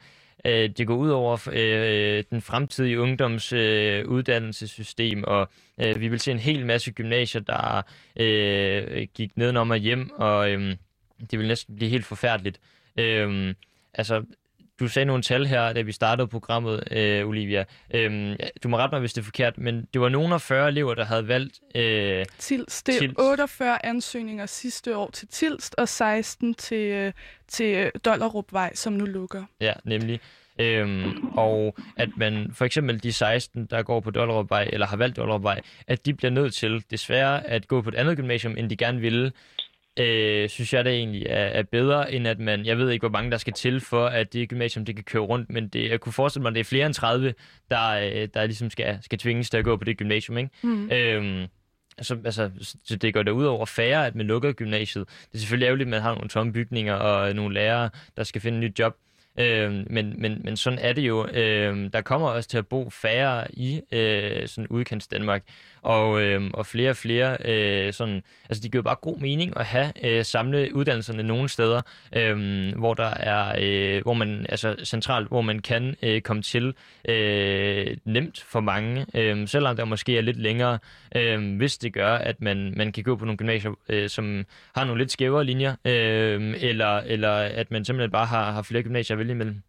øh, 0.45 0.71
det 0.71 0.87
gå 0.87 0.97
ud 0.97 1.11
over 1.11 1.49
øh, 1.53 2.25
den 2.31 2.43
fremtidige 2.43 3.01
ungdoms 3.01 3.53
øh, 3.53 4.09
uddannelsessystem, 4.09 5.25
og 5.25 5.49
øh, 5.81 6.01
vi 6.01 6.09
vil 6.09 6.21
se 6.21 6.31
en 6.31 6.39
hel 6.39 6.67
masse 6.67 6.93
gymnasier, 6.93 7.41
der 7.41 7.83
øh, 8.17 9.07
gik 9.15 9.37
nedenom 9.37 9.71
og 9.71 9.77
hjem, 9.77 10.11
og 10.11 10.51
øh, 10.51 10.77
det 11.31 11.39
vil 11.39 11.49
næsten 11.49 11.77
blive 11.77 11.91
helt 11.91 12.07
forfærdeligt. 12.07 12.61
Øh, 12.99 13.55
altså, 13.95 14.25
du 14.81 14.89
sagde 14.89 15.07
nogle 15.07 15.23
tal 15.23 15.47
her, 15.47 15.73
da 15.73 15.81
vi 15.81 15.93
startede 15.93 16.29
programmet, 16.29 16.83
øh, 16.91 17.29
Olivia. 17.29 17.65
Øhm, 17.95 18.37
du 18.63 18.69
må 18.69 18.77
rette 18.77 18.95
mig, 18.95 19.01
hvis 19.01 19.13
det 19.13 19.21
er 19.21 19.25
forkert, 19.25 19.59
men 19.59 19.89
det 19.93 20.01
var 20.01 20.09
nogle 20.09 20.35
af 20.35 20.41
40 20.41 20.69
elever, 20.69 20.95
der 20.95 21.05
havde 21.05 21.29
valgt... 21.29 21.61
Øh, 21.75 22.25
Tilst. 22.39 22.87
Det 22.87 22.95
er 22.95 22.99
Tilst. 22.99 23.19
48 23.19 23.87
ansøgninger 23.87 24.47
sidste 24.47 24.97
år 24.97 25.11
til 25.11 25.29
Tilst, 25.29 25.75
og 25.79 25.89
16 25.89 26.55
til, 26.55 26.87
øh, 26.87 27.13
til 27.49 27.91
Dollerupvej, 28.05 28.75
som 28.75 28.93
nu 28.93 29.05
lukker. 29.05 29.45
Ja, 29.61 29.73
nemlig. 29.85 30.21
Øhm, 30.59 31.29
og 31.29 31.77
at 31.97 32.09
man 32.17 32.51
for 32.55 32.65
eksempel 32.65 33.03
de 33.03 33.13
16, 33.13 33.67
der 33.67 33.83
går 33.83 34.01
på 34.01 34.11
Dollerupvej, 34.11 34.69
eller 34.73 34.87
har 34.87 34.97
valgt 34.97 35.17
Dollerupvej, 35.17 35.61
at 35.87 36.07
de 36.07 36.15
bliver 36.15 36.31
nødt 36.31 36.55
til 36.55 36.85
desværre 36.91 37.47
at 37.47 37.69
gå 37.69 37.83
på 37.83 37.89
et 37.89 37.95
andet 37.95 38.17
gymnasium, 38.17 38.57
end 38.57 38.71
de 38.71 38.77
gerne 38.77 39.01
ville, 39.01 39.33
øh, 40.01 40.49
synes 40.49 40.73
jeg 40.73 40.85
det 40.85 40.93
egentlig 40.93 41.27
er, 41.27 41.47
er 41.47 41.63
bedre, 41.63 42.13
end 42.13 42.29
at 42.29 42.39
man, 42.39 42.67
jeg 42.67 42.79
ved 42.79 42.91
ikke, 42.91 43.03
hvor 43.03 43.19
mange 43.19 43.31
der 43.31 43.37
skal 43.37 43.53
til 43.53 43.81
for, 43.81 44.07
at 44.07 44.33
det 44.33 44.49
gymnasium 44.49 44.85
det 44.85 44.95
kan 44.95 45.05
køre 45.05 45.23
rundt, 45.23 45.51
men 45.51 45.69
det, 45.69 45.91
jeg 45.91 46.01
kunne 46.01 46.13
forestille 46.13 46.43
mig, 46.43 46.49
at 46.49 46.55
det 46.55 46.61
er 46.61 46.65
flere 46.65 46.87
end 46.87 46.95
30, 46.95 47.35
der, 47.71 47.91
øh, 47.91 48.29
der 48.35 48.47
ligesom 48.47 48.71
skal, 48.71 48.99
skal 49.03 49.19
tvinges 49.19 49.51
til 49.51 49.59
at 49.59 49.65
gå 49.65 49.77
på 49.77 49.85
det 49.85 49.97
gymnasium. 49.99 50.39
Ikke? 50.39 50.51
Mm. 50.63 50.91
Øhm, 50.91 51.47
så, 52.03 52.19
altså, 52.25 52.51
så 52.85 52.97
det 52.97 53.15
går 53.15 53.23
der 53.23 53.33
ud 53.33 53.45
over 53.45 53.67
færre, 53.67 54.07
at 54.07 54.15
man 54.15 54.27
lukker 54.27 54.53
gymnasiet. 54.53 55.09
Det 55.09 55.35
er 55.35 55.39
selvfølgelig 55.39 55.67
ærgerligt, 55.67 55.87
at 55.87 55.91
man 55.91 56.03
har 56.03 56.15
nogle 56.15 56.29
tomme 56.29 56.53
bygninger 56.53 56.95
og 56.95 57.35
nogle 57.35 57.55
lærere, 57.55 57.91
der 58.17 58.23
skal 58.25 58.41
finde 58.41 58.59
et 58.59 58.65
nyt 58.65 58.79
job. 58.79 58.97
Øh, 59.39 59.73
men, 59.91 60.15
men, 60.19 60.41
men 60.45 60.57
sådan 60.57 60.79
er 60.79 60.93
det 60.93 61.03
jo. 61.03 61.27
Øh, 61.27 61.93
der 61.93 62.01
kommer 62.01 62.29
også 62.29 62.49
til 62.49 62.59
at 62.59 62.67
bo 62.67 62.91
færre 62.91 63.47
i 63.51 63.81
øh, 63.93 64.49
sådan 64.49 64.69
udkants 64.69 65.07
Danmark 65.07 65.43
og, 65.85 66.23
øh, 66.23 66.51
og 66.55 66.67
flere 66.67 66.91
og 66.91 66.97
flere 66.97 67.37
øh, 67.45 67.93
sådan, 67.93 68.23
altså 68.49 68.63
det 68.63 68.73
giver 68.73 68.83
bare 68.83 68.97
god 69.03 69.19
mening 69.19 69.57
at 69.57 69.65
have 69.65 69.93
øh, 70.05 70.25
samle 70.25 70.75
uddannelserne 70.75 71.23
nogle 71.23 71.49
steder, 71.49 71.83
øh, 72.17 72.73
hvor 72.79 72.95
der 72.95 73.11
er, 73.11 73.55
øh, 73.61 74.03
hvor 74.03 74.15
man, 74.15 74.47
altså 74.49 74.77
centralt, 74.85 75.29
hvor 75.29 75.43
man 75.43 75.59
kan 75.59 75.97
øh, 76.03 76.21
komme 76.21 76.43
til 76.43 76.75
øh, 77.09 77.97
nemt 78.05 78.45
for 78.49 78.61
mange, 78.61 79.07
øh, 79.15 79.49
selvom 79.49 79.77
der 79.77 79.85
måske 79.85 80.19
er 80.19 80.23
lidt 80.23 80.41
længere, 80.41 80.79
øh, 81.17 81.57
hvis 81.57 81.79
det 81.79 81.93
gør, 81.93 82.15
at 82.15 82.41
man, 82.41 82.75
man 82.77 82.93
kan 82.93 83.05
gå 83.05 83.17
på 83.17 83.25
nogle 83.25 83.37
gymnasier, 83.37 83.73
øh, 83.89 84.09
som 84.09 84.45
har 84.75 84.85
nogle 84.85 85.03
lidt 85.03 85.13
skævere 85.13 85.45
linjer, 85.45 85.75
øh, 85.85 86.55
eller, 86.61 86.97
eller 86.97 87.33
at 87.33 87.71
man 87.71 87.85
simpelthen 87.85 88.11
bare 88.11 88.27
har, 88.27 88.53
har 88.53 88.63
flere 88.63 88.83
gymnasier 88.83 89.17
vælge 89.25 89.33
imellem. 89.33 89.63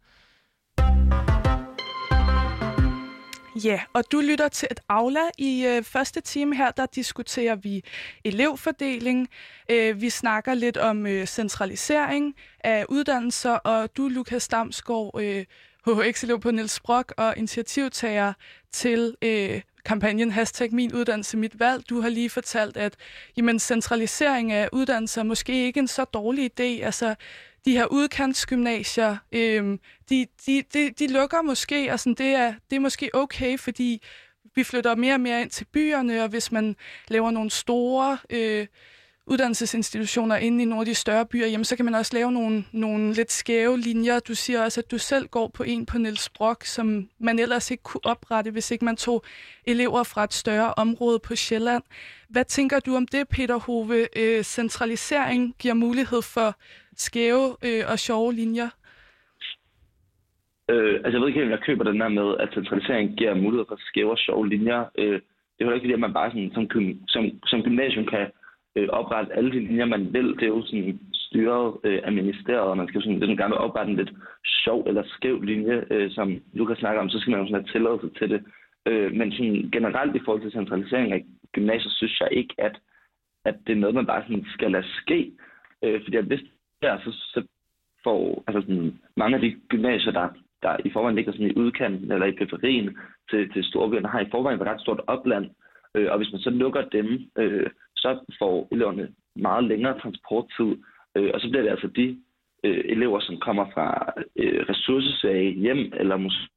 Ja, 3.64 3.80
og 3.92 4.04
du 4.12 4.20
lytter 4.20 4.48
til 4.48 4.68
et 4.70 4.80
Aula. 4.88 5.20
I 5.38 5.66
øh, 5.66 5.82
første 5.82 6.20
time 6.20 6.56
her, 6.56 6.70
der 6.70 6.86
diskuterer 6.86 7.54
vi 7.54 7.84
elevfordeling. 8.24 9.28
Øh, 9.70 10.00
vi 10.00 10.10
snakker 10.10 10.54
lidt 10.54 10.76
om 10.76 11.06
øh, 11.06 11.26
centralisering 11.26 12.34
af 12.64 12.84
uddannelser, 12.88 13.50
og 13.50 13.96
du, 13.96 14.08
Lukas 14.08 14.48
Damsgaard, 14.48 15.20
øh, 15.20 15.44
HHX-elev 15.86 16.40
på 16.40 16.50
Niels 16.50 16.80
Brock 16.80 17.12
og 17.16 17.34
initiativtager 17.36 18.32
til 18.72 19.16
øh, 19.22 19.60
kampagnen 19.84 20.30
Hashtag 20.30 20.72
Min 20.72 20.94
Uddannelse 20.94 21.36
Mit 21.36 21.60
Valg. 21.60 21.88
Du 21.88 22.00
har 22.00 22.08
lige 22.08 22.30
fortalt, 22.30 22.76
at 22.76 22.96
jamen, 23.36 23.58
centralisering 23.58 24.52
af 24.52 24.68
uddannelser 24.72 25.20
er 25.20 25.24
måske 25.24 25.66
ikke 25.66 25.80
en 25.80 25.88
så 25.88 26.04
dårlig 26.04 26.50
idé. 26.50 26.84
Altså, 26.84 27.14
de 27.66 27.72
her 27.72 27.86
udkantsgymnasier, 27.86 29.16
øhm, 29.32 29.80
de, 30.10 30.26
de, 30.46 30.62
de, 30.72 30.90
de 30.90 31.06
lukker 31.06 31.42
måske, 31.42 31.92
og 31.92 32.00
sådan, 32.00 32.14
det, 32.14 32.26
er, 32.26 32.54
det 32.70 32.76
er 32.76 32.80
måske 32.80 33.10
okay, 33.14 33.58
fordi 33.58 34.02
vi 34.54 34.64
flytter 34.64 34.94
mere 34.94 35.14
og 35.14 35.20
mere 35.20 35.42
ind 35.42 35.50
til 35.50 35.64
byerne, 35.64 36.22
og 36.22 36.28
hvis 36.28 36.52
man 36.52 36.76
laver 37.08 37.30
nogle 37.30 37.50
store 37.50 38.18
øh, 38.30 38.66
uddannelsesinstitutioner 39.26 40.36
inde 40.36 40.62
i 40.62 40.66
nogle 40.66 40.80
af 40.80 40.86
de 40.86 40.94
større 40.94 41.26
byer, 41.26 41.46
jamen, 41.46 41.64
så 41.64 41.76
kan 41.76 41.84
man 41.84 41.94
også 41.94 42.16
lave 42.16 42.32
nogle, 42.32 42.64
nogle 42.72 43.12
lidt 43.12 43.32
skæve 43.32 43.78
linjer. 43.78 44.18
Du 44.18 44.34
siger 44.34 44.64
også, 44.64 44.80
at 44.80 44.90
du 44.90 44.98
selv 44.98 45.26
går 45.28 45.50
på 45.54 45.62
en 45.62 45.86
på 45.86 45.98
Niels 45.98 46.28
Brock, 46.28 46.64
som 46.64 47.08
man 47.18 47.38
ellers 47.38 47.70
ikke 47.70 47.82
kunne 47.82 48.00
oprette, 48.04 48.50
hvis 48.50 48.70
ikke 48.70 48.84
man 48.84 48.96
tog 48.96 49.24
elever 49.66 50.02
fra 50.02 50.24
et 50.24 50.32
større 50.32 50.74
område 50.76 51.18
på 51.18 51.34
Sjælland. 51.34 51.82
Hvad 52.28 52.44
tænker 52.44 52.80
du 52.80 52.96
om 52.96 53.06
det, 53.06 53.28
Peter 53.28 53.58
Hove? 53.58 54.08
Øh, 54.16 54.42
centralisering 54.42 55.54
giver 55.58 55.74
mulighed 55.74 56.22
for 56.22 56.54
skæve 56.96 57.56
øh, 57.64 57.82
og 57.88 57.98
sjove 57.98 58.32
linjer? 58.32 58.68
Øh, 60.70 60.94
altså 60.94 61.10
jeg 61.10 61.20
ved 61.20 61.28
ikke 61.28 61.40
helt, 61.40 61.52
om 61.52 61.56
jeg 61.58 61.66
køber 61.66 61.84
den 61.84 62.00
der 62.00 62.08
med, 62.08 62.36
at 62.40 62.48
centralisering 62.54 63.16
giver 63.16 63.34
mulighed 63.34 63.64
for 63.68 63.78
skæve 63.80 64.10
og 64.10 64.18
sjove 64.18 64.48
linjer. 64.48 64.84
Øh, 64.98 65.20
det 65.58 65.64
er 65.64 65.64
jo 65.64 65.74
ikke 65.74 65.88
det, 65.88 65.94
at 65.94 66.00
man 66.00 66.12
bare 66.12 66.30
sådan, 66.30 66.50
som, 66.54 66.64
som, 67.08 67.24
som 67.46 67.62
gymnasium 67.62 68.06
kan 68.06 68.26
øh, 68.76 68.88
oprette 68.88 69.36
alle 69.36 69.50
de 69.52 69.60
linjer, 69.60 69.84
man 69.84 70.12
vil. 70.12 70.28
Det 70.38 70.42
er 70.42 70.54
jo 70.56 70.62
sådan 70.66 71.00
styret 71.12 71.76
øh, 71.84 72.00
af 72.04 72.12
ministeriet, 72.12 72.60
og 72.60 72.76
man 72.76 72.88
skal 72.88 73.02
sådan, 73.02 73.20
sådan 73.20 73.36
gerne 73.36 73.58
oprette 73.58 73.90
en 73.90 73.96
lidt 73.96 74.12
sjov 74.64 74.84
eller 74.86 75.02
skæv 75.06 75.42
linje, 75.42 75.84
øh, 75.90 76.10
som 76.10 76.40
Lukas 76.52 76.78
snakker 76.78 77.00
om, 77.02 77.08
så 77.08 77.18
skal 77.18 77.30
man 77.30 77.40
jo 77.40 77.46
sådan 77.46 77.64
have 77.64 77.72
tilladelse 77.72 78.10
til 78.18 78.30
det. 78.30 78.40
Øh, 78.86 79.12
men 79.12 79.32
sådan 79.32 79.68
generelt 79.72 80.16
i 80.16 80.24
forhold 80.24 80.42
til 80.42 80.52
centralisering 80.52 81.12
af 81.12 81.24
gymnasiet, 81.52 81.92
synes 81.92 82.20
jeg 82.20 82.28
ikke, 82.32 82.54
at, 82.58 82.78
at 83.44 83.56
det 83.66 83.72
er 83.72 83.80
noget, 83.80 83.94
man 83.94 84.06
bare 84.06 84.22
sådan 84.22 84.46
skal 84.54 84.70
lade 84.70 84.86
ske. 85.02 85.32
Øh, 85.84 86.00
fordi 86.04 86.16
hvis 86.16 86.26
hvis 86.26 86.50
der, 86.82 86.98
så, 86.98 87.10
så 87.12 87.42
får 88.04 88.44
altså 88.46 88.60
sådan, 88.60 88.98
mange 89.16 89.34
af 89.36 89.40
de 89.40 89.56
gymnasier, 89.68 90.12
der, 90.12 90.28
der 90.62 90.76
i 90.84 90.90
forvejen 90.92 91.16
ligger 91.16 91.32
sådan 91.32 91.50
i 91.50 91.56
udkanten 91.56 92.12
eller 92.12 92.26
i 92.26 92.38
periferien 92.38 92.96
til, 93.30 93.52
til 93.52 93.64
storbyerne, 93.64 94.08
har 94.08 94.20
i 94.20 94.30
forvejen 94.30 94.60
et 94.60 94.66
ret 94.66 94.80
stort 94.80 95.00
opland. 95.06 95.46
Øh, 95.94 96.08
og 96.12 96.16
hvis 96.18 96.32
man 96.32 96.40
så 96.40 96.50
lukker 96.50 96.82
dem, 96.96 97.30
øh, 97.38 97.70
så 98.14 98.34
får 98.38 98.68
eleverne 98.72 99.08
meget 99.36 99.64
længere 99.64 99.98
transporttid. 100.00 100.70
Øh, 101.16 101.30
og 101.34 101.40
så 101.40 101.48
bliver 101.48 101.62
det 101.62 101.70
altså 101.70 101.86
de 101.86 102.06
øh, 102.64 102.84
elever, 102.84 103.20
som 103.20 103.36
kommer 103.46 103.66
fra 103.74 103.88
øh, 104.36 104.60
ressourcesvage 104.70 105.50
hjem, 105.50 105.92
eller 106.00 106.16
måske 106.16 106.48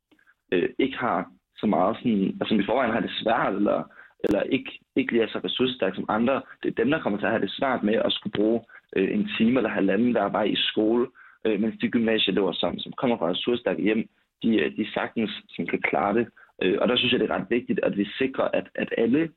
øh, 0.52 0.70
ikke 0.80 0.98
har 0.98 1.32
så 1.58 1.66
meget 1.68 1.98
sådan, 1.98 2.38
altså 2.42 2.56
i 2.56 2.66
forvejen 2.66 2.94
har 2.94 3.00
det 3.00 3.12
svært, 3.22 3.54
eller, 3.56 3.84
eller 4.24 4.42
ikke, 4.44 4.72
ikke 4.96 5.12
lige 5.12 5.24
er 5.24 5.28
så 5.28 5.40
ressourcestærke 5.44 5.96
som 5.96 6.06
andre. 6.08 6.42
Det 6.64 6.70
er 6.70 6.84
dem, 6.84 6.92
der 6.92 7.02
kommer 7.02 7.20
til 7.20 7.26
at 7.26 7.32
have 7.32 7.46
det 7.46 7.52
svært 7.60 7.84
med 7.84 7.94
at 7.94 8.14
skulle 8.14 8.38
bruge 8.40 8.62
øh, 8.96 9.14
en 9.16 9.30
time 9.38 9.60
eller 9.60 9.70
halvanden, 9.70 10.16
der 10.16 10.30
bare 10.30 10.50
i 10.50 10.56
skole, 10.56 11.08
øh, 11.46 11.60
mens 11.62 11.76
de 11.82 11.90
gymnasieelever, 11.90 12.54
som, 12.54 12.80
som 12.80 12.94
kommer 12.98 13.18
fra 13.18 13.30
ressourcestærke 13.30 13.82
hjem, 13.82 14.10
de, 14.44 14.50
øh, 14.62 14.78
de 14.78 14.92
sagtens 14.94 15.32
som 15.50 15.66
kan 15.66 15.82
klare 15.82 16.14
det. 16.14 16.28
Øh, 16.62 16.78
og 16.82 16.88
der 16.88 16.96
synes 16.98 17.12
jeg, 17.12 17.20
det 17.20 17.30
er 17.30 17.36
ret 17.36 17.50
vigtigt, 17.50 17.80
at 17.84 17.98
vi 17.98 18.06
sikrer, 18.18 18.48
at, 18.54 18.68
at 18.76 18.94
alle 18.98 19.30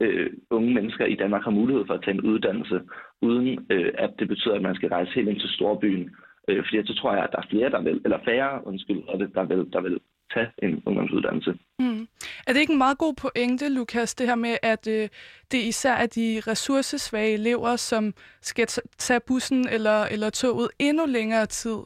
øh, 0.00 0.30
unge 0.50 0.74
mennesker 0.74 1.04
i 1.06 1.14
Danmark 1.14 1.42
har 1.44 1.50
mulighed 1.50 1.84
for 1.86 1.94
at 1.94 2.02
tage 2.04 2.14
en 2.14 2.26
uddannelse, 2.30 2.80
uden 3.22 3.66
øh, 3.70 3.92
at 3.98 4.10
det 4.18 4.28
betyder, 4.28 4.54
at 4.54 4.62
man 4.62 4.74
skal 4.74 4.88
rejse 4.88 5.12
helt 5.14 5.28
ind 5.28 5.40
til 5.40 5.50
storbyen. 5.50 6.10
Øh, 6.48 6.64
fordi 6.64 6.86
så 6.86 6.94
tror 6.94 7.14
jeg, 7.14 7.24
at 7.24 7.32
der 7.32 7.38
er 7.38 7.50
flere, 7.50 7.70
der 7.70 7.82
vil, 7.82 8.00
eller 8.04 8.18
færre, 8.24 8.66
undskyld, 8.66 9.02
der 9.34 9.44
vil, 9.44 9.72
der 9.72 9.80
vil 9.80 9.98
tage 10.34 10.50
en 10.62 10.82
ungdomsuddannelse. 10.86 11.54
Mm. 11.78 12.08
Er 12.46 12.52
det 12.52 12.60
ikke 12.60 12.72
en 12.72 12.78
meget 12.78 12.98
god 12.98 13.14
pointe, 13.14 13.68
Lukas, 13.68 14.14
det 14.14 14.26
her 14.26 14.34
med, 14.34 14.56
at 14.62 14.88
øh, 14.88 15.08
det 15.52 15.58
især 15.58 15.94
er 15.94 16.06
de 16.06 16.42
ressourcesvage 16.46 17.32
elever, 17.32 17.76
som 17.76 18.14
skal 18.40 18.66
tage 18.98 19.20
bussen 19.20 19.68
eller, 19.68 20.04
eller 20.04 20.30
toget 20.30 20.68
endnu 20.78 21.06
længere 21.06 21.46
tid 21.46 21.78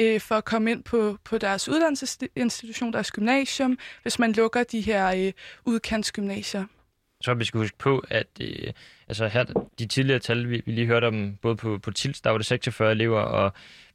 øh, 0.00 0.20
for 0.20 0.34
at 0.34 0.44
komme 0.44 0.70
ind 0.70 0.84
på, 0.84 1.16
på 1.24 1.38
deres 1.38 1.68
uddannelsesinstitution, 1.68 2.92
deres 2.92 3.12
gymnasium, 3.12 3.78
hvis 4.02 4.18
man 4.18 4.32
lukker 4.32 4.62
de 4.64 4.80
her 4.80 5.26
øh, 5.26 5.32
udkantsgymnasier? 5.66 6.64
Tror, 7.24 7.34
vi 7.34 7.44
skal 7.44 7.60
huske 7.60 7.78
på, 7.78 8.04
at 8.08 8.26
øh, 8.40 8.72
altså 9.08 9.28
her, 9.28 9.44
de 9.78 9.86
tidligere 9.86 10.18
tal, 10.18 10.50
vi, 10.50 10.62
vi 10.66 10.72
lige 10.72 10.86
hørte 10.86 11.06
om, 11.06 11.36
både 11.42 11.56
på, 11.56 11.78
på 11.78 11.90
TILS, 11.90 12.20
der 12.20 12.30
var 12.30 12.38
det 12.38 12.46
46 12.46 12.92
elever, 12.92 13.20
og 13.20 13.52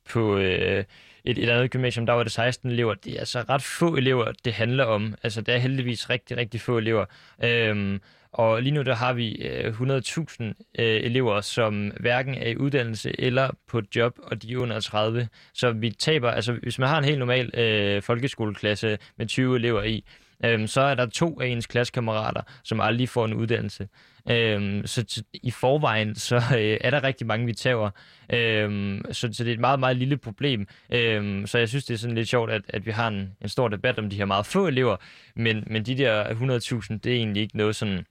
på 0.10 0.38
øh, 0.38 0.84
et, 1.26 1.38
et 1.38 1.50
andet 1.50 1.72
gymnasium, 1.72 2.06
der 2.06 2.14
var 2.14 2.24
det 2.24 2.32
16 2.32 2.72
elever. 2.72 2.94
Det 2.94 3.14
er 3.14 3.20
altså 3.20 3.46
ret 3.50 3.62
få 3.62 3.96
elever, 3.96 4.32
det 4.46 4.54
handler 4.54 4.84
om. 4.84 5.16
Altså, 5.24 5.42
det 5.42 5.54
er 5.54 5.58
heldigvis 5.58 6.10
rigtig, 6.10 6.38
rigtig 6.38 6.62
få 6.62 6.78
elever. 6.78 7.06
Øhm, 7.44 8.02
og 8.32 8.62
lige 8.62 8.74
nu 8.74 8.82
der 8.82 8.96
har 8.96 9.14
vi 9.14 9.32
øh, 9.36 9.74
100.000 9.82 10.44
øh, 10.44 10.54
elever, 10.80 11.42
som 11.42 11.92
hverken 12.00 12.36
er 12.36 12.50
i 12.50 12.58
uddannelse 12.58 13.22
eller 13.22 13.50
på 13.68 13.78
et 13.78 13.96
job, 13.96 14.14
og 14.24 14.42
de 14.42 14.54
er 14.54 14.58
under 14.58 14.80
30. 14.80 15.28
Så 15.54 15.72
vi 15.72 15.90
taber, 15.90 16.32
altså 16.32 16.54
hvis 16.54 16.80
man 16.80 16.90
har 16.90 16.98
en 16.98 17.04
helt 17.04 17.20
normal 17.20 17.60
øh, 17.60 18.02
folkeskoleklasse 18.02 18.98
med 19.18 19.28
20 19.28 19.56
elever 19.56 19.84
i, 19.84 20.04
øhm, 20.44 20.68
så 20.68 20.82
er 20.82 20.96
der 20.96 21.06
to 21.06 21.42
af 21.42 21.48
ens 21.48 21.66
klassekammerater, 21.66 22.42
som 22.64 22.80
aldrig 22.80 23.10
får 23.10 23.26
en 23.26 23.34
uddannelse. 23.34 23.88
Øhm, 24.30 24.88
så 24.88 25.06
t- 25.12 25.40
i 25.44 25.52
forvejen, 25.52 26.16
så 26.16 26.36
øh, 26.36 26.78
er 26.82 26.90
der 26.90 27.04
rigtig 27.04 27.28
mange, 27.28 27.46
vi 27.46 27.54
tager. 27.54 27.90
Øhm, 28.30 29.06
så, 29.12 29.30
så 29.34 29.44
det 29.44 29.50
er 29.50 29.54
et 29.54 29.60
meget, 29.60 29.80
meget 29.80 29.98
lille 29.98 30.18
problem. 30.18 30.68
Øhm, 30.90 31.48
så 31.48 31.58
jeg 31.58 31.70
synes, 31.70 31.86
det 31.86 31.94
er 31.94 31.98
sådan 31.98 32.16
lidt 32.16 32.30
sjovt, 32.30 32.52
at, 32.52 32.62
at 32.70 32.86
vi 32.86 32.92
har 32.92 33.08
en, 33.08 33.32
en 33.42 33.50
stor 33.50 33.68
debat 33.68 34.00
om 34.00 34.10
de 34.10 34.16
her 34.16 34.26
meget 34.26 34.46
få 34.46 34.68
elever, 34.68 34.98
men, 35.36 35.64
men 35.68 35.84
de 35.84 35.98
der 35.98 36.24
100.000, 36.24 36.98
det 37.04 37.12
er 37.12 37.16
egentlig 37.16 37.42
ikke 37.42 37.58
noget 37.58 37.76
sådan 37.76 38.06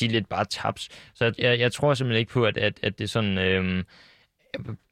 de 0.00 0.06
er 0.06 0.10
lidt 0.10 0.28
bare 0.28 0.44
tabs. 0.44 0.88
Så 1.14 1.32
jeg, 1.38 1.58
jeg 1.58 1.72
tror 1.72 1.94
simpelthen 1.94 2.20
ikke 2.20 2.32
på, 2.32 2.44
at, 2.44 2.58
at, 2.58 2.80
at 2.82 2.98
det 2.98 3.04
er 3.04 3.08
sådan... 3.08 3.38
Øhm, 3.38 3.84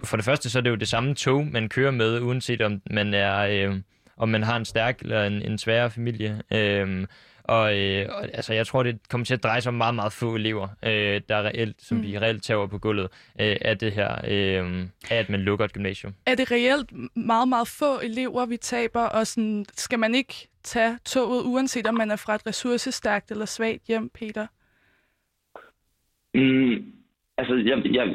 for 0.05 0.16
det 0.16 0.25
første, 0.25 0.51
så 0.51 0.59
er 0.59 0.62
det 0.62 0.70
jo 0.70 0.75
det 0.75 0.89
samme 0.89 1.14
tog, 1.14 1.47
man 1.47 1.68
kører 1.68 1.91
med, 1.91 2.20
uanset 2.20 2.62
om 2.62 2.83
man 2.91 3.14
er... 3.14 3.39
Øh, 3.39 3.81
om 4.17 4.29
man 4.29 4.43
har 4.43 4.57
en 4.57 4.65
stærk 4.65 5.01
eller 5.01 5.25
en, 5.25 5.43
en 5.43 5.59
sværere 5.59 5.91
familie. 5.91 6.43
Øhm, 6.53 7.07
og, 7.45 7.79
øh, 7.79 8.09
og 8.11 8.25
altså, 8.25 8.55
jeg 8.55 8.67
tror, 8.67 8.83
det 8.83 9.09
kommer 9.09 9.25
til 9.25 9.35
at 9.35 9.43
dreje 9.43 9.61
sig 9.61 9.71
om 9.71 9.75
meget, 9.75 9.95
meget 9.95 10.12
få 10.12 10.35
elever, 10.35 10.69
øh, 10.83 11.21
der 11.29 11.37
er 11.37 11.43
reelt, 11.43 11.83
som 11.83 11.97
mm. 11.97 12.03
vi 12.03 12.19
reelt 12.19 12.43
tager 12.43 12.67
på 12.67 12.79
gulvet 12.79 13.09
øh, 13.41 13.57
af 13.61 13.79
det 13.79 13.93
her, 13.93 14.12
øh, 14.29 14.87
af 15.11 15.17
at 15.17 15.29
man 15.29 15.41
lukker 15.41 15.65
et 15.65 15.73
gymnasium. 15.73 16.15
Er 16.27 16.35
det 16.35 16.51
reelt 16.51 17.17
meget, 17.17 17.49
meget 17.49 17.69
få 17.69 18.01
elever, 18.01 18.47
vi 18.47 18.57
taber, 18.57 19.01
og 19.01 19.27
sådan, 19.27 19.67
skal 19.75 19.99
man 19.99 20.15
ikke 20.15 20.49
tage 20.62 20.99
toget, 21.05 21.43
uanset 21.45 21.87
om 21.87 21.95
man 21.95 22.11
er 22.11 22.17
fra 22.17 22.35
et 22.35 22.47
ressourcestærkt 22.47 23.31
eller 23.31 23.47
svagt 23.47 23.83
hjem, 23.89 24.09
Peter? 24.09 24.47
Mm, 26.35 26.93
altså, 27.39 27.55
jeg, 27.55 27.76
jeg, 27.99 28.07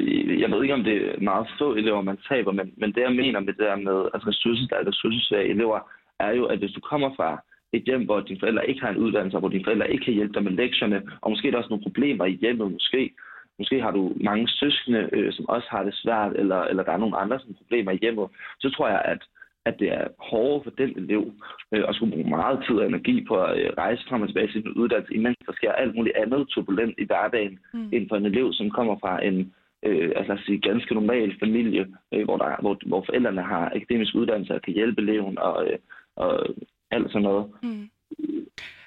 jeg 0.42 0.50
ved 0.50 0.62
ikke, 0.62 0.74
om 0.74 0.84
det 0.84 0.96
er 0.96 1.20
meget 1.20 1.46
få 1.58 1.74
elever, 1.74 2.02
man 2.02 2.18
taber, 2.28 2.52
men, 2.52 2.72
men 2.76 2.92
det, 2.92 3.00
jeg 3.00 3.12
mener 3.12 3.40
med 3.40 3.52
det 3.52 3.66
der 3.68 3.76
med 3.76 4.08
at 4.14 4.26
ressourcestærke 4.26 4.82
og 4.82 4.88
ressourcesvage 4.88 5.48
elever, 5.48 5.80
er 6.18 6.32
jo, 6.32 6.44
at 6.44 6.58
hvis 6.58 6.72
du 6.72 6.80
kommer 6.80 7.10
fra 7.16 7.42
et 7.72 7.82
hjem, 7.82 8.04
hvor 8.04 8.20
dine 8.20 8.40
forældre 8.40 8.68
ikke 8.68 8.80
har 8.80 8.90
en 8.90 9.02
uddannelse, 9.04 9.38
hvor 9.38 9.48
dine 9.48 9.64
forældre 9.64 9.92
ikke 9.92 10.04
kan 10.04 10.14
hjælpe 10.14 10.34
dig 10.34 10.42
med 10.44 10.52
lektierne, 10.52 11.02
og 11.20 11.30
måske 11.30 11.48
er 11.48 11.50
der 11.50 11.58
også 11.58 11.70
nogle 11.70 11.82
problemer 11.82 12.24
i 12.24 12.38
hjemmet, 12.42 12.72
måske, 12.72 13.10
måske 13.58 13.82
har 13.82 13.90
du 13.90 14.12
mange 14.20 14.48
søskende, 14.48 15.08
øh, 15.12 15.32
som 15.32 15.48
også 15.48 15.68
har 15.70 15.82
det 15.82 15.94
svært, 15.94 16.32
eller, 16.36 16.60
eller 16.60 16.82
der 16.82 16.92
er 16.92 17.04
nogle 17.04 17.16
andre 17.16 17.38
sådan, 17.38 17.54
problemer 17.54 17.92
i 17.92 17.98
hjemmet, 18.02 18.28
så 18.60 18.70
tror 18.70 18.88
jeg, 18.88 19.02
at 19.04 19.22
at 19.66 19.74
det 19.78 19.88
er 19.92 20.04
hårdere 20.18 20.62
for 20.64 20.70
den 20.70 20.90
elev 21.02 21.32
øh, 21.72 21.84
at 21.88 21.94
skulle 21.94 22.12
bruge 22.12 22.30
meget 22.30 22.64
tid 22.66 22.76
og 22.76 22.86
energi 22.86 23.24
på 23.28 23.34
at 23.42 23.58
øh, 23.58 23.70
rejse 23.78 24.02
frem 24.08 24.22
og 24.22 24.28
tilbage 24.28 24.46
til 24.46 24.62
sin 24.62 24.78
uddannelse, 24.82 25.14
imens 25.14 25.38
der 25.46 25.52
sker 25.52 25.72
alt 25.72 25.94
muligt 25.94 26.16
andet 26.16 26.48
turbulent 26.48 26.94
i 26.98 27.04
hverdagen, 27.04 27.58
mm. 27.74 27.88
end 27.92 28.08
for 28.08 28.16
en 28.16 28.26
elev, 28.26 28.52
som 28.52 28.70
kommer 28.70 28.96
fra 28.98 29.24
en 29.24 29.52
øh, 29.86 30.12
altså 30.16 30.32
at 30.32 30.40
sige, 30.46 30.60
ganske 30.60 30.94
normal 30.94 31.36
familie, 31.40 31.86
øh, 32.14 32.24
hvor, 32.24 32.36
der, 32.36 32.60
hvor, 32.60 32.76
hvor 32.86 33.02
forældrene 33.06 33.42
har 33.42 33.72
akademisk 33.76 34.14
uddannelse 34.14 34.54
og 34.54 34.62
kan 34.62 34.74
hjælpe 34.74 35.02
eleven 35.02 35.38
og, 35.38 35.66
øh, 35.66 35.78
og 36.16 36.46
alt 36.90 37.12
sådan 37.12 37.22
noget. 37.22 37.50
Mm. 37.62 37.90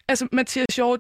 Altså, 0.08 0.28
Mathias 0.32 0.76
Hjort, 0.76 1.00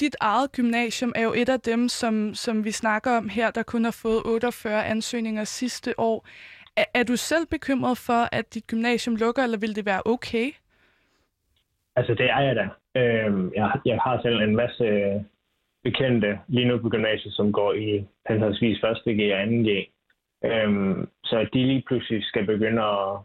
dit 0.00 0.16
eget 0.20 0.52
gymnasium 0.52 1.12
er 1.16 1.22
jo 1.22 1.32
et 1.32 1.48
af 1.48 1.60
dem, 1.60 1.88
som, 1.88 2.34
som 2.34 2.64
vi 2.64 2.70
snakker 2.70 3.10
om 3.10 3.28
her, 3.28 3.50
der 3.50 3.62
kun 3.62 3.84
har 3.84 3.98
fået 4.02 4.22
48 4.24 4.84
ansøgninger 4.84 5.44
sidste 5.44 6.00
år. 6.00 6.26
Er, 6.76 6.84
er 6.94 7.02
du 7.02 7.16
selv 7.16 7.46
bekymret 7.46 7.98
for, 7.98 8.36
at 8.36 8.54
dit 8.54 8.66
gymnasium 8.66 9.16
lukker, 9.16 9.42
eller 9.42 9.58
vil 9.58 9.76
det 9.76 9.86
være 9.86 10.02
okay? 10.06 10.48
Altså, 11.96 12.14
det 12.14 12.30
er 12.30 12.40
jeg 12.40 12.56
da. 12.56 12.68
Øhm, 13.00 13.52
jeg, 13.54 13.80
jeg 13.84 13.98
har 14.04 14.22
selv 14.22 14.40
en 14.40 14.56
masse 14.56 14.84
øh, 14.84 15.20
bekendte 15.84 16.40
lige 16.48 16.68
nu 16.68 16.78
på 16.78 16.88
gymnasiet, 16.88 17.34
som 17.34 17.52
går 17.52 17.72
i 17.72 18.06
henholdsvis 18.28 18.76
1. 18.76 18.82
G 18.82 18.88
og 18.88 18.96
2. 19.04 19.10
G. 19.68 19.88
Øhm, 20.44 21.08
så 21.24 21.48
de 21.52 21.66
lige 21.66 21.84
pludselig 21.86 22.24
skal 22.24 22.46
begynde 22.46 22.82
at, 22.82 23.18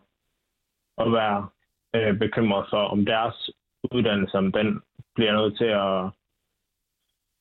at 0.98 1.12
være 1.12 1.48
øh, 1.96 2.20
bekymret 2.20 2.66
for, 2.70 2.78
om 2.78 3.06
deres 3.06 3.50
uddannelse, 3.92 4.38
om 4.38 4.52
den 4.52 4.82
bliver 5.16 5.34
nødt 5.34 5.58
til 5.58 5.72
at 5.86 6.10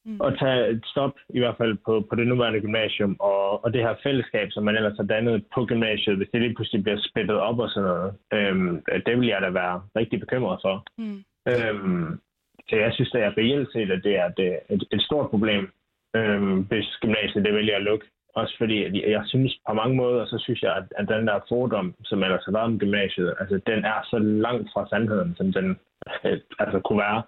mm. 0.06 0.20
at 0.26 0.32
tage 0.40 0.68
et 0.68 0.82
stop, 0.92 1.14
i 1.28 1.38
hvert 1.38 1.56
fald 1.58 1.74
på, 1.86 2.06
på 2.08 2.14
det 2.16 2.26
nuværende 2.26 2.60
gymnasium, 2.60 3.16
og, 3.20 3.64
og 3.64 3.72
det 3.72 3.80
her 3.82 3.94
fællesskab, 4.02 4.48
som 4.50 4.64
man 4.64 4.76
ellers 4.76 4.96
har 4.96 5.04
dannet 5.04 5.44
på 5.54 5.64
gymnasiet, 5.64 6.16
hvis 6.16 6.28
det 6.32 6.40
lige 6.40 6.54
pludselig 6.54 6.82
bliver 6.82 6.98
spættet 7.08 7.36
op 7.36 7.58
og 7.58 7.70
sådan 7.70 7.88
noget, 7.88 8.14
øhm, 8.32 8.84
det 9.06 9.20
vil 9.20 9.28
jeg 9.28 9.42
da 9.42 9.50
være 9.50 9.82
rigtig 9.96 10.20
bekymret 10.20 10.58
for. 10.64 10.84
Mm. 10.98 11.20
Øhm, 11.52 12.20
så 12.68 12.76
jeg 12.76 12.92
synes, 12.92 13.14
at 13.14 13.20
jeg 13.20 13.38
reelt 13.38 13.72
set, 13.72 13.90
at 13.90 14.04
det 14.04 14.16
er 14.16 14.26
et, 14.26 14.58
et, 14.70 14.84
et 14.92 15.02
stort 15.02 15.30
problem, 15.30 15.72
øhm, 16.16 16.62
hvis 16.68 16.88
gymnasiet 17.02 17.44
det 17.44 17.54
vælger 17.54 17.76
at 17.76 17.82
lukke. 17.82 18.06
Også 18.40 18.54
fordi, 18.58 19.10
jeg, 19.10 19.22
synes 19.26 19.58
på 19.68 19.74
mange 19.74 19.96
måder, 19.96 20.26
så 20.26 20.38
synes 20.38 20.62
jeg, 20.62 20.76
at, 20.76 20.84
at 20.98 21.08
den 21.08 21.26
der 21.26 21.46
fordom, 21.48 21.94
som 22.04 22.22
ellers 22.22 22.44
har 22.44 22.52
været 22.52 22.64
om 22.64 22.78
gymnasiet, 22.78 23.34
altså 23.40 23.60
den 23.66 23.84
er 23.84 23.98
så 24.10 24.18
langt 24.18 24.68
fra 24.72 24.88
sandheden, 24.88 25.34
som 25.36 25.52
den 25.52 25.78
altså 26.62 26.80
kunne 26.84 26.98
være. 26.98 27.22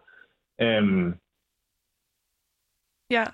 Øhm, 0.60 1.14
Ja. 3.10 3.24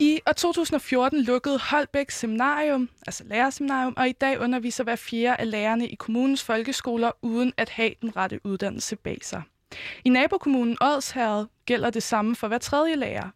I 0.00 0.20
år 0.26 0.32
2014 0.32 1.20
lukkede 1.20 1.58
Holbæk 1.58 2.10
Seminarium, 2.10 2.88
altså 3.06 3.24
lærerseminarium, 3.24 3.94
og 3.96 4.08
i 4.08 4.12
dag 4.12 4.40
underviser 4.40 4.84
hver 4.84 4.96
fjerde 4.96 5.36
af 5.36 5.50
lærerne 5.50 5.88
i 5.88 5.94
kommunens 5.94 6.44
folkeskoler 6.44 7.10
uden 7.22 7.52
at 7.56 7.68
have 7.68 7.94
den 8.00 8.16
rette 8.16 8.40
uddannelse 8.44 8.96
bag 8.96 9.18
sig. 9.22 9.42
I 10.04 10.08
nabokommunen 10.08 10.76
Odsherred 10.80 11.46
gælder 11.66 11.90
det 11.90 12.02
samme 12.02 12.36
for 12.36 12.48
hver 12.48 12.58
tredje 12.58 12.96
lærer. 12.96 13.28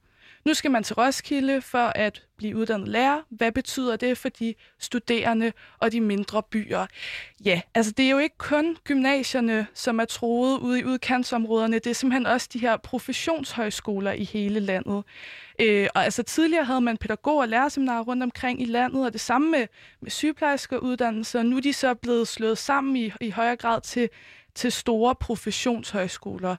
Nu 0.46 0.54
skal 0.54 0.70
man 0.70 0.82
til 0.82 0.94
Roskilde 0.94 1.62
for 1.62 1.92
at 1.94 2.22
blive 2.36 2.56
uddannet 2.56 2.88
lærer. 2.88 3.22
Hvad 3.28 3.52
betyder 3.52 3.96
det 3.96 4.18
for 4.18 4.28
de 4.28 4.54
studerende 4.78 5.52
og 5.78 5.92
de 5.92 6.00
mindre 6.00 6.42
byer? 6.42 6.86
Ja, 7.44 7.60
altså 7.74 7.92
det 7.92 8.06
er 8.06 8.10
jo 8.10 8.18
ikke 8.18 8.38
kun 8.38 8.76
gymnasierne, 8.84 9.66
som 9.74 10.00
er 10.00 10.04
troet 10.04 10.58
ude 10.58 10.80
i 10.80 10.84
udkantsområderne. 10.84 11.78
Det 11.78 11.86
er 11.86 11.94
simpelthen 11.94 12.26
også 12.26 12.48
de 12.52 12.58
her 12.58 12.76
professionshøjskoler 12.76 14.12
i 14.12 14.24
hele 14.24 14.60
landet. 14.60 15.04
Øh, 15.60 15.88
og 15.94 16.04
altså 16.04 16.22
tidligere 16.22 16.64
havde 16.64 16.80
man 16.80 16.96
pædagog- 16.96 17.40
og 17.40 17.48
lærerseminarer 17.48 18.04
rundt 18.04 18.22
omkring 18.22 18.62
i 18.62 18.64
landet, 18.64 19.06
og 19.06 19.12
det 19.12 19.20
samme 19.20 19.50
med, 19.50 19.66
med 20.00 20.10
sygeplejerskeuddannelser. 20.10 21.42
Nu 21.42 21.56
er 21.56 21.60
de 21.60 21.72
så 21.72 21.94
blevet 21.94 22.28
slået 22.28 22.58
sammen 22.58 22.96
i, 22.96 23.12
i 23.20 23.30
højere 23.30 23.56
grad 23.56 23.80
til, 23.80 24.08
til 24.54 24.72
store 24.72 25.14
professionshøjskoler. 25.14 26.56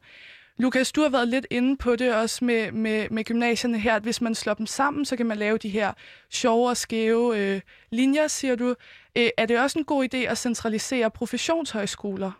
Lukas, 0.60 0.92
du 0.92 1.02
har 1.02 1.10
været 1.10 1.28
lidt 1.28 1.48
inde 1.50 1.78
på 1.78 1.96
det 1.96 2.16
også 2.16 2.46
med, 2.46 2.72
med, 2.72 3.10
med 3.10 3.24
gymnasierne 3.24 3.80
her, 3.80 3.96
at 3.96 4.04
hvis 4.04 4.22
man 4.22 4.36
slår 4.36 4.54
dem 4.54 4.66
sammen, 4.66 5.06
så 5.06 5.18
kan 5.18 5.26
man 5.26 5.38
lave 5.38 5.58
de 5.58 5.70
her 5.70 5.94
sjove 6.30 6.70
og 6.70 6.78
skæve 6.78 7.38
øh, 7.38 7.62
linjer, 7.92 8.28
siger 8.28 8.56
du. 8.56 8.76
Øh, 9.18 9.30
er 9.38 9.46
det 9.46 9.60
også 9.60 9.80
en 9.80 9.86
god 9.86 10.08
idé 10.14 10.18
at 10.18 10.38
centralisere 10.38 11.12
professionshøjskoler? 11.12 12.32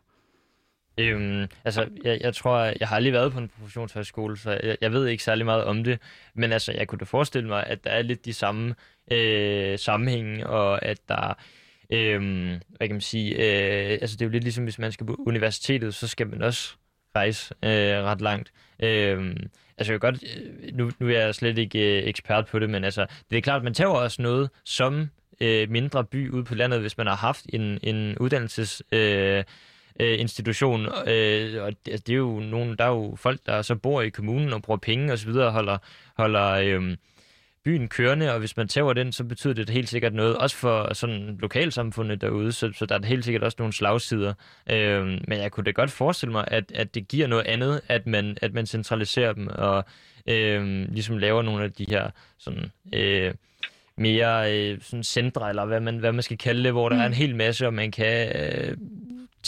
Øhm, 0.98 1.48
altså, 1.66 1.90
jeg, 2.04 2.22
jeg 2.22 2.36
tror, 2.36 2.58
jeg 2.80 2.88
har 2.88 2.96
aldrig 2.96 3.14
været 3.14 3.34
på 3.34 3.40
en 3.40 3.50
professionshøjskole, 3.60 4.38
så 4.38 4.60
jeg, 4.64 4.78
jeg 4.82 4.92
ved 4.92 5.08
ikke 5.08 5.24
særlig 5.24 5.46
meget 5.46 5.64
om 5.64 5.84
det. 5.84 6.00
Men 6.34 6.52
altså, 6.52 6.72
jeg 6.72 6.88
kunne 6.88 7.00
da 7.00 7.06
forestille 7.06 7.48
mig, 7.48 7.64
at 7.68 7.84
der 7.84 7.90
er 7.90 8.02
lidt 8.02 8.26
de 8.26 8.34
samme 8.34 8.76
øh, 9.12 9.80
sammenhænge, 9.80 10.48
og 10.48 10.86
at 10.86 11.00
der 11.08 11.34
øhm, 11.90 12.62
hvad 12.78 12.88
kan 12.88 12.96
man 12.96 13.02
sige, 13.02 13.36
øh, 13.36 13.98
altså 14.02 14.16
det 14.16 14.22
er 14.22 14.26
jo 14.26 14.32
lidt 14.32 14.44
ligesom, 14.44 14.64
hvis 14.64 14.80
man 14.80 14.92
skal 14.92 15.06
på 15.06 15.16
universitetet, 15.28 15.96
så 15.96 16.08
skal 16.08 16.28
man 16.28 16.42
også 16.42 16.76
rejse 17.18 17.54
øh, 17.64 18.04
ret 18.04 18.22
langt. 18.22 18.52
Øh, 18.80 19.36
altså 19.78 19.94
jeg 19.94 20.00
godt, 20.00 20.24
øh, 20.38 20.78
nu, 20.78 20.92
nu 21.00 21.08
er 21.08 21.20
jeg 21.20 21.36
slet 21.36 21.58
ikke 21.58 21.98
øh, 21.98 22.08
ekspert 22.08 22.46
på 22.46 22.60
det, 22.60 22.70
men 22.70 22.84
altså, 22.84 23.06
det 23.30 23.38
er 23.38 23.42
klart, 23.42 23.64
man 23.64 23.74
tager 23.74 23.90
også 23.90 24.22
noget 24.22 24.50
som 24.66 25.10
øh, 25.42 25.70
mindre 25.70 26.04
by 26.04 26.32
ude 26.32 26.44
på 26.44 26.56
landet, 26.56 26.80
hvis 26.82 26.98
man 26.98 27.08
har 27.08 27.16
haft 27.16 27.46
en, 27.54 27.80
en 27.84 28.18
uddannelses... 28.18 28.84
Øh, 28.92 29.44
øh, 30.00 30.20
institution, 30.20 30.86
øh, 30.86 31.64
og 31.64 31.72
det, 31.72 31.92
altså, 31.92 32.04
det 32.08 32.10
er 32.10 32.18
jo 32.18 32.40
nogen, 32.40 32.76
der 32.78 32.86
er 32.86 32.90
jo 32.90 33.16
folk, 33.16 33.40
der 33.46 33.62
så 33.62 33.76
bor 33.76 34.02
i 34.02 34.10
kommunen 34.10 34.54
og 34.54 34.62
bruger 34.62 34.78
penge 34.78 35.14
osv., 35.14 35.30
og 35.30 35.52
holder, 35.52 35.78
holder 36.18 36.52
øh, 36.52 36.98
byen 37.68 37.88
kørende, 37.88 38.34
og 38.34 38.40
hvis 38.40 38.58
man 38.58 38.68
tager 38.68 38.94
den, 38.94 39.12
så 39.12 39.24
betyder 39.24 39.54
det 39.54 39.70
helt 39.70 39.90
sikkert 39.90 40.14
noget, 40.14 40.38
også 40.38 40.56
for 40.56 40.94
sådan 40.94 41.38
lokalsamfundet 41.40 42.22
derude, 42.22 42.52
så, 42.52 42.72
så 42.74 42.86
der 42.86 43.00
er 43.00 43.06
helt 43.06 43.26
sikkert 43.26 43.44
også 43.44 43.56
nogle 43.60 43.74
slagsider. 43.74 44.34
Øh, 44.70 45.06
men 45.06 45.40
jeg 45.40 45.52
kunne 45.52 45.64
da 45.64 45.72
godt 45.72 45.92
forestille 45.92 46.32
mig, 46.32 46.46
at, 46.48 46.72
at 46.76 46.96
det 46.96 47.08
giver 47.08 47.28
noget 47.28 47.46
andet, 47.48 47.82
at 47.88 48.08
man, 48.08 48.38
at 48.42 48.54
man 48.54 48.66
centraliserer 48.66 49.34
dem, 49.34 49.48
og 49.48 49.86
øh, 50.28 50.88
ligesom 50.92 51.18
laver 51.18 51.42
nogle 51.42 51.64
af 51.64 51.72
de 51.72 51.86
her 51.90 52.10
sådan... 52.40 52.72
Øh, 52.94 53.34
mere 54.00 54.54
øh, 54.54 54.78
sådan 54.82 55.04
centre, 55.04 55.50
eller 55.50 55.66
hvad 55.66 55.80
man, 55.80 55.98
hvad 55.98 56.12
man 56.12 56.24
skal 56.24 56.38
kalde 56.38 56.64
det, 56.64 56.72
hvor 56.72 56.90
der 56.90 56.96
mm. 56.96 57.02
er 57.02 57.06
en 57.06 57.14
hel 57.14 57.36
masse, 57.36 57.68
og 57.68 57.74
man 57.74 57.92
kan 57.92 58.32
øh, 58.36 58.78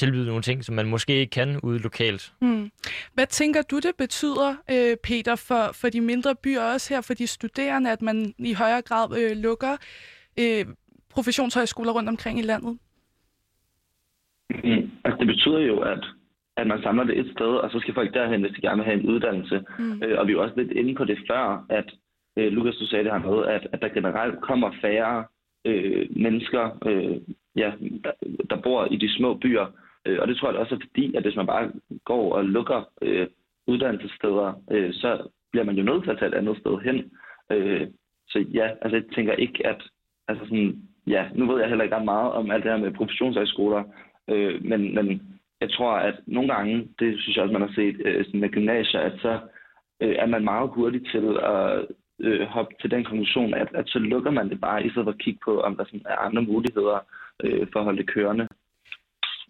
tilbyde 0.01 0.25
nogle 0.25 0.41
ting, 0.41 0.57
som 0.65 0.75
man 0.75 0.89
måske 0.89 1.13
ikke 1.21 1.35
kan 1.39 1.49
ude 1.63 1.79
lokalt. 1.79 2.23
Mm. 2.41 2.71
Hvad 3.13 3.27
tænker 3.39 3.61
du, 3.71 3.75
det 3.87 3.95
betyder, 3.97 4.49
øh, 4.73 4.93
Peter, 5.07 5.35
for, 5.47 5.63
for 5.79 5.87
de 5.89 6.01
mindre 6.01 6.35
byer, 6.43 6.63
også 6.73 6.93
her 6.93 7.01
for 7.01 7.13
de 7.13 7.27
studerende, 7.27 7.91
at 7.91 8.01
man 8.01 8.33
i 8.51 8.53
højere 8.53 8.81
grad 8.81 9.07
øh, 9.19 9.31
lukker 9.45 9.73
øh, 10.41 10.65
professionshøjskoler 11.15 11.91
rundt 11.91 12.09
omkring 12.09 12.39
i 12.39 12.41
landet? 12.51 12.77
Mm. 14.49 14.83
Altså, 15.05 15.17
det 15.19 15.27
betyder 15.27 15.59
jo, 15.59 15.79
at, 15.79 16.03
at 16.57 16.67
man 16.67 16.81
samler 16.83 17.03
det 17.03 17.19
et 17.19 17.31
sted, 17.35 17.53
og 17.63 17.71
så 17.71 17.79
skal 17.79 17.93
folk 17.93 18.13
derhen, 18.13 18.41
hvis 18.41 18.55
de 18.55 18.61
gerne 18.61 18.77
vil 18.77 18.89
have 18.89 18.99
en 18.99 19.09
uddannelse. 19.09 19.57
Mm. 19.79 20.03
Øh, 20.03 20.19
og 20.19 20.27
vi 20.27 20.33
er 20.33 20.37
også 20.37 20.55
lidt 20.57 20.71
inde 20.71 20.95
på 20.95 21.05
det 21.05 21.17
før, 21.29 21.65
at 21.69 21.87
øh, 22.37 22.51
Lukas, 22.51 22.75
du 22.75 22.85
sagde 22.87 23.03
det 23.03 23.13
her 23.13 23.29
med, 23.29 23.45
at, 23.55 23.67
at 23.73 23.81
der 23.81 23.89
generelt 23.89 24.41
kommer 24.41 24.71
færre 24.81 25.25
øh, 25.65 26.07
mennesker, 26.25 26.63
øh, 26.89 27.17
ja, 27.55 27.71
der, 28.03 28.11
der 28.49 28.61
bor 28.61 28.87
i 28.93 28.95
de 28.95 29.15
små 29.17 29.33
byer. 29.33 29.67
Øh, 30.05 30.17
og 30.21 30.27
det 30.27 30.37
tror 30.37 30.51
jeg 30.51 30.59
også 30.59 30.75
er 30.75 30.79
fordi, 30.87 31.15
at 31.15 31.23
hvis 31.23 31.35
man 31.35 31.47
bare 31.47 31.71
går 32.05 32.33
og 32.33 32.45
lukker 32.45 32.89
øh, 33.01 33.27
uddannelsessteder, 33.67 34.53
øh, 34.71 34.93
så 34.93 35.27
bliver 35.51 35.65
man 35.65 35.75
jo 35.75 35.83
nødt 35.83 36.03
til 36.03 36.11
at 36.11 36.19
tage 36.19 36.31
et 36.31 36.37
andet 36.37 36.57
sted 36.57 36.77
hen. 36.79 37.11
Øh, 37.51 37.87
så 38.27 38.39
ja, 38.39 38.69
altså 38.81 38.95
jeg 38.95 39.05
tænker 39.15 39.33
ikke, 39.33 39.67
at 39.67 39.81
altså 40.27 40.45
sådan, 40.45 40.81
ja, 41.07 41.29
nu 41.35 41.51
ved 41.51 41.59
jeg 41.59 41.69
heller 41.69 41.83
ikke 41.83 42.05
meget 42.05 42.31
om 42.31 42.51
alt 42.51 42.63
det 42.63 42.71
her 42.71 42.79
med 42.79 42.91
professionshøjskoler, 42.91 43.83
øh, 44.29 44.65
men, 44.65 44.95
men 44.95 45.21
jeg 45.61 45.71
tror, 45.71 45.91
at 45.91 46.15
nogle 46.25 46.53
gange, 46.53 46.87
det 46.99 47.19
synes 47.19 47.35
jeg 47.35 47.43
også, 47.43 47.53
man 47.53 47.67
har 47.67 47.73
set 47.75 48.01
øh, 48.05 48.25
sådan 48.25 48.39
med 48.39 48.49
gymnasier, 48.49 48.99
at 48.99 49.13
så 49.21 49.39
øh, 49.99 50.15
er 50.19 50.25
man 50.25 50.43
meget 50.43 50.69
hurtig 50.69 51.01
til 51.11 51.37
at 51.43 51.85
øh, 52.19 52.47
hoppe 52.47 52.75
til 52.81 52.91
den 52.91 53.03
konklusion, 53.03 53.53
at, 53.53 53.67
at 53.73 53.89
så 53.89 53.99
lukker 53.99 54.31
man 54.31 54.49
det 54.49 54.61
bare, 54.61 54.85
i 54.85 54.89
stedet 54.89 55.05
for 55.05 55.11
at 55.11 55.19
kigge 55.19 55.39
på, 55.45 55.61
om 55.61 55.75
der 55.75 55.85
sådan 55.85 56.01
er 56.05 56.15
andre 56.15 56.41
muligheder 56.41 56.99
øh, 57.43 57.67
for 57.71 57.79
at 57.79 57.85
holde 57.85 57.97
det 57.97 58.09
kørende. 58.13 58.47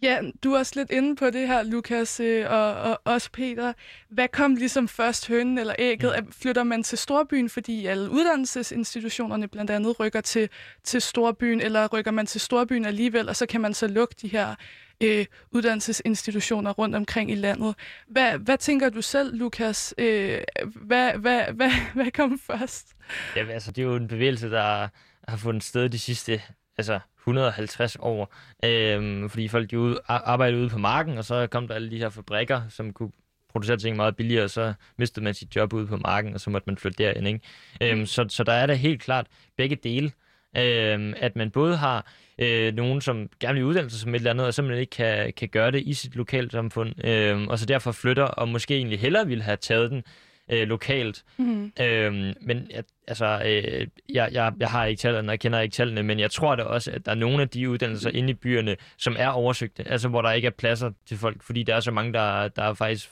Ja, 0.01 0.21
du 0.43 0.53
er 0.53 0.59
også 0.59 0.73
lidt 0.75 0.91
inde 0.91 1.15
på 1.15 1.29
det 1.29 1.47
her, 1.47 1.63
Lukas, 1.63 2.19
øh, 2.19 2.51
og, 2.51 2.73
og 2.73 3.01
også 3.03 3.31
Peter. 3.31 3.73
Hvad 4.09 4.27
kom 4.27 4.55
ligesom 4.55 4.87
først, 4.87 5.27
hønnen 5.27 5.57
eller 5.57 5.75
ægget? 5.79 6.25
Mm. 6.25 6.31
Flytter 6.31 6.63
man 6.63 6.83
til 6.83 6.97
storbyen, 6.97 7.49
fordi 7.49 7.85
alle 7.85 8.09
uddannelsesinstitutionerne 8.09 9.47
blandt 9.47 9.71
andet 9.71 9.99
rykker 9.99 10.21
til, 10.21 10.49
til 10.83 11.01
storbyen, 11.01 11.61
eller 11.61 11.87
rykker 11.93 12.11
man 12.11 12.25
til 12.25 12.41
storbyen 12.41 12.85
alligevel, 12.85 13.29
og 13.29 13.35
så 13.35 13.45
kan 13.45 13.61
man 13.61 13.73
så 13.73 13.87
lukke 13.87 14.15
de 14.21 14.27
her 14.27 14.55
øh, 15.03 15.25
uddannelsesinstitutioner 15.51 16.71
rundt 16.71 16.95
omkring 16.95 17.31
i 17.31 17.35
landet. 17.35 17.75
Hvad, 18.07 18.37
hvad 18.37 18.57
tænker 18.57 18.89
du 18.89 19.01
selv, 19.01 19.35
Lukas? 19.35 19.93
Øh, 19.97 20.41
hvad, 20.75 21.13
hvad, 21.13 21.43
hvad, 21.53 21.71
hvad 21.95 22.11
kom 22.11 22.39
først? 22.39 22.87
Ja, 23.35 23.45
altså, 23.45 23.71
det 23.71 23.81
er 23.81 23.85
jo 23.85 23.95
en 23.95 24.07
bevægelse, 24.07 24.49
der 24.49 24.87
har 25.27 25.37
fundet 25.37 25.63
sted 25.63 25.89
de 25.89 25.99
sidste 25.99 26.41
altså 26.77 26.99
150 27.19 27.97
år, 27.99 28.35
øhm, 28.65 29.29
fordi 29.29 29.47
folk 29.47 29.71
de 29.71 29.79
ude, 29.79 29.99
arbejdede 30.07 30.61
ude 30.61 30.69
på 30.69 30.77
marken, 30.77 31.17
og 31.17 31.25
så 31.25 31.47
kom 31.47 31.67
der 31.67 31.75
alle 31.75 31.91
de 31.91 31.97
her 31.97 32.09
fabrikker, 32.09 32.61
som 32.69 32.93
kunne 32.93 33.11
producere 33.49 33.77
ting 33.77 33.95
meget 33.95 34.15
billigere, 34.15 34.43
og 34.43 34.49
så 34.49 34.73
mistede 34.97 35.23
man 35.23 35.33
sit 35.33 35.55
job 35.55 35.73
ude 35.73 35.87
på 35.87 35.97
marken, 35.97 36.33
og 36.33 36.39
så 36.39 36.49
måtte 36.49 36.69
man 36.69 36.77
flytte 36.77 37.03
derind. 37.03 37.27
Ikke? 37.27 37.39
Øhm, 37.81 38.05
så, 38.05 38.25
så 38.29 38.43
der 38.43 38.53
er 38.53 38.65
da 38.65 38.73
helt 38.73 39.01
klart 39.01 39.27
begge 39.57 39.75
dele, 39.75 40.11
øhm, 40.57 41.13
at 41.17 41.35
man 41.35 41.51
både 41.51 41.77
har 41.77 42.05
øh, 42.39 42.73
nogen, 42.73 43.01
som 43.01 43.29
gerne 43.39 43.55
vil 43.55 43.63
uddanne 43.63 43.89
sig 43.89 43.99
som 43.99 44.09
et 44.09 44.15
eller 44.15 44.31
andet, 44.31 44.47
og 44.47 44.53
simpelthen 44.53 44.81
ikke 44.81 44.91
kan, 44.91 45.33
kan 45.37 45.49
gøre 45.49 45.71
det 45.71 45.81
i 45.81 45.93
sit 45.93 46.15
lokalsamfund, 46.15 47.05
øhm, 47.05 47.47
og 47.47 47.59
så 47.59 47.65
derfor 47.65 47.91
flytter, 47.91 48.23
og 48.23 48.47
måske 48.47 48.75
egentlig 48.75 48.99
hellere 48.99 49.27
ville 49.27 49.43
have 49.43 49.57
taget 49.57 49.91
den 49.91 50.03
øh, 50.49 50.67
lokalt. 50.67 51.23
Mm. 51.37 51.71
Øhm, 51.81 52.33
men 52.41 52.67
jeg, 52.71 52.83
altså, 53.07 53.41
øh, 53.45 53.87
jeg, 54.13 54.29
jeg, 54.31 54.53
jeg 54.59 54.69
har 54.69 54.85
ikke 54.85 54.99
tallene, 54.99 55.31
jeg 55.31 55.39
kender 55.39 55.59
ikke 55.59 55.73
tallene, 55.73 56.03
men 56.03 56.19
jeg 56.19 56.31
tror 56.31 56.55
da 56.55 56.63
også, 56.63 56.91
at 56.91 57.05
der 57.05 57.11
er 57.11 57.15
nogle 57.15 57.41
af 57.41 57.49
de 57.49 57.69
uddannelser 57.69 58.09
inde 58.09 58.29
i 58.29 58.33
byerne, 58.33 58.75
som 58.97 59.15
er 59.19 59.27
oversøgte, 59.27 59.87
altså 59.87 60.07
hvor 60.07 60.21
der 60.21 60.31
ikke 60.31 60.45
er 60.45 60.51
pladser 60.51 60.91
til 61.05 61.17
folk, 61.17 61.43
fordi 61.43 61.63
der 61.63 61.75
er 61.75 61.79
så 61.79 61.91
mange, 61.91 62.13
der, 62.13 62.47
der 62.47 62.73
faktisk 62.73 63.09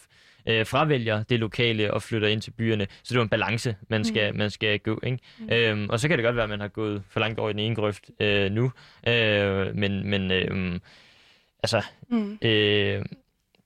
øh, 0.47 0.65
fravælger 0.65 1.23
det 1.23 1.39
lokale 1.39 1.93
og 1.93 2.01
flytter 2.01 2.27
ind 2.27 2.41
til 2.41 2.51
byerne. 2.51 2.87
Så 3.03 3.13
det 3.13 3.19
er 3.19 3.23
en 3.23 3.29
balance, 3.29 3.75
man 3.89 4.05
skal, 4.05 4.31
mm. 4.31 4.37
man 4.37 4.49
skal 4.49 4.79
gå. 4.79 4.99
Ikke? 5.03 5.19
Mm. 5.39 5.49
Øhm, 5.51 5.89
og 5.89 5.99
så 5.99 6.07
kan 6.07 6.17
det 6.17 6.23
godt 6.23 6.35
være, 6.35 6.43
at 6.43 6.49
man 6.49 6.59
har 6.59 6.67
gået 6.67 7.03
for 7.09 7.19
langt 7.19 7.39
over 7.39 7.49
i 7.49 7.53
den 7.53 7.59
ene 7.59 7.75
grøft 7.75 8.09
øh, 8.19 8.51
nu. 8.51 8.71
Øh, 9.07 9.75
men 9.75 10.09
men 10.09 10.31
øh, 10.31 10.79
altså, 11.63 11.81
mm. 12.09 12.37
øh, 12.41 13.05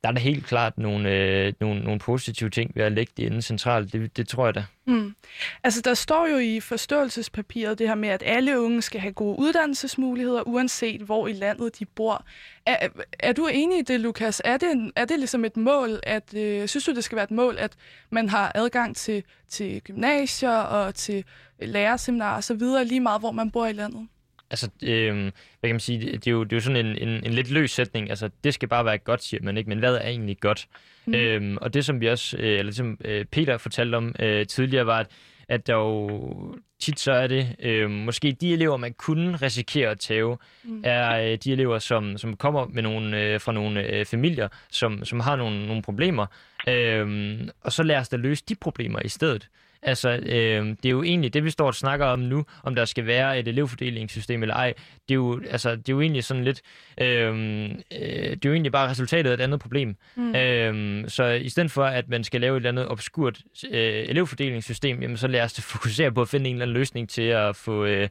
der 0.04 0.10
er 0.10 0.14
da 0.14 0.20
helt 0.20 0.46
klart 0.46 0.78
nogle, 0.78 1.10
øh, 1.10 1.54
nogle, 1.60 1.84
nogle 1.84 2.00
positive 2.00 2.50
ting 2.50 2.72
ved 2.76 2.84
at 2.84 2.92
lægge 2.92 3.14
det 3.18 3.24
inde 3.24 3.42
centralt. 3.42 3.94
Det, 3.94 4.18
det 4.18 4.28
tror 4.28 4.46
jeg 4.46 4.56
da. 4.56 4.66
Mm. 4.88 5.16
Altså, 5.64 5.82
der 5.82 5.94
står 5.94 6.28
jo 6.28 6.38
i 6.38 6.60
forståelsespapiret 6.60 7.80
det 7.80 7.88
her 7.88 7.96
med, 7.96 8.10
at 8.10 8.24
alle 8.26 8.62
unge 8.62 8.82
skal 8.82 9.02
have 9.02 9.14
gode 9.14 9.40
uddannelsesmuligheder, 9.40 10.48
uanset 10.48 11.02
hvor 11.02 11.28
i 11.28 11.34
landet 11.34 11.80
de 11.80 11.86
bor. 11.86 12.26
Er, 12.66 12.88
er 13.20 13.34
du 13.34 13.48
enig 13.48 13.80
i 13.80 13.82
det, 13.82 14.00
Lukas? 14.00 14.42
Er 14.46 14.58
det, 14.58 14.92
er 14.96 15.06
det 15.06 15.20
ligesom 15.20 15.46
et 15.46 15.58
mål, 15.58 16.00
at 16.04 16.34
øh, 16.34 16.68
synes 16.68 16.86
du, 16.86 16.96
det 16.96 17.04
skal 17.04 17.16
være 17.16 17.24
et 17.24 17.32
mål, 17.32 17.58
at 17.60 17.72
man 18.10 18.30
har 18.30 18.52
adgang 18.56 18.96
til, 18.96 19.24
til 19.50 19.82
gymnasier 19.82 20.58
og 20.58 20.96
til 20.96 21.24
lærerseminarer 21.60 22.38
osv., 22.38 22.62
lige 22.86 23.00
meget 23.00 23.22
hvor 23.22 23.32
man 23.32 23.52
bor 23.52 23.66
i 23.66 23.74
landet? 23.74 24.08
Altså, 24.52 24.70
øh, 24.84 25.16
hvad 25.60 25.70
kan 25.70 25.74
man 25.74 25.80
sige, 25.80 26.12
det, 26.12 26.28
er 26.28 26.32
jo, 26.32 26.44
det 26.44 26.54
er 26.54 26.58
jo 26.58 26.62
sådan 26.62 26.86
en, 26.86 27.08
en, 27.08 27.26
en 27.26 27.34
lidt 27.34 27.52
løs 27.52 27.72
sætning, 27.72 28.10
altså, 28.10 28.30
det 28.44 28.54
skal 28.54 28.70
bare 28.70 28.86
være 28.86 28.98
godt, 28.98 29.24
siger 29.24 29.44
man 29.44 29.58
ikke, 29.58 29.70
men 29.70 29.80
hvad 29.80 29.96
er 29.96 30.08
egentlig 30.08 30.40
godt? 30.40 30.68
Mm. 31.06 31.14
Øhm, 31.14 31.58
og 31.62 31.74
det, 31.74 31.86
som 31.86 32.02
vi 32.02 32.08
også, 32.08 32.38
øh, 32.38 32.60
eller 32.60 32.72
som 32.72 32.98
øh, 33.06 33.26
Peter 33.26 33.58
fortalte 33.58 33.96
om 33.96 34.16
øh, 34.20 34.46
tidligere, 34.46 34.86
var, 34.86 35.00
at, 35.00 35.08
at 35.48 35.68
der 35.68 35.76
jo 35.76 36.56
tit 36.80 37.00
så 37.00 37.12
er 37.12 37.28
det 37.28 37.56
øh, 37.60 37.90
måske 37.90 38.32
de 38.42 38.54
elever, 38.54 38.78
man 38.78 38.94
kunne 38.94 39.36
risikere 39.36 39.90
at 39.90 40.00
tage, 40.00 40.38
mm. 40.64 40.82
er 40.84 41.32
øh, 41.32 41.38
de 41.44 41.52
elever, 41.52 41.80
som, 41.80 42.18
som 42.18 42.36
kommer 42.38 42.66
med 42.66 42.84
nogle, 42.84 43.22
øh, 43.22 43.42
fra 43.42 43.52
nogle 43.52 43.84
øh, 43.84 44.06
familier, 44.06 44.48
som, 44.72 45.06
som 45.06 45.20
har 45.20 45.36
nogle, 45.36 45.68
nogle 45.68 45.82
problemer, 45.82 46.26
øh, 46.68 47.40
og 47.62 47.72
så 47.72 47.84
lad 47.84 47.98
os 47.98 48.10
da 48.10 48.18
løse 48.18 48.44
de 48.50 48.56
problemer 48.56 49.00
i 49.06 49.10
stedet. 49.10 49.50
Altså, 49.84 50.10
øh, 50.10 50.66
det 50.68 50.86
er 50.86 50.90
jo 50.90 51.04
egentlig 51.04 51.34
det, 51.34 51.44
vi 51.44 51.50
står 51.50 51.68
og 51.68 51.76
snakker 51.76 52.06
om 52.06 52.20
nu, 52.20 52.46
om 52.64 52.76
der 52.76 52.86
skal 52.86 53.06
være 53.06 53.40
et 53.40 53.48
elevfordelingssystem 53.48 54.42
eller 54.42 54.56
ej. 54.56 54.74
Det 55.10 55.14
er 55.14 55.16
jo, 55.16 55.42
altså, 55.50 55.76
det 55.76 55.90
er 55.90 55.94
jo 55.94 56.02
egentlig 56.02 56.24
sådan 56.24 56.44
lidt... 56.44 56.62
Øh, 57.02 57.06
øh, 57.06 57.70
det 57.92 58.46
er 58.46 58.50
jo 58.50 58.54
egentlig 58.54 58.72
bare 58.72 58.90
resultatet 58.90 59.30
af 59.30 59.34
et 59.34 59.42
andet 59.42 59.60
problem. 59.60 59.96
Mm. 60.16 60.36
Øh, 60.36 61.10
så 61.10 61.26
i 61.26 61.50
stedet 61.50 61.72
for, 61.72 61.84
at 61.84 62.10
man 62.10 62.24
skal 62.24 62.42
lave 62.42 62.58
et 62.58 62.60
eller 62.60 62.70
andet 62.70 62.88
obskurt 62.88 63.42
øh, 63.72 64.10
elevfordelingssystem, 64.10 65.02
jamen, 65.02 65.18
så 65.18 65.28
lad 65.28 65.42
os 65.42 65.62
fokusere 65.74 66.12
på 66.12 66.22
at 66.22 66.30
finde 66.30 66.50
en 66.50 66.56
eller 66.56 66.66
anden 66.66 66.78
løsning 66.78 67.10
til 67.10 67.22
at 67.22 67.56
få 67.56 67.86
øh, 67.86 68.10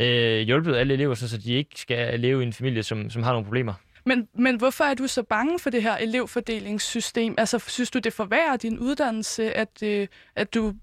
øh, 0.00 0.40
hjulpet 0.40 0.76
alle 0.76 0.94
elever, 0.94 1.14
så, 1.14 1.38
de 1.38 1.52
ikke 1.52 1.70
skal 1.76 2.20
leve 2.20 2.42
i 2.42 2.46
en 2.46 2.52
familie, 2.52 2.82
som, 2.82 3.10
som 3.10 3.22
har 3.22 3.32
nogle 3.32 3.44
problemer. 3.44 3.74
Men, 4.06 4.28
men 4.34 4.56
hvorfor 4.56 4.84
er 4.84 4.94
du 4.94 5.06
så 5.06 5.22
bange 5.22 5.58
for 5.58 5.70
det 5.70 5.82
her 5.82 5.96
elevfordelingssystem? 5.96 7.34
Altså, 7.38 7.58
synes 7.58 7.90
du, 7.90 7.98
det 7.98 8.12
forværrer 8.12 8.56
din 8.56 8.78
uddannelse, 8.78 9.52
at, 9.52 9.82
øh, 9.82 10.06
at 10.36 10.54
du 10.54 10.74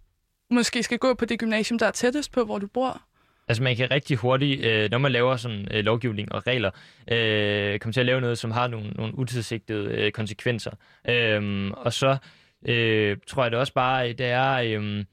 måske 0.51 0.83
skal 0.83 0.97
gå 0.97 1.13
på 1.13 1.25
det 1.25 1.39
gymnasium, 1.39 1.79
der 1.79 1.85
er 1.85 1.91
tættest 1.91 2.31
på, 2.31 2.43
hvor 2.43 2.59
du 2.59 2.67
bor? 2.67 3.01
Altså 3.47 3.63
man 3.63 3.75
kan 3.75 3.91
rigtig 3.91 4.17
hurtigt, 4.17 4.65
øh, 4.65 4.91
når 4.91 4.97
man 4.97 5.11
laver 5.11 5.35
sådan 5.35 5.67
øh, 5.71 5.83
lovgivning 5.83 6.31
og 6.31 6.47
regler, 6.47 6.71
øh, 7.11 7.79
komme 7.79 7.93
til 7.93 7.99
at 7.99 8.05
lave 8.05 8.21
noget, 8.21 8.37
som 8.37 8.51
har 8.51 8.67
nogle, 8.67 8.89
nogle 8.89 9.17
utilsigtede 9.17 9.91
øh, 9.91 10.11
konsekvenser. 10.11 10.71
Øh, 11.09 11.71
og 11.77 11.93
så 11.93 12.17
øh, 12.65 13.17
tror 13.27 13.43
jeg 13.43 13.51
det 13.51 13.59
også 13.59 13.73
bare, 13.73 14.13
det 14.13 14.25
er, 14.25 14.51
øh, 14.53 15.05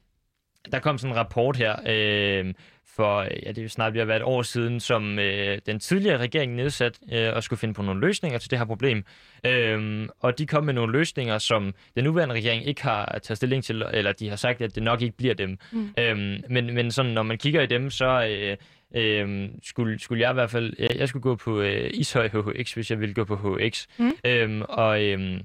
der 0.73 0.79
kom 0.79 0.99
sådan 0.99 1.13
en 1.13 1.19
rapport 1.19 1.57
her, 1.57 1.77
øh, 1.87 2.55
for, 2.99 3.23
ja, 3.23 3.49
det 3.49 3.59
er 3.59 3.63
jo 3.63 3.69
snart 3.69 3.95
ved 3.95 4.01
at 4.01 4.09
være 4.09 4.17
et 4.17 4.23
år 4.23 4.43
siden, 4.43 4.81
som 4.81 5.19
øh, 5.19 5.59
den 5.67 5.81
tidligere 5.81 6.19
regering 6.19 6.55
nedsat 6.55 6.99
øh, 7.13 7.33
og 7.35 7.43
skulle 7.43 7.61
finde 7.61 7.75
på 7.75 7.83
nogle 7.83 8.01
løsninger 8.01 8.39
til 8.39 8.51
det 8.51 8.59
her 8.59 8.67
problem. 8.67 9.05
Øhm, 9.47 10.09
og 10.21 10.39
de 10.39 10.47
kom 10.47 10.65
med 10.65 10.75
nogle 10.75 10.93
løsninger, 10.93 11.39
som 11.39 11.75
den 11.95 12.05
nuværende 12.05 12.35
regering 12.35 12.67
ikke 12.67 12.83
har 12.83 13.19
taget 13.23 13.37
stilling 13.37 13.65
til, 13.65 13.85
eller 13.93 14.13
de 14.13 14.29
har 14.29 14.37
sagt, 14.37 14.63
at 14.63 14.75
det 14.75 14.83
nok 14.83 15.03
ikke 15.03 15.17
bliver 15.17 15.35
dem. 15.35 15.59
Mm. 15.73 15.95
Øhm, 15.99 16.43
men, 16.51 16.75
men 16.75 16.91
sådan, 16.91 17.13
når 17.13 17.23
man 17.23 17.39
kigger 17.39 17.63
i 17.63 17.67
dem, 17.67 17.91
så... 17.91 18.27
Øh, 18.31 18.57
Øhm, 18.95 19.51
skulle, 19.63 19.99
skulle 19.99 20.23
jeg 20.23 20.31
i 20.31 20.35
hvert 20.35 20.51
fald, 20.51 20.73
jeg, 20.79 20.91
jeg 20.97 21.09
skulle 21.09 21.23
gå 21.23 21.37
på 21.37 21.61
øh, 21.61 21.91
Ishøj 21.95 22.29
HHX, 22.29 22.73
hvis 22.73 22.91
jeg 22.91 23.01
ville 23.01 23.15
gå 23.15 23.25
på 23.25 23.37
HX. 23.37 23.87
Mm. 23.99 24.13
Øhm, 24.25 24.63
og 24.69 25.05
øhm, 25.05 25.41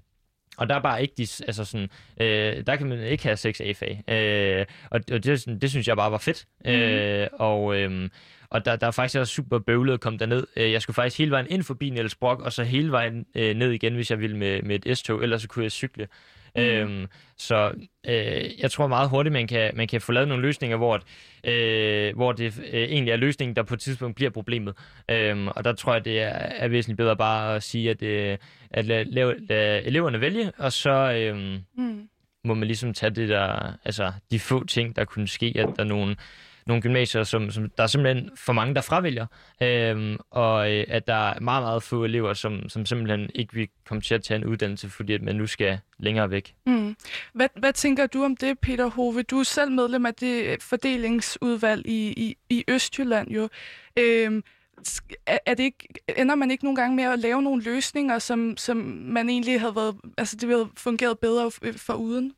og 0.58 0.70
der 0.70 0.76
er 0.76 0.80
bare 0.80 1.02
ikke 1.02 1.14
de, 1.18 1.28
altså 1.48 1.66
sådan, 1.66 1.90
øh, 2.22 2.64
der 2.68 2.76
kan 2.76 2.88
man 2.88 3.00
ikke 3.00 3.24
have 3.24 3.38
seks 3.38 3.62
A-fag. 3.62 4.04
Øh, 4.08 4.66
og 4.92 5.02
og 5.12 5.24
det, 5.24 5.46
det 5.62 5.70
synes 5.70 5.88
jeg 5.88 5.98
bare 5.98 6.12
var 6.12 6.18
fedt. 6.18 6.46
Mm. 6.66 6.72
Øh, 6.72 7.28
og 7.34 7.76
øh, 7.76 8.10
og 8.50 8.66
der, 8.66 8.76
der 8.76 8.88
er 8.88 8.92
faktisk 8.92 9.20
også 9.20 9.34
super 9.34 9.60
bøvlet 9.60 9.94
at 9.94 10.00
komme 10.00 10.20
derned. 10.20 10.48
Øh, 10.56 10.72
jeg 10.72 10.82
skulle 10.82 10.96
faktisk 10.96 11.18
hele 11.18 11.32
vejen 11.32 11.48
ind 11.50 11.64
forbi 11.64 11.90
Niels 11.90 12.16
Brock, 12.16 12.42
og 12.42 12.54
så 12.54 12.64
hele 12.64 12.92
vejen 12.92 13.26
øh, 13.36 13.56
ned 13.56 13.72
igen, 13.72 13.96
hvis 13.96 14.12
jeg 14.12 14.20
ville 14.20 14.38
med, 14.38 14.62
med 14.62 14.86
et 14.86 14.98
S-tog, 14.98 15.24
ellers 15.24 15.42
så 15.42 15.48
kunne 15.48 15.64
jeg 15.64 15.72
cykle. 15.72 16.08
Mm. 16.56 16.62
Øhm, 16.62 17.08
så 17.38 17.72
øh, 18.08 18.62
jeg 18.62 18.72
tror 18.72 18.88
meget 18.88 19.10
hurtigt, 19.10 19.34
man 19.34 19.48
kan, 19.48 19.72
man 19.76 19.88
kan 19.88 20.02
få 20.02 20.12
lavet 20.12 20.28
nogle 20.28 20.44
løsninger, 20.44 20.78
hvor, 20.78 21.02
øh, 21.44 22.16
hvor 22.16 22.32
det 22.32 22.60
øh, 22.74 22.84
egentlig 22.84 23.12
er 23.12 23.16
løsningen, 23.18 23.56
der 23.56 23.64
på 23.64 23.74
et 23.74 23.80
tidspunkt 23.80 24.16
bliver 24.16 24.32
problemet. 24.32 24.78
Øhm, 25.10 25.48
og 25.48 25.64
der 25.64 25.74
tror 25.74 25.94
jeg, 25.94 26.06
det 26.06 26.22
er, 26.22 26.30
er 26.30 26.68
væsentligt 26.68 26.98
bedre 26.98 27.18
bare 27.18 27.56
at 27.56 27.64
sige, 27.64 27.90
at, 27.90 28.02
øh, 28.04 28.38
at 28.72 28.86
lade, 28.86 29.04
lade, 29.04 29.36
lade 29.50 29.84
eleverne 29.84 30.22
vælge, 30.22 30.52
og 30.58 30.74
så 30.74 31.14
øh, 31.14 31.36
mm. 31.78 32.10
må 32.44 32.54
man 32.54 32.68
ligesom 32.68 32.94
tage 32.94 33.10
det 33.10 33.30
der, 33.30 33.74
altså 33.86 34.12
de 34.32 34.40
få 34.40 34.66
ting, 34.66 34.96
der 34.96 35.06
kunne 35.06 35.28
ske, 35.28 35.54
at 35.56 35.70
der 35.78 35.84
er 35.84 35.88
nogle 35.88 36.16
nogle 36.66 36.82
gymnasier, 36.82 37.24
som, 37.24 37.52
som 37.52 37.70
der 37.70 37.84
er 37.84 37.88
simpelthen 37.88 38.30
for 38.36 38.54
mange, 38.54 38.76
der 38.76 38.82
fravælger, 38.82 39.26
øh, 39.62 40.18
og 40.32 40.72
øh, 40.72 40.86
at 40.88 41.08
der 41.08 41.14
er 41.14 41.40
meget, 41.40 41.64
meget 41.64 41.84
få 41.84 42.04
elever, 42.04 42.34
som, 42.34 42.70
som 42.70 42.86
simpelthen 42.86 43.30
ikke 43.36 43.54
vil 43.54 43.68
komme 43.88 44.02
til 44.02 44.16
at 44.16 44.24
tage 44.24 44.38
en 44.38 44.46
uddannelse, 44.46 44.90
fordi 44.90 45.14
at 45.14 45.22
man 45.22 45.36
nu 45.36 45.48
skal 45.48 45.80
længere 46.00 46.30
væk. 46.30 46.54
Mm. 46.66 46.96
Hvad, 47.34 47.48
hvad 47.60 47.74
tænker 47.74 48.08
du 48.08 48.24
om 48.24 48.38
det, 48.38 48.60
Peter 48.60 48.90
Hove? 48.90 49.24
Du 49.24 49.40
er 49.40 49.44
selv 49.44 49.72
medlem 49.72 50.06
af 50.06 50.14
det 50.14 50.64
fordelingsudvalg 50.64 51.88
i, 51.88 52.14
i, 52.18 52.38
i 52.50 52.64
Østjylland 52.68 53.32
jo. 53.32 53.50
Øh, 54.00 54.42
er 55.26 55.54
det 55.54 55.64
ikke, 55.64 55.88
ender 56.18 56.36
man 56.36 56.52
ikke 56.52 56.64
nogle 56.64 56.76
gange 56.76 56.96
med 56.96 57.04
at 57.04 57.20
lave 57.20 57.42
nogle 57.42 57.64
løsninger, 57.64 58.20
som, 58.20 58.58
som 58.58 58.78
man 59.02 59.30
egentlig 59.30 59.60
havde 59.60 59.76
været, 59.76 59.96
altså 60.18 60.36
det 60.36 60.50
havde 60.50 60.70
fungeret 60.78 61.20
bedre 61.20 61.52
øh, 61.62 61.74
for 61.78 61.94
uden? 61.94 62.34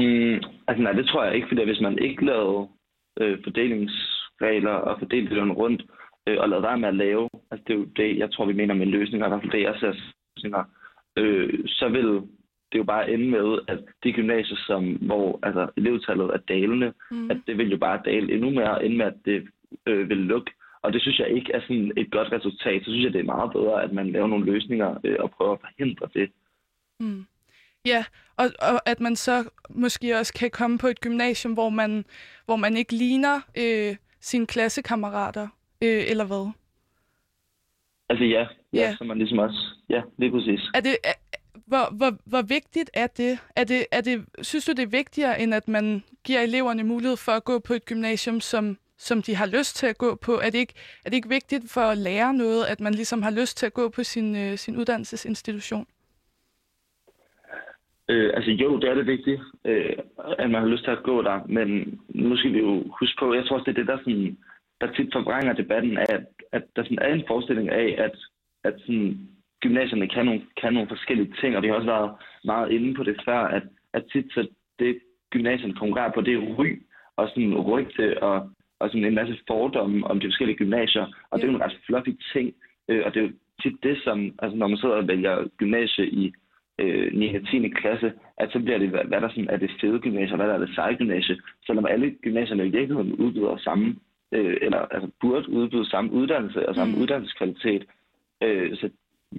Mm, 0.00 0.40
altså 0.68 0.82
nej, 0.82 0.92
det 0.92 1.06
tror 1.06 1.24
jeg 1.24 1.34
ikke, 1.34 1.48
fordi 1.48 1.64
hvis 1.64 1.80
man 1.80 1.98
ikke 1.98 2.24
lavede 2.24 2.68
øh, 3.20 3.38
fordelingsregler 3.44 4.70
og 4.70 4.98
fordelte 4.98 5.34
det 5.34 5.56
rundt, 5.56 5.82
øh, 6.26 6.36
og 6.40 6.48
lavede 6.48 6.62
være 6.62 6.78
med 6.78 6.88
at 6.88 6.94
lave, 6.94 7.28
altså 7.50 7.64
det 7.66 7.74
er 7.74 7.78
jo 7.78 7.84
det, 7.84 8.18
jeg 8.18 8.32
tror, 8.32 8.46
vi 8.46 8.52
mener 8.52 8.74
med 8.74 8.86
løsninger, 8.86 9.26
i 9.26 9.30
hvert 9.30 9.42
fald 9.42 9.52
det, 9.52 9.62
jeg 9.62 9.76
ser 9.80 9.92
løsninger, 10.36 10.64
øh, 11.16 11.64
så 11.66 11.88
vil 11.88 12.22
det 12.72 12.78
jo 12.78 12.84
bare 12.84 13.10
ende 13.10 13.30
med, 13.30 13.58
at 13.68 13.78
de 14.04 14.12
gymnasier, 14.12 14.56
som, 14.66 14.84
hvor 14.94 15.38
altså, 15.42 15.68
elevtallet 15.76 16.26
er 16.26 16.36
dalende, 16.36 16.92
mm. 17.10 17.30
at 17.30 17.38
det 17.46 17.58
vil 17.58 17.70
jo 17.70 17.78
bare 17.78 18.02
dale 18.04 18.32
endnu 18.32 18.50
mere, 18.50 18.84
end 18.84 18.96
med 18.96 19.06
at 19.06 19.18
det 19.24 19.48
øh, 19.86 20.08
vil 20.08 20.16
lukke. 20.16 20.50
Og 20.82 20.92
det 20.92 21.02
synes 21.02 21.18
jeg 21.18 21.28
ikke 21.30 21.52
er 21.52 21.60
sådan 21.60 21.92
et 21.96 22.10
godt 22.10 22.32
resultat. 22.32 22.84
Så 22.84 22.90
synes 22.90 23.04
jeg, 23.04 23.12
det 23.12 23.20
er 23.20 23.34
meget 23.34 23.52
bedre, 23.52 23.82
at 23.82 23.92
man 23.92 24.10
laver 24.12 24.26
nogle 24.26 24.44
løsninger 24.44 24.98
øh, 25.04 25.16
og 25.18 25.30
prøver 25.30 25.52
at 25.52 25.60
forhindre 25.60 26.08
det. 26.14 26.30
Mm. 27.00 27.24
Ja, 27.86 28.04
og, 28.36 28.50
og 28.58 28.88
at 28.88 29.00
man 29.00 29.16
så 29.16 29.44
måske 29.68 30.18
også 30.18 30.32
kan 30.34 30.50
komme 30.50 30.78
på 30.78 30.86
et 30.86 31.00
gymnasium, 31.00 31.52
hvor 31.52 31.68
man, 31.68 32.04
hvor 32.44 32.56
man 32.56 32.76
ikke 32.76 32.92
ligner 32.92 33.40
øh, 33.58 33.96
sine 34.20 34.46
klassekammerater, 34.46 35.48
øh, 35.82 36.04
eller 36.08 36.24
hvad? 36.24 36.52
Altså 38.08 38.24
ja, 38.24 38.40
ja, 38.40 38.46
ja, 38.72 38.96
så 38.96 39.04
man 39.04 39.18
ligesom 39.18 39.38
også, 39.38 39.58
ja, 39.88 40.02
lige 40.18 40.30
præcis. 40.30 40.60
Er 40.74 40.80
det, 40.80 40.96
er, 41.04 41.12
hvor, 41.66 41.94
hvor, 41.96 42.16
hvor 42.24 42.42
vigtigt 42.42 42.90
er 42.94 43.06
det? 43.06 43.38
Er 43.56 43.64
det, 43.64 43.86
er 43.90 44.00
det? 44.00 44.24
Synes 44.42 44.64
du, 44.64 44.72
det 44.72 44.82
er 44.82 44.86
vigtigere, 44.86 45.40
end 45.40 45.54
at 45.54 45.68
man 45.68 46.02
giver 46.24 46.40
eleverne 46.40 46.84
mulighed 46.84 47.16
for 47.16 47.32
at 47.32 47.44
gå 47.44 47.58
på 47.58 47.74
et 47.74 47.84
gymnasium, 47.84 48.40
som, 48.40 48.78
som 48.98 49.22
de 49.22 49.36
har 49.36 49.46
lyst 49.46 49.76
til 49.76 49.86
at 49.86 49.98
gå 49.98 50.14
på? 50.14 50.40
Er 50.40 50.50
det 50.50 50.58
ikke, 50.58 50.74
er 51.04 51.10
det 51.10 51.16
ikke 51.16 51.28
vigtigt 51.28 51.70
for 51.70 51.80
at 51.80 51.98
lære 51.98 52.34
noget, 52.34 52.64
at 52.64 52.80
man 52.80 52.94
ligesom 52.94 53.22
har 53.22 53.30
lyst 53.30 53.56
til 53.56 53.66
at 53.66 53.74
gå 53.74 53.88
på 53.88 54.02
sin, 54.02 54.36
øh, 54.36 54.58
sin 54.58 54.76
uddannelsesinstitution? 54.76 55.86
Øh, 58.08 58.30
altså 58.34 58.50
jo, 58.50 58.78
det 58.80 58.90
er 58.90 58.94
det 58.94 59.06
vigtigt, 59.06 59.40
øh, 59.64 59.96
at 60.38 60.50
man 60.50 60.60
har 60.62 60.68
lyst 60.68 60.84
til 60.84 60.90
at 60.90 61.02
gå 61.02 61.22
der, 61.22 61.40
men 61.48 62.00
nu 62.08 62.36
skal 62.36 62.52
vi 62.52 62.58
jo 62.58 62.84
huske 63.00 63.16
på, 63.18 63.34
jeg 63.34 63.44
tror 63.44 63.56
også, 63.56 63.64
det 63.64 63.78
er 63.78 63.82
det, 63.82 63.86
der, 63.86 63.98
sådan, 63.98 64.38
der 64.80 64.92
tit 64.92 65.08
forvrænger 65.12 65.52
debatten 65.52 65.98
at, 65.98 66.24
at 66.52 66.62
der 66.76 66.82
sådan 66.82 66.98
er 66.98 67.14
en 67.14 67.24
forestilling 67.26 67.68
af, 67.68 67.94
at, 67.98 68.16
at 68.64 68.74
sådan, 68.80 69.18
gymnasierne 69.60 70.08
kan 70.08 70.24
nogle, 70.24 70.42
kan 70.60 70.72
nogle 70.72 70.88
forskellige 70.88 71.32
ting, 71.40 71.56
og 71.56 71.62
vi 71.62 71.68
har 71.68 71.74
også 71.74 71.92
været 71.94 72.10
meget 72.44 72.70
inde 72.70 72.94
på 72.94 73.02
det 73.02 73.16
før, 73.24 73.38
at, 73.38 73.62
at 73.92 74.04
tit 74.12 74.32
så 74.32 74.48
det 74.78 74.98
gymnasierne 75.30 75.74
konkurrerer 75.74 76.12
på, 76.12 76.20
det 76.20 76.34
er 76.34 76.54
ry 76.58 76.68
og 77.16 77.28
sådan 77.28 77.54
rygte 77.54 78.22
og, 78.22 78.50
og 78.78 78.88
sådan 78.88 79.04
en 79.04 79.14
masse 79.14 79.38
fordomme 79.48 80.06
om 80.06 80.20
de 80.20 80.26
forskellige 80.26 80.56
gymnasier, 80.56 81.06
og 81.30 81.38
det 81.38 81.44
er 81.44 81.50
jo 81.50 81.56
en 81.56 81.62
ret 81.62 81.78
fluffy 81.86 82.10
ting, 82.32 82.54
øh, 82.88 83.02
og 83.04 83.14
det 83.14 83.20
er 83.20 83.26
jo 83.26 83.32
tit 83.62 83.82
det, 83.82 83.96
som, 84.04 84.34
altså 84.38 84.56
når 84.56 84.68
man 84.68 84.78
sidder 84.78 84.94
og 84.94 85.08
vælger 85.08 85.48
gymnasie 85.58 86.06
i 86.06 86.32
øh, 86.78 87.12
9. 87.12 87.34
og 87.34 87.48
10. 87.48 87.68
klasse, 87.68 88.12
at 88.38 88.52
så 88.52 88.58
bliver 88.58 88.78
det, 88.78 88.88
hvad, 88.88 89.20
der 89.20 89.28
sådan 89.28 89.50
er 89.50 89.56
det 89.56 89.70
fede 89.80 89.98
gymnasie, 90.00 90.32
og 90.32 90.36
hvad 90.36 90.48
der 90.48 90.54
er 90.54 90.58
det 90.58 90.74
seje 90.74 90.96
gymnasie. 90.96 91.36
Selvom 91.66 91.86
alle 91.86 92.10
gymnasierne 92.22 92.66
i 92.66 92.70
virkeligheden 92.70 93.12
udbyder 93.12 93.56
samme, 93.56 93.96
øh, 94.32 94.56
eller 94.62 94.78
altså 94.78 95.10
burde 95.20 95.50
udbyde 95.50 95.90
samme 95.90 96.12
uddannelse 96.12 96.68
og 96.68 96.74
samme 96.74 96.94
mm. 96.94 97.02
uddannelseskvalitet. 97.02 97.86
Øh, 98.42 98.76
så 98.76 98.90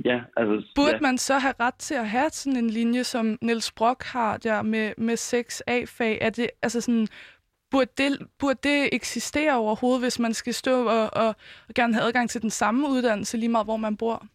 ja, 0.06 0.22
altså... 0.38 0.72
Burde 0.76 0.94
ja. 0.94 1.00
man 1.02 1.18
så 1.18 1.34
have 1.40 1.54
ret 1.60 1.76
til 1.76 1.96
at 1.96 2.10
have 2.10 2.30
sådan 2.30 2.60
en 2.64 2.70
linje, 2.70 3.04
som 3.04 3.38
Niels 3.42 3.72
Brock 3.72 4.04
har 4.04 4.38
der 4.38 4.62
med, 4.62 4.94
med 4.98 5.16
6 5.16 5.64
A-fag? 5.68 6.18
Er 6.22 6.30
det, 6.30 6.50
altså 6.62 6.82
sådan, 6.82 7.08
burde 7.72 7.92
det, 7.98 8.28
burde 8.40 8.60
det 8.64 8.90
eksistere 8.92 9.58
overhovedet, 9.58 10.02
hvis 10.02 10.20
man 10.20 10.34
skal 10.34 10.54
stå 10.54 10.88
og, 10.88 11.10
og, 11.14 11.28
og 11.68 11.74
gerne 11.76 11.94
have 11.94 12.08
adgang 12.08 12.30
til 12.30 12.42
den 12.42 12.50
samme 12.50 12.90
uddannelse, 12.90 13.38
lige 13.38 13.50
meget 13.50 13.68
hvor 13.68 13.78
man 13.78 13.98
bor? 13.98 14.26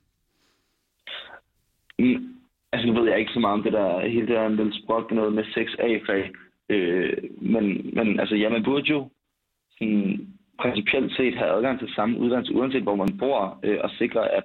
Mm. 1.99 2.42
Altså, 2.73 2.87
nu 2.87 2.93
ved 3.01 3.11
jeg 3.11 3.19
ikke 3.19 3.33
så 3.33 3.41
meget 3.41 3.55
om 3.59 3.63
det 3.63 3.73
der, 3.73 4.09
hele 4.09 4.27
det 4.27 4.37
der 4.37 4.49
Niels 4.49 4.83
Brock, 4.87 5.11
noget 5.11 5.33
med 5.33 5.45
6A-fag. 5.45 6.31
Øh, 6.69 7.17
men, 7.41 7.91
men 7.95 8.21
altså, 8.21 8.35
ja, 8.37 8.49
man 8.49 8.65
burde 8.65 8.91
jo 8.91 9.09
sådan, 9.79 10.27
principielt 10.61 11.17
set 11.17 11.35
have 11.35 11.51
adgang 11.51 11.79
til 11.79 11.95
samme 11.95 12.19
uddannelse, 12.19 12.55
uanset 12.55 12.83
hvor 12.83 12.97
man 12.97 13.19
bor, 13.19 13.59
øh, 13.63 13.79
og 13.85 13.91
sikre, 13.91 14.31
at, 14.39 14.45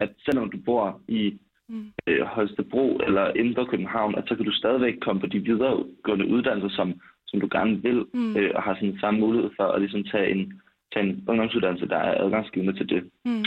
at 0.00 0.10
selvom 0.24 0.50
du 0.50 0.58
bor 0.64 1.00
i 1.08 1.38
mm. 1.68 1.92
øh, 2.06 2.22
Holstebro 2.22 3.00
eller 3.06 3.32
Indre 3.36 3.66
København, 3.66 4.14
at 4.14 4.24
så 4.28 4.36
kan 4.36 4.44
du 4.44 4.52
stadigvæk 4.52 4.94
komme 5.00 5.20
på 5.20 5.26
de 5.26 5.38
videregående 5.38 6.26
uddannelser, 6.26 6.76
som, 6.76 7.00
som 7.26 7.40
du 7.40 7.48
gerne 7.52 7.82
vil, 7.82 8.04
mm. 8.14 8.36
øh, 8.36 8.50
og 8.54 8.62
har 8.62 8.74
sådan 8.74 8.98
samme 9.00 9.20
mulighed 9.20 9.50
for 9.56 9.64
at 9.64 9.80
ligesom 9.80 10.04
tage 10.04 10.30
en, 10.30 10.60
tage 10.92 11.06
en 11.06 11.24
ungdomsuddannelse, 11.28 11.88
der 11.88 11.96
er 11.96 12.24
adgangsgivende 12.24 12.72
til 12.78 12.88
det. 12.88 13.10
Mm. 13.24 13.44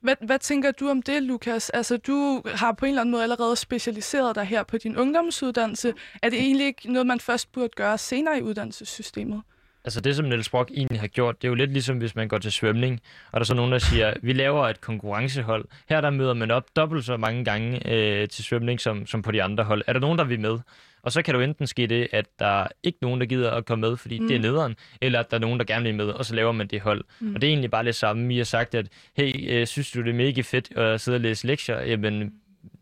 Hvad, 0.00 0.16
hvad 0.20 0.38
tænker 0.38 0.70
du 0.70 0.88
om 0.88 1.02
det, 1.02 1.22
Lukas? 1.22 1.70
Altså, 1.70 1.96
du 1.96 2.42
har 2.54 2.72
på 2.72 2.84
en 2.84 2.88
eller 2.88 3.00
anden 3.00 3.10
måde 3.10 3.22
allerede 3.22 3.56
specialiseret 3.56 4.34
dig 4.36 4.44
her 4.44 4.62
på 4.62 4.78
din 4.78 4.96
ungdomsuddannelse. 4.96 5.94
Er 6.22 6.30
det 6.30 6.38
egentlig 6.38 6.66
ikke 6.66 6.92
noget, 6.92 7.06
man 7.06 7.20
først 7.20 7.52
burde 7.52 7.68
gøre 7.76 7.98
senere 7.98 8.38
i 8.38 8.42
uddannelsessystemet? 8.42 9.42
Altså 9.84 10.00
det, 10.00 10.16
som 10.16 10.24
Niels 10.24 10.48
Brock 10.48 10.70
egentlig 10.74 11.00
har 11.00 11.06
gjort, 11.06 11.42
det 11.42 11.48
er 11.48 11.50
jo 11.50 11.54
lidt 11.54 11.72
ligesom, 11.72 11.98
hvis 11.98 12.14
man 12.14 12.28
går 12.28 12.38
til 12.38 12.52
svømning, 12.52 13.00
og 13.26 13.32
der 13.32 13.40
er 13.40 13.44
så 13.44 13.54
nogen, 13.54 13.72
der 13.72 13.78
siger, 13.78 14.14
vi 14.22 14.32
laver 14.32 14.68
et 14.68 14.80
konkurrencehold. 14.80 15.64
Her 15.88 16.00
der 16.00 16.10
møder 16.10 16.34
man 16.34 16.50
op 16.50 16.64
dobbelt 16.76 17.04
så 17.04 17.16
mange 17.16 17.44
gange 17.44 17.92
øh, 17.92 18.28
til 18.28 18.44
svømning, 18.44 18.80
som, 18.80 19.06
som 19.06 19.22
på 19.22 19.30
de 19.30 19.42
andre 19.42 19.64
hold. 19.64 19.82
Er 19.86 19.92
der 19.92 20.00
nogen, 20.00 20.18
der 20.18 20.24
vil 20.24 20.40
med? 20.40 20.58
Og 21.02 21.12
så 21.12 21.22
kan 21.22 21.34
du 21.34 21.40
enten 21.40 21.66
ske 21.66 21.86
det, 21.86 22.08
at 22.12 22.26
der 22.38 22.62
er 22.62 22.68
ikke 22.82 22.98
nogen, 23.02 23.20
der 23.20 23.26
gider 23.26 23.50
at 23.50 23.66
komme 23.66 23.88
med, 23.88 23.96
fordi 23.96 24.18
mm. 24.18 24.28
det 24.28 24.34
er 24.34 24.38
mm. 24.38 24.42
nederen, 24.42 24.76
eller 25.00 25.20
at 25.20 25.30
der 25.30 25.36
er 25.36 25.40
nogen, 25.40 25.58
der 25.58 25.64
gerne 25.64 25.84
vil 25.84 25.94
med, 25.94 26.06
og 26.06 26.24
så 26.24 26.34
laver 26.34 26.52
man 26.52 26.66
det 26.66 26.80
hold. 26.80 27.04
Mm. 27.20 27.34
Og 27.34 27.40
det 27.40 27.48
er 27.48 27.50
egentlig 27.50 27.70
bare 27.70 27.84
det 27.84 27.94
samme. 27.94 28.28
Vi 28.28 28.36
har 28.36 28.44
sagt, 28.44 28.74
at 28.74 28.88
hey, 29.16 29.50
øh, 29.50 29.66
synes 29.66 29.90
du, 29.90 30.02
det 30.02 30.10
er 30.10 30.14
mega 30.14 30.40
fedt 30.40 30.76
at 30.76 31.00
sidde 31.00 31.16
og 31.16 31.20
læse 31.20 31.46
lektier? 31.46 31.80
Jamen, 31.80 32.32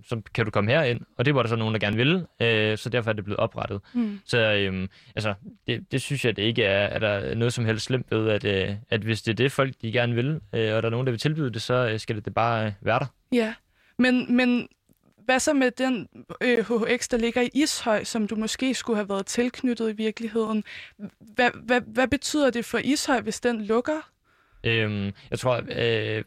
så 0.08 0.20
kan 0.34 0.44
du 0.44 0.50
komme 0.50 0.70
herind. 0.70 1.00
Og 1.18 1.24
det 1.24 1.34
var 1.34 1.42
der 1.42 1.48
så 1.48 1.56
nogen, 1.56 1.74
der 1.74 1.80
gerne 1.80 1.96
ville, 1.96 2.26
øh, 2.40 2.78
så 2.78 2.88
derfor 2.88 3.10
er 3.10 3.14
det 3.14 3.24
blevet 3.24 3.38
oprettet. 3.38 3.80
Mm. 3.94 4.20
Så 4.24 4.38
øh, 4.38 4.88
altså, 5.16 5.34
det, 5.66 5.92
det 5.92 6.02
synes 6.02 6.24
jeg, 6.24 6.36
det 6.36 6.42
ikke 6.42 6.64
er, 6.64 6.86
er 6.86 6.98
der 6.98 7.34
noget 7.34 7.52
som 7.52 7.64
helst 7.64 7.84
slemt 7.84 8.06
ved, 8.10 8.28
at, 8.28 8.44
øh, 8.44 8.76
at 8.90 9.00
hvis 9.00 9.22
det 9.22 9.32
er 9.32 9.36
det, 9.36 9.52
folk 9.52 9.74
de 9.82 9.92
gerne 9.92 10.14
vil, 10.14 10.40
øh, 10.52 10.74
og 10.74 10.82
der 10.82 10.86
er 10.86 10.90
nogen, 10.90 11.06
der 11.06 11.12
vil 11.12 11.20
tilbyde 11.20 11.50
det, 11.50 11.62
så 11.62 11.88
øh, 11.88 12.00
skal 12.00 12.16
det, 12.16 12.24
det 12.24 12.34
bare 12.34 12.66
øh, 12.66 12.72
være 12.80 12.98
der. 12.98 13.06
Ja, 13.32 13.54
men, 13.98 14.36
men 14.36 14.68
hvad 15.30 15.40
så 15.40 15.52
med 15.52 15.70
den 15.70 16.08
øh, 16.40 16.58
HHX, 16.58 17.08
der 17.08 17.16
ligger 17.16 17.40
i 17.42 17.50
Ishøj, 17.54 18.04
som 18.04 18.26
du 18.26 18.36
måske 18.36 18.74
skulle 18.74 18.96
have 18.96 19.08
været 19.08 19.26
tilknyttet 19.26 19.90
i 19.90 19.92
virkeligheden? 19.92 20.64
Hvad, 21.18 21.50
hvad, 21.54 21.80
hvad 21.80 22.08
betyder 22.08 22.50
det 22.50 22.64
for 22.64 22.78
Ishøj, 22.78 23.20
hvis 23.20 23.40
den 23.40 23.62
lukker? 23.62 24.10
Øhm, 24.64 25.12
jeg 25.30 25.38
tror, 25.38 25.62
øh, 25.76 26.24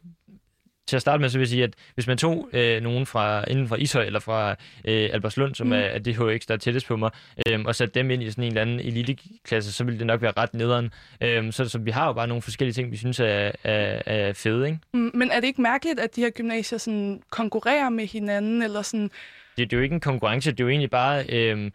til 0.87 0.95
at 0.95 1.01
starte 1.01 1.21
med, 1.21 1.29
så 1.29 1.37
vil 1.37 1.43
jeg 1.43 1.49
sige, 1.49 1.63
at 1.63 1.73
hvis 1.93 2.07
man 2.07 2.17
tog 2.17 2.49
øh, 2.53 2.81
nogen 2.81 3.05
fra, 3.05 3.49
inden 3.49 3.67
fra 3.67 3.75
Ishøj 3.75 4.05
eller 4.05 4.19
fra 4.19 4.51
øh, 4.85 5.09
Albertslund, 5.13 5.55
som 5.55 5.67
mm. 5.67 5.73
er, 5.73 5.77
er 5.77 5.99
det 5.99 6.15
HX, 6.15 6.45
der 6.45 6.53
er 6.53 6.57
tættest 6.57 6.87
på 6.87 6.95
mig, 6.95 7.11
øh, 7.47 7.59
og 7.65 7.75
satte 7.75 7.99
dem 7.99 8.11
ind 8.11 8.23
i 8.23 8.29
sådan 8.29 8.43
en 8.43 8.47
eller 8.47 8.61
anden 8.61 8.79
eliteklasse, 8.79 9.71
så 9.71 9.83
ville 9.83 9.99
det 9.99 10.07
nok 10.07 10.21
være 10.21 10.33
ret 10.37 10.53
nederen. 10.53 10.93
Øh, 11.21 11.53
så, 11.53 11.69
så 11.69 11.77
vi 11.77 11.91
har 11.91 12.07
jo 12.07 12.13
bare 12.13 12.27
nogle 12.27 12.41
forskellige 12.41 12.73
ting, 12.73 12.91
vi 12.91 12.97
synes 12.97 13.19
er, 13.19 13.51
er, 13.63 14.01
er 14.05 14.33
fede, 14.33 14.67
ikke? 14.67 14.79
Mm, 14.93 15.11
men 15.13 15.31
er 15.31 15.39
det 15.39 15.47
ikke 15.47 15.61
mærkeligt, 15.61 15.99
at 15.99 16.15
de 16.15 16.21
her 16.21 16.29
gymnasier 16.29 16.77
sådan 16.77 17.21
konkurrerer 17.29 17.89
med 17.89 18.07
hinanden, 18.07 18.61
eller 18.61 18.81
sådan... 18.81 19.11
Det, 19.57 19.71
det 19.71 19.73
er 19.73 19.77
jo 19.77 19.83
ikke 19.83 19.93
en 19.93 19.99
konkurrence, 19.99 20.51
det 20.51 20.59
er 20.59 20.63
jo 20.63 20.69
egentlig 20.69 20.89
bare... 20.89 21.25
Øh, 21.29 21.71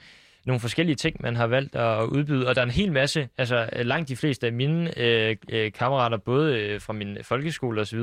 nogle 0.48 0.60
forskellige 0.60 0.96
ting, 0.96 1.16
man 1.20 1.36
har 1.36 1.46
valgt 1.46 1.76
at 1.76 2.04
udbyde, 2.04 2.48
og 2.48 2.54
der 2.54 2.60
er 2.60 2.64
en 2.66 2.70
hel 2.70 2.92
masse, 2.92 3.28
altså 3.38 3.68
langt 3.72 4.08
de 4.08 4.16
fleste 4.16 4.46
af 4.46 4.52
mine 4.52 4.98
øh, 4.98 5.36
øh, 5.50 5.72
kammerater, 5.72 6.16
både 6.16 6.58
øh, 6.58 6.80
fra 6.80 6.92
min 6.92 7.18
folkeskole 7.22 7.80
osv., 7.80 7.98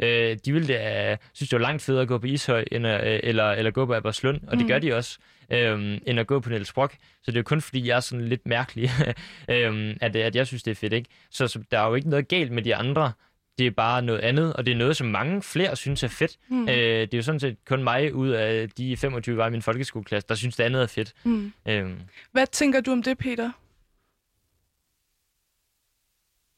øh, 0.00 0.36
de 0.44 0.52
ville 0.52 0.68
da, 0.68 1.16
synes, 1.32 1.48
det 1.50 1.58
var 1.58 1.66
langt 1.66 1.82
federe 1.82 2.02
at 2.02 2.08
gå 2.08 2.18
på 2.18 2.26
Ishøj, 2.26 2.64
end 2.72 2.86
at, 2.86 3.06
øh, 3.06 3.20
eller, 3.22 3.50
eller 3.50 3.70
gå 3.70 3.86
på 3.86 3.94
Aberslund, 3.94 4.40
og 4.46 4.52
mm. 4.52 4.58
det 4.58 4.68
gør 4.68 4.78
de 4.78 4.94
også, 4.94 5.18
øh, 5.50 5.98
end 6.06 6.20
at 6.20 6.26
gå 6.26 6.40
på 6.40 6.50
Niels 6.50 6.72
Brock. 6.72 6.92
Så 6.92 7.30
det 7.30 7.36
er 7.36 7.40
jo 7.40 7.44
kun 7.44 7.60
fordi, 7.60 7.88
jeg 7.88 7.96
er 7.96 8.00
sådan 8.00 8.28
lidt 8.28 8.46
mærkelig, 8.46 8.90
øh, 9.50 9.96
at, 10.00 10.16
at 10.16 10.36
jeg 10.36 10.46
synes, 10.46 10.62
det 10.62 10.70
er 10.70 10.74
fedt, 10.74 10.92
ikke? 10.92 11.10
Så, 11.30 11.46
så 11.46 11.62
der 11.70 11.78
er 11.78 11.88
jo 11.88 11.94
ikke 11.94 12.08
noget 12.08 12.28
galt 12.28 12.52
med 12.52 12.62
de 12.62 12.76
andre, 12.76 13.12
det 13.58 13.66
er 13.66 13.70
bare 13.70 14.02
noget 14.02 14.20
andet, 14.20 14.52
og 14.52 14.66
det 14.66 14.72
er 14.72 14.76
noget, 14.76 14.96
som 14.96 15.06
mange 15.06 15.42
flere 15.42 15.76
synes 15.76 16.02
er 16.02 16.08
fedt. 16.08 16.36
Mm. 16.48 16.68
Øh, 16.68 16.74
det 16.74 17.14
er 17.14 17.18
jo 17.18 17.22
sådan 17.22 17.40
set 17.40 17.56
kun 17.68 17.82
mig 17.82 18.14
ud 18.14 18.28
af 18.28 18.68
de 18.70 18.96
25, 18.96 19.36
var 19.36 19.46
i 19.46 19.50
min 19.50 19.62
folkeskoleklasse, 19.62 20.28
der 20.28 20.34
synes, 20.34 20.56
det 20.56 20.64
andet 20.64 20.82
er 20.82 20.86
fedt. 20.86 21.12
Mm. 21.24 21.52
Øhm. 21.68 22.00
Hvad 22.32 22.46
tænker 22.46 22.80
du 22.80 22.92
om 22.92 23.02
det, 23.02 23.18
Peter? 23.18 23.50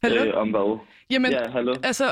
Hallo? 0.08 0.24
Øh, 0.24 0.36
om 0.36 0.50
hvad? 0.50 0.78
Jamen, 1.10 1.30
Ja, 1.30 1.48
hallo. 1.50 1.74
altså, 1.84 2.04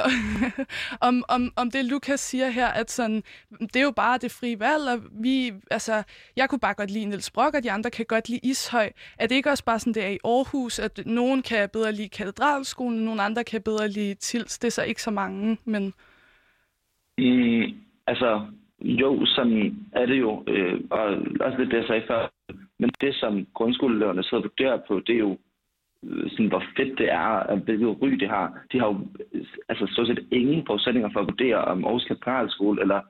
om, 1.09 1.24
om, 1.28 1.53
om 1.57 1.70
det 1.70 1.84
Lukas 1.84 2.20
siger 2.20 2.49
her, 2.49 2.66
at 2.66 2.90
sådan, 2.90 3.22
det 3.61 3.76
er 3.76 3.82
jo 3.82 3.92
bare 3.97 4.18
det 4.18 4.30
frie 4.30 4.61
valg, 4.61 4.82
og 4.92 4.99
vi, 5.22 5.53
altså, 5.70 6.03
jeg 6.36 6.49
kunne 6.49 6.59
bare 6.59 6.74
godt 6.74 6.90
lide 6.90 7.05
Niels 7.05 7.30
Brock, 7.30 7.55
og 7.55 7.62
de 7.62 7.70
andre 7.70 7.90
kan 7.90 8.05
godt 8.09 8.28
lide 8.28 8.40
Ishøj. 8.42 8.90
Er 9.18 9.26
det 9.26 9.34
ikke 9.34 9.51
også 9.51 9.64
bare 9.64 9.78
sådan, 9.78 9.92
det 9.92 10.05
er 10.05 10.09
i 10.09 10.18
Aarhus, 10.24 10.78
at 10.78 11.01
nogen 11.07 11.42
kan 11.42 11.68
bedre 11.72 11.92
lide 11.92 12.09
katedralskolen, 12.09 12.99
og 12.99 13.05
nogle 13.05 13.22
andre 13.22 13.45
kan 13.45 13.62
bedre 13.62 13.88
lide 13.88 14.14
Tils? 14.14 14.59
Det 14.59 14.66
er 14.66 14.72
så 14.72 14.82
ikke 14.82 15.03
så 15.03 15.11
mange, 15.11 15.59
men... 15.64 15.95
Mm, 17.18 17.62
altså, 18.07 18.47
jo, 18.80 19.26
sådan 19.26 19.76
er 19.92 20.07
det 20.07 20.20
jo. 20.20 20.45
Øh, 20.47 20.80
og 20.90 21.01
også 21.40 21.57
lidt 21.59 21.70
det, 21.70 21.76
jeg 21.76 21.86
sagde 21.86 22.03
før. 22.07 22.30
Men 22.78 22.90
det, 23.01 23.14
som 23.14 23.47
grundskoleeleverne 23.55 24.22
sidder 24.22 24.36
og 24.36 24.51
vurderer 24.51 24.78
på, 24.88 25.01
det 25.07 25.14
er 25.14 25.18
jo 25.18 25.38
Øh, 26.09 26.30
sådan, 26.30 26.46
hvor 26.46 26.64
fedt 26.76 26.98
det 26.98 27.12
er, 27.12 27.28
og 27.50 27.57
hvilket 27.59 28.02
ry 28.02 28.09
det 28.09 28.28
har. 28.28 28.59
De 28.72 28.78
har 28.80 28.86
jo 28.86 28.96
altså, 29.68 29.86
stort 29.92 30.07
set 30.07 30.26
ingen 30.32 30.66
forudsætninger 30.66 31.11
for 31.12 31.20
at 31.20 31.26
vurdere, 31.26 31.64
om 31.64 31.84
Aarhus 31.84 32.05
Katedralskole 32.05 32.80
eller 32.80 33.00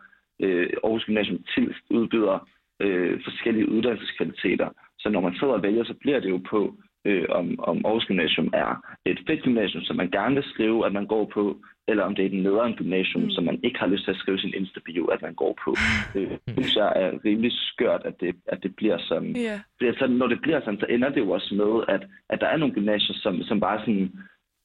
øh, 0.40 0.68
Aarhus 0.84 1.04
Gymnasium 1.04 1.44
Tilst 1.54 1.84
udbyder 1.90 2.48
øh, 2.80 3.20
forskellige 3.24 3.68
uddannelseskvaliteter. 3.68 4.68
Så 4.98 5.08
når 5.08 5.20
man 5.20 5.34
sidder 5.34 5.54
og 5.54 5.62
vælger, 5.62 5.84
så 5.84 5.94
bliver 6.00 6.20
det 6.20 6.30
jo 6.30 6.40
på, 6.50 6.74
øh, 7.04 7.26
om, 7.28 7.60
om 7.70 7.76
Aarhus 7.84 8.04
Gymnasium 8.04 8.50
er 8.52 8.70
et 9.06 9.18
fedt 9.26 9.42
gymnasium, 9.42 9.82
som 9.82 9.96
man 9.96 10.10
gerne 10.10 10.34
vil 10.34 10.44
skrive, 10.44 10.86
at 10.86 10.92
man 10.92 11.06
går 11.06 11.30
på, 11.34 11.56
eller 11.88 12.04
om 12.04 12.14
det 12.14 12.22
er 12.22 12.26
et 12.26 12.42
nederen 12.42 12.74
gymnasium, 12.74 13.22
mm. 13.22 13.30
som 13.30 13.44
man 13.44 13.60
ikke 13.62 13.78
har 13.78 13.86
lyst 13.86 14.04
til 14.04 14.10
at 14.10 14.16
skrive 14.16 14.38
sin 14.38 14.54
Insta-bio, 14.54 15.04
at 15.04 15.22
man 15.22 15.34
går 15.34 15.58
på. 15.64 15.74
Øh, 16.16 16.30
det 16.30 16.52
synes 16.52 16.76
jeg 16.76 16.92
er 16.96 17.10
rimelig 17.24 17.52
skørt, 17.52 18.02
at 18.04 18.20
det, 18.20 18.36
at 18.46 18.58
det 18.62 18.76
bliver 18.76 18.98
sådan. 18.98 19.36
Ja, 19.36 19.60
Fordi 19.78 19.98
så, 19.98 20.06
når 20.06 20.26
det 20.26 20.40
bliver 20.42 20.60
sådan, 20.60 20.80
så 20.80 20.86
ender 20.90 21.08
det 21.08 21.20
jo 21.20 21.30
også 21.30 21.54
med, 21.54 21.94
at, 21.94 22.02
at 22.30 22.40
der 22.40 22.46
er 22.46 22.56
nogle 22.56 22.74
gymnasier, 22.74 23.16
som, 23.16 23.42
som 23.42 23.60
bare 23.60 23.80
sådan, 23.80 24.12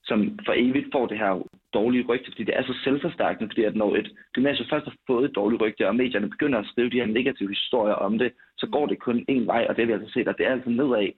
som 0.03 0.39
for 0.45 0.53
evigt 0.55 0.91
får 0.91 1.05
det 1.07 1.17
her 1.17 1.33
dårlige 1.73 2.05
rygte, 2.09 2.31
fordi 2.31 2.43
det 2.43 2.57
er 2.57 2.63
så 2.63 2.75
selvforstærkende, 2.83 3.49
fordi 3.49 3.63
at 3.63 3.75
når 3.75 3.95
et 3.95 4.09
gymnasium 4.33 4.67
først 4.69 4.85
har 4.85 4.95
fået 5.07 5.25
et 5.29 5.35
dårligt 5.35 5.61
rygte, 5.61 5.87
og 5.87 5.95
medierne 5.95 6.29
begynder 6.29 6.59
at 6.59 6.69
skrive 6.71 6.89
de 6.89 6.99
her 7.01 7.05
negative 7.05 7.49
historier 7.49 7.93
om 7.93 8.17
det, 8.17 8.31
så 8.57 8.67
går 8.71 8.85
det 8.85 8.99
kun 8.99 9.25
en 9.27 9.47
vej, 9.47 9.65
og 9.69 9.75
det 9.75 9.81
har 9.81 9.87
vi 9.87 9.93
altså 9.93 10.13
set, 10.13 10.27
at 10.27 10.35
det 10.37 10.45
er 10.47 10.51
altså 10.51 10.69
nedad. 10.69 11.09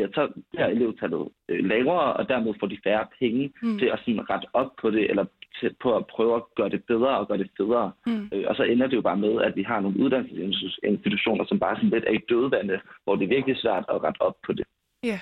At 0.00 0.10
så 0.14 0.28
bliver 0.50 0.66
elevtallet 0.66 1.28
øh, 1.48 1.64
lavere, 1.64 2.12
og 2.12 2.28
dermed 2.28 2.54
får 2.60 2.66
de 2.66 2.78
færre 2.84 3.06
penge 3.18 3.52
Mm. 3.62 3.78
til 3.78 3.86
at 3.86 3.98
sådan 4.04 4.30
rette 4.30 4.46
op 4.52 4.70
på 4.80 4.90
det, 4.90 5.10
eller 5.10 5.24
til, 5.60 5.74
på 5.82 5.96
at 5.96 6.06
prøve 6.06 6.36
at 6.36 6.42
gøre 6.56 6.68
det 6.68 6.84
bedre 6.84 7.18
og 7.18 7.28
gøre 7.28 7.38
det 7.38 7.50
federe. 7.56 7.92
Mm. 8.06 8.28
Øh, 8.32 8.44
og 8.48 8.56
så 8.56 8.62
ender 8.62 8.86
det 8.86 8.96
jo 8.96 9.00
bare 9.00 9.16
med, 9.16 9.42
at 9.42 9.56
vi 9.56 9.62
har 9.62 9.80
nogle 9.80 9.98
uddannelsesinstitutioner, 9.98 11.44
som 11.48 11.58
bare 11.58 11.76
sådan 11.76 11.90
lidt 11.90 12.04
er 12.04 12.12
i 12.12 12.20
dødvande, 12.28 12.80
hvor 13.04 13.16
det 13.16 13.24
er 13.24 13.28
virkelig 13.36 13.56
svært 13.56 13.84
at 13.88 14.02
rette 14.04 14.22
op 14.22 14.36
på 14.46 14.52
det. 14.52 14.64
ja. 15.04 15.20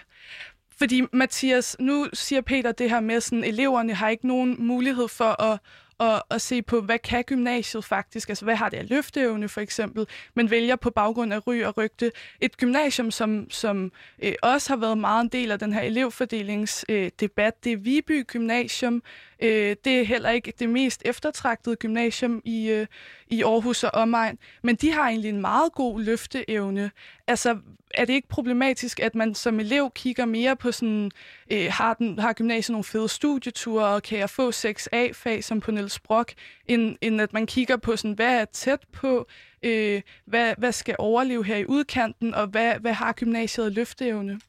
Fordi 0.79 1.03
Mathias, 1.13 1.77
nu 1.81 2.07
siger 2.13 2.41
Peter 2.41 2.73
det 2.73 2.91
her 2.91 3.01
med, 3.01 3.21
sådan, 3.21 3.45
eleverne 3.45 3.93
har 3.95 4.09
ikke 4.09 4.27
nogen 4.27 4.57
mulighed 4.67 5.09
for 5.09 5.43
at, 5.43 5.61
at, 6.01 6.23
at 6.31 6.43
se 6.43 6.63
på, 6.63 6.81
hvad 6.81 6.99
kan 6.99 7.23
gymnasiet 7.23 7.85
faktisk, 7.85 8.29
altså 8.29 8.45
hvad 8.45 8.57
har 8.57 8.69
det 8.69 8.77
af 8.77 8.89
løfteevne 8.89 9.49
for 9.49 9.61
eksempel, 9.61 10.07
men 10.35 10.51
vælger 10.51 10.77
på 10.77 10.91
baggrund 10.91 11.33
af 11.33 11.47
ry 11.47 11.63
og 11.63 11.77
rygte. 11.77 12.13
Et 12.41 12.57
gymnasium, 12.57 13.11
som, 13.11 13.51
som 13.51 13.93
øh, 14.23 14.33
også 14.43 14.73
har 14.73 14.77
været 14.77 14.99
meget 14.99 15.23
en 15.25 15.29
del 15.29 15.51
af 15.51 15.59
den 15.59 15.73
her 15.73 15.81
elevfordelingsdebat, 15.81 17.05
øh, 17.05 17.11
debat, 17.21 17.65
det 17.65 17.73
er 17.73 17.77
Viby 17.77 18.27
Gymnasium. 18.27 19.03
Øh, 19.43 19.77
det 19.85 20.01
er 20.01 20.05
heller 20.05 20.31
ikke 20.31 20.53
det 20.59 20.69
mest 20.69 21.03
eftertragtede 21.05 21.77
gymnasium 21.77 22.43
i, 22.45 22.71
øh, 22.71 22.87
i 23.29 23.43
Aarhus 23.43 23.85
og 23.85 23.91
omegn, 23.95 24.39
men 24.63 24.77
de 24.77 24.93
har 24.93 25.09
egentlig 25.09 25.29
en 25.29 25.41
meget 25.41 25.73
god 25.73 26.03
løfteevne. 26.03 26.91
Altså, 27.27 27.59
er 27.95 28.05
det 28.05 28.13
ikke 28.13 28.29
problematisk, 28.29 29.01
at 29.01 29.15
man 29.15 29.35
som 29.35 29.61
elev 29.61 29.91
kigger 29.95 30.25
mere 30.25 30.57
på 30.57 30.73
sådan, 30.73 31.11
øh, 31.53 31.67
har, 31.71 31.95
den, 31.95 32.19
har 32.19 32.33
gymnasiet 32.33 32.73
nogle 32.73 32.85
fede 32.85 33.09
studieture, 33.09 33.87
og 33.87 34.03
kan 34.03 34.19
jeg 34.19 34.31
få 34.31 34.51
6A-fag 34.51 35.45
som 35.45 35.61
på 35.61 35.71
Niels 35.71 36.01
Brock, 36.01 36.33
end, 36.67 36.97
end 37.01 37.21
at 37.21 37.33
man 37.33 37.47
kigger 37.47 37.77
på 37.77 37.97
sådan, 37.97 38.15
hvad 38.15 38.41
er 38.41 38.45
tæt 38.45 38.81
på, 38.93 39.27
øh, 39.63 40.03
hvad, 40.25 40.55
hvad 40.59 40.73
skal 40.73 40.97
overleve 40.99 41.45
her 41.45 41.57
i 41.57 41.67
udkanten, 41.67 42.35
og 42.35 42.47
hvad, 42.47 42.75
hvad 42.81 42.93
har 42.93 43.13
gymnasiet 43.13 43.73
løfteevne? 43.73 44.41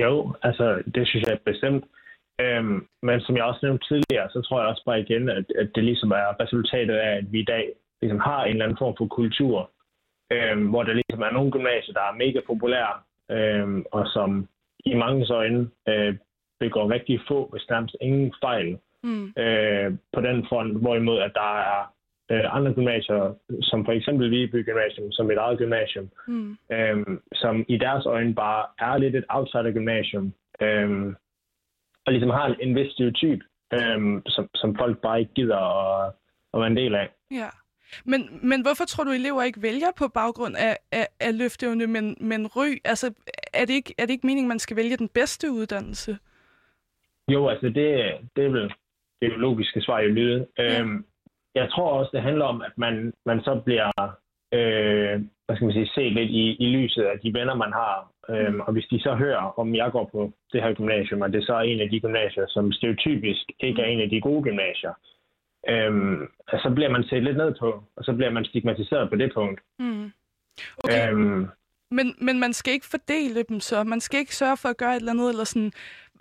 Jo, 0.00 0.34
altså 0.42 0.82
det 0.94 1.08
synes 1.08 1.26
jeg 1.28 1.38
bestemt. 1.44 1.84
Øhm, 2.42 2.86
men 3.02 3.20
som 3.20 3.36
jeg 3.36 3.44
også 3.44 3.60
nævnte 3.62 3.86
tidligere, 3.88 4.28
så 4.30 4.40
tror 4.42 4.60
jeg 4.60 4.68
også 4.68 4.84
bare 4.86 5.00
igen, 5.00 5.28
at, 5.28 5.44
at 5.58 5.68
det 5.74 5.84
ligesom 5.84 6.10
er 6.10 6.40
resultatet 6.42 6.94
af, 6.94 7.16
at 7.16 7.32
vi 7.32 7.40
i 7.40 7.44
dag 7.54 7.64
ligesom 8.02 8.20
har 8.20 8.44
en 8.44 8.50
eller 8.52 8.64
anden 8.64 8.78
form 8.78 8.94
for 8.98 9.06
kultur, 9.06 9.70
øhm, 10.32 10.66
hvor 10.70 10.82
der 10.82 10.92
ligesom 10.92 11.22
er 11.22 11.30
nogle 11.30 11.50
gymnasier, 11.50 11.94
der 11.94 12.00
er 12.00 12.14
mega 12.24 12.40
populære, 12.46 12.94
øhm, 13.30 13.84
og 13.92 14.06
som 14.06 14.48
i 14.84 14.94
mange 14.94 15.34
øjne 15.34 15.70
øh, 15.88 16.14
begår 16.60 16.90
rigtig 16.90 17.20
få, 17.28 17.48
hvis 17.52 17.66
nærmest 17.70 17.96
ingen 18.00 18.34
fejl 18.44 18.78
Mm. 19.04 19.32
øh, 19.38 19.92
på 20.14 20.20
den 20.20 20.46
front, 20.48 20.80
hvorimod 20.80 21.18
at 21.20 21.32
der 21.34 21.58
er 21.60 21.92
øh, 22.30 22.56
andre 22.56 22.72
gymnasier, 22.74 23.34
som 23.62 23.84
for 23.84 23.92
eksempel 23.92 24.30
Viby 24.30 24.64
Gymnasium, 24.64 25.12
som 25.12 25.30
et 25.30 25.36
eget 25.38 25.58
gymnasium, 25.58 26.08
Mm. 26.26 26.56
øhm, 26.72 27.20
som 27.34 27.64
i 27.68 27.76
deres 27.76 28.06
øjne 28.06 28.34
bare 28.34 28.64
er 28.78 28.98
lidt 28.98 29.16
et 29.16 29.24
outsider-gymnasium, 29.28 30.32
øhm, 30.60 31.16
og 32.06 32.12
ligesom 32.12 32.30
har 32.30 32.46
en, 32.46 32.56
en 32.60 32.74
vis 32.76 32.92
stereotyp, 32.92 33.40
øhm, 33.72 34.22
som, 34.26 34.48
som 34.54 34.76
folk 34.76 35.00
bare 35.02 35.20
ikke 35.20 35.34
gider 35.34 35.56
at, 35.56 36.12
at 36.54 36.60
være 36.60 36.66
en 36.66 36.76
del 36.76 36.94
af. 36.94 37.08
Ja. 37.30 37.48
Men, 38.04 38.48
men 38.48 38.62
hvorfor 38.62 38.84
tror 38.84 39.04
du, 39.04 39.10
elever 39.10 39.42
ikke 39.42 39.62
vælger 39.62 39.90
på 39.98 40.08
baggrund 40.08 40.56
af, 40.56 40.76
af, 40.92 41.08
af 41.20 41.38
løfteevne, 41.38 41.86
men, 41.86 42.16
men 42.20 42.46
ry? 42.46 42.66
Altså, 42.84 43.14
er 43.54 43.64
det, 43.64 43.74
ikke, 43.74 43.94
er 43.98 44.06
det 44.06 44.12
ikke 44.12 44.26
meningen, 44.26 44.48
man 44.48 44.58
skal 44.58 44.76
vælge 44.76 44.96
den 44.96 45.08
bedste 45.08 45.50
uddannelse? 45.50 46.18
Jo, 47.28 47.48
altså 47.48 47.66
det, 47.66 47.86
det 48.36 48.44
er 48.44 48.50
vel 48.50 48.72
det 49.22 49.30
logiske 49.30 49.80
svar 49.80 50.00
jo 50.00 50.08
lyde. 50.08 50.46
Ja. 50.58 50.80
Øhm, 50.80 51.04
jeg 51.54 51.70
tror 51.70 51.92
også, 51.92 52.10
det 52.14 52.22
handler 52.22 52.44
om, 52.44 52.62
at 52.62 52.72
man, 52.76 53.12
man 53.26 53.40
så 53.40 53.62
bliver 53.64 53.90
øh, 54.52 55.20
hvad 55.44 55.56
skal 55.56 55.64
man 55.64 55.72
sige, 55.72 55.90
set 55.94 56.12
lidt 56.12 56.30
i, 56.30 56.44
i 56.64 56.66
lyset 56.76 57.02
af 57.02 57.18
de 57.22 57.34
venner, 57.34 57.54
man 57.54 57.72
har. 57.72 58.12
Øhm, 58.30 58.60
og 58.60 58.72
hvis 58.72 58.86
de 58.90 59.00
så 59.00 59.14
hører, 59.14 59.58
om 59.60 59.74
jeg 59.74 59.92
går 59.92 60.08
på 60.12 60.32
det 60.52 60.62
her 60.62 60.74
gymnasium, 60.74 61.20
og 61.20 61.32
det 61.32 61.46
så 61.46 61.54
er 61.54 61.60
en 61.60 61.80
af 61.80 61.90
de 61.90 62.00
gymnasier, 62.00 62.46
som 62.48 62.72
stereotypisk 62.72 63.44
ikke 63.60 63.82
er 63.82 63.86
en 63.86 64.00
af 64.00 64.10
de 64.10 64.20
gode 64.20 64.42
gymnasier, 64.42 64.94
øhm, 65.68 66.28
så 66.48 66.72
bliver 66.74 66.90
man 66.90 67.04
set 67.04 67.22
lidt 67.22 67.36
ned 67.36 67.54
på, 67.60 67.82
og 67.96 68.04
så 68.04 68.12
bliver 68.12 68.30
man 68.30 68.44
stigmatiseret 68.44 69.10
på 69.10 69.16
det 69.16 69.34
punkt. 69.34 69.60
Mm. 69.78 70.12
Okay, 70.84 71.12
Øhm, 71.12 71.46
men, 71.90 72.14
men 72.20 72.40
man 72.40 72.52
skal 72.52 72.72
ikke 72.72 72.86
fordele 72.86 73.42
dem 73.42 73.60
så. 73.60 73.84
Man 73.84 74.00
skal 74.00 74.20
ikke 74.20 74.36
sørge 74.36 74.56
for 74.56 74.68
at 74.68 74.76
gøre 74.76 74.92
et 74.96 75.00
eller 75.00 75.12
andet, 75.12 75.30
eller 75.30 75.44
sådan, 75.44 75.72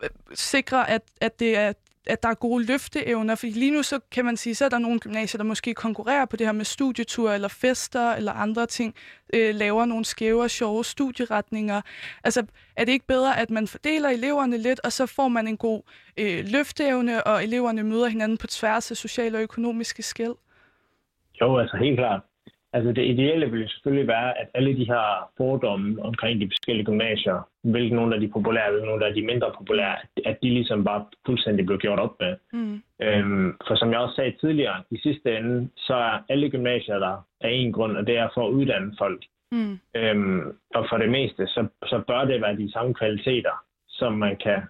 øh, 0.03 0.09
sikre, 0.33 0.89
at, 0.89 1.01
at, 1.21 1.39
det 1.39 1.57
er, 1.57 1.73
at 2.07 2.23
der 2.23 2.29
er 2.29 2.33
gode 2.33 2.65
løfteevner. 2.65 3.35
Fordi 3.35 3.51
lige 3.51 3.71
nu, 3.71 3.83
så 3.83 3.99
kan 4.11 4.25
man 4.25 4.37
sige, 4.37 4.55
så 4.55 4.65
er 4.65 4.69
der 4.69 4.77
nogle 4.77 4.99
gymnasier, 4.99 5.37
der 5.37 5.45
måske 5.45 5.73
konkurrerer 5.73 6.25
på 6.25 6.35
det 6.35 6.47
her 6.47 6.51
med 6.53 6.65
studietur, 6.65 7.31
eller 7.31 7.47
fester, 7.47 8.13
eller 8.13 8.31
andre 8.31 8.65
ting, 8.65 8.95
øh, 9.33 9.55
laver 9.55 9.85
nogle 9.85 10.05
skæve 10.05 10.43
og 10.43 10.49
sjove 10.49 10.85
studieretninger. 10.85 11.81
Altså, 12.23 12.45
er 12.75 12.85
det 12.85 12.91
ikke 12.91 13.07
bedre, 13.07 13.39
at 13.39 13.49
man 13.49 13.67
fordeler 13.67 14.09
eleverne 14.09 14.57
lidt, 14.57 14.79
og 14.83 14.91
så 14.91 15.05
får 15.05 15.27
man 15.27 15.47
en 15.47 15.57
god 15.57 15.81
øh, 16.17 16.45
løfteevne, 16.47 17.23
og 17.23 17.43
eleverne 17.43 17.83
møder 17.83 18.07
hinanden 18.07 18.37
på 18.37 18.47
tværs 18.47 18.91
af 18.91 18.97
sociale 18.97 19.37
og 19.37 19.41
økonomiske 19.41 20.03
skæld? 20.03 20.35
Jo, 21.41 21.57
altså 21.57 21.77
helt 21.77 21.97
klart. 21.97 22.21
Altså 22.73 22.91
det 22.91 23.05
ideelle 23.05 23.51
ville 23.51 23.69
selvfølgelig 23.69 24.07
være, 24.07 24.39
at 24.39 24.47
alle 24.53 24.77
de 24.77 24.85
her 24.85 25.29
fordomme 25.37 26.03
omkring 26.03 26.41
de 26.41 26.49
forskellige 26.51 26.85
gymnasier, 26.85 27.49
hvilke 27.63 27.95
nogle 27.95 28.15
af 28.15 28.21
de 28.21 28.27
populære, 28.27 28.71
hvilke 28.71 28.87
nogle 28.87 29.05
af 29.05 29.13
de 29.13 29.25
mindre 29.25 29.51
populære, 29.57 29.95
at 30.25 30.37
de 30.43 30.49
ligesom 30.49 30.83
bare 30.83 31.05
fuldstændig 31.25 31.65
blev 31.65 31.77
gjort 31.77 31.99
op 31.99 32.15
med. 32.19 32.35
Mm. 32.53 32.81
Øhm, 33.01 33.57
for 33.67 33.75
som 33.75 33.91
jeg 33.91 33.99
også 33.99 34.15
sagde 34.15 34.33
tidligere, 34.41 34.83
i 34.91 34.97
sidste 34.97 35.37
ende, 35.37 35.69
så 35.77 35.93
er 35.93 36.19
alle 36.29 36.49
gymnasier 36.49 36.99
der 36.99 37.25
af 37.41 37.49
en 37.49 37.71
grund, 37.73 37.97
og 37.97 38.07
det 38.07 38.17
er 38.17 38.29
for 38.33 38.47
at 38.47 38.51
uddanne 38.51 38.93
folk. 38.97 39.21
Mm. 39.51 39.79
Øhm, 39.95 40.41
og 40.75 40.85
for 40.89 40.97
det 40.97 41.09
meste, 41.09 41.47
så, 41.47 41.67
så 41.85 42.03
bør 42.07 42.25
det 42.25 42.41
være 42.41 42.55
de 42.55 42.71
samme 42.71 42.93
kvaliteter, 42.93 43.63
som 43.89 44.13
man 44.13 44.37
kan 44.37 44.61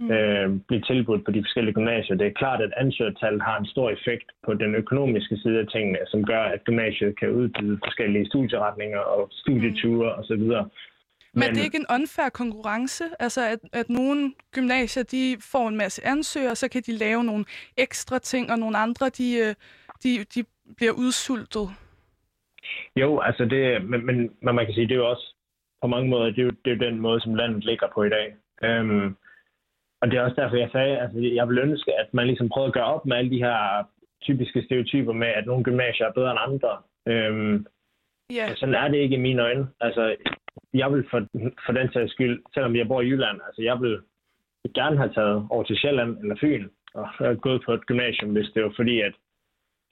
Mm. 0.00 0.10
øh, 0.10 0.60
blive 0.68 0.82
tilbudt 0.82 1.24
på 1.24 1.30
de 1.30 1.42
forskellige 1.42 1.74
gymnasier. 1.74 2.16
Det 2.16 2.26
er 2.26 2.40
klart, 2.42 2.60
at 2.62 2.72
ansøgertallet 2.76 3.42
har 3.42 3.58
en 3.58 3.66
stor 3.66 3.90
effekt 3.90 4.28
på 4.46 4.54
den 4.54 4.74
økonomiske 4.74 5.36
side 5.36 5.58
af 5.58 5.66
tingene, 5.66 5.98
som 6.06 6.24
gør, 6.24 6.42
at 6.42 6.64
gymnasiet 6.64 7.18
kan 7.18 7.30
udbyde 7.30 7.78
forskellige 7.84 8.26
studieretninger 8.26 8.98
og 8.98 9.28
studieture 9.32 10.14
osv. 10.14 10.38
Men, 10.38 11.40
Men 11.40 11.42
er 11.42 11.52
det 11.52 11.64
ikke 11.64 11.76
en 11.76 11.94
unfair 12.00 12.28
konkurrence? 12.28 13.04
Altså, 13.18 13.40
at, 13.52 13.58
at 13.72 13.90
nogle 13.90 14.34
gymnasier, 14.54 15.02
de 15.02 15.36
får 15.52 15.68
en 15.68 15.76
masse 15.76 16.06
ansøgere, 16.06 16.54
så 16.54 16.68
kan 16.68 16.82
de 16.82 16.92
lave 16.92 17.24
nogle 17.24 17.44
ekstra 17.76 18.18
ting, 18.18 18.50
og 18.52 18.58
nogle 18.58 18.78
andre, 18.78 19.08
de, 19.08 19.38
øh, 19.38 19.54
de, 20.02 20.24
de 20.34 20.44
bliver 20.76 20.92
udsultet. 20.92 21.68
Jo, 22.96 23.20
altså 23.20 23.44
det, 23.44 23.84
men, 23.84 24.06
men, 24.06 24.16
men 24.42 24.54
man 24.54 24.64
kan 24.66 24.74
sige, 24.74 24.88
det 24.88 24.94
er 24.94 25.02
jo 25.04 25.10
også 25.10 25.34
på 25.82 25.86
mange 25.88 26.08
måder, 26.08 26.24
det 26.24 26.38
er 26.38 26.42
jo, 26.42 26.50
det 26.64 26.72
er 26.72 26.76
jo 26.76 26.90
den 26.90 27.00
måde, 27.00 27.20
som 27.20 27.34
landet 27.34 27.64
ligger 27.64 27.86
på 27.94 28.04
i 28.04 28.08
dag. 28.08 28.34
Øhm, 28.62 29.16
og 30.00 30.10
det 30.10 30.16
er 30.16 30.22
også 30.22 30.40
derfor, 30.40 30.56
jeg 30.56 30.68
sagde, 30.72 30.96
at 30.96 31.02
altså, 31.02 31.18
jeg 31.20 31.48
vil 31.48 31.58
ønske, 31.58 32.00
at 32.00 32.14
man 32.14 32.26
ligesom 32.26 32.48
prøver 32.48 32.68
at 32.68 32.74
gøre 32.74 32.92
op 32.94 33.06
med 33.06 33.16
alle 33.16 33.30
de 33.30 33.44
her 33.44 33.88
typiske 34.22 34.62
stereotyper 34.62 35.12
med, 35.12 35.28
at 35.28 35.46
nogle 35.46 35.64
gymnasier 35.64 36.06
er 36.06 36.12
bedre 36.12 36.30
end 36.30 36.40
andre. 36.46 36.72
Øhm, 37.06 37.66
Ja, 38.30 38.54
sådan 38.54 38.74
er 38.74 38.88
det 38.88 38.98
ikke 38.98 39.16
i 39.16 39.20
mine 39.20 39.42
øjne. 39.42 39.68
Altså, 39.80 40.16
jeg 40.74 40.92
vil 40.92 41.04
for, 41.10 41.26
for 41.66 41.72
den 41.72 41.92
sags 41.92 42.12
skyld, 42.12 42.42
selvom 42.54 42.76
jeg 42.76 42.88
bor 42.88 43.00
i 43.00 43.08
Jylland, 43.08 43.40
altså 43.46 43.62
jeg 43.62 43.80
vil 43.80 44.00
gerne 44.74 44.96
have 44.96 45.12
taget 45.12 45.46
over 45.50 45.62
til 45.64 45.76
Sjælland 45.76 46.18
eller 46.18 46.36
Fyn 46.40 46.68
og 46.94 47.40
gået 47.40 47.62
på 47.64 47.72
et 47.72 47.86
gymnasium, 47.86 48.32
hvis 48.32 48.50
det 48.54 48.62
var 48.62 48.72
fordi, 48.76 49.00
at, 49.00 49.12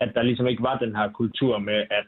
at 0.01 0.15
der 0.15 0.23
ligesom 0.23 0.47
ikke 0.47 0.63
var 0.63 0.79
den 0.79 0.97
her 0.97 1.13
kultur 1.13 1.59
med, 1.59 1.85
at 1.91 2.07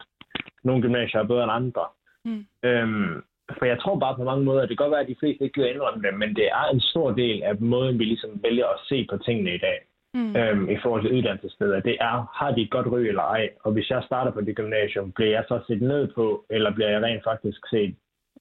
nogle 0.65 0.83
gymnasier 0.83 1.21
er 1.21 1.25
bedre 1.25 1.43
end 1.45 1.53
andre. 1.53 1.87
Mm. 2.25 2.47
Øhm, 2.63 3.23
for 3.59 3.65
jeg 3.65 3.81
tror 3.81 3.99
bare 3.99 4.17
på 4.17 4.25
mange 4.25 4.45
måder, 4.45 4.63
at 4.63 4.69
det 4.69 4.79
kan 4.79 4.85
godt 4.85 4.95
være, 4.95 5.07
at 5.07 5.13
de 5.13 5.21
fleste 5.21 5.45
ikke 5.45 5.55
gider 5.55 5.69
indrømme 5.69 6.03
det, 6.03 6.19
men 6.19 6.31
det 6.37 6.47
er 6.47 6.65
en 6.75 6.81
stor 6.81 7.11
del 7.11 7.43
af 7.43 7.61
måden, 7.61 7.99
vi 7.99 8.05
ligesom 8.05 8.43
vælger 8.43 8.67
at 8.67 8.81
se 8.89 9.07
på 9.11 9.17
tingene 9.19 9.55
i 9.55 9.59
dag. 9.59 9.79
Mm. 10.15 10.37
Øhm, 10.37 10.71
i 10.71 10.77
forhold 10.83 11.03
til 11.03 11.13
uddannelsessteder. 11.17 11.81
Det 11.81 11.97
er, 12.01 12.17
har 12.35 12.51
de 12.51 12.63
et 12.63 12.71
godt 12.71 12.87
ry 12.87 13.01
eller 13.01 13.23
ej? 13.23 13.49
Og 13.65 13.73
hvis 13.73 13.91
jeg 13.91 14.03
starter 14.07 14.31
på 14.33 14.41
det 14.41 14.57
gymnasium, 14.57 15.13
bliver 15.13 15.31
jeg 15.31 15.45
så 15.49 15.61
set 15.67 15.83
ned 15.83 16.09
på, 16.15 16.45
eller 16.51 16.71
bliver 16.75 16.91
jeg 16.91 17.03
rent 17.03 17.25
faktisk 17.25 17.61
set 17.71 17.95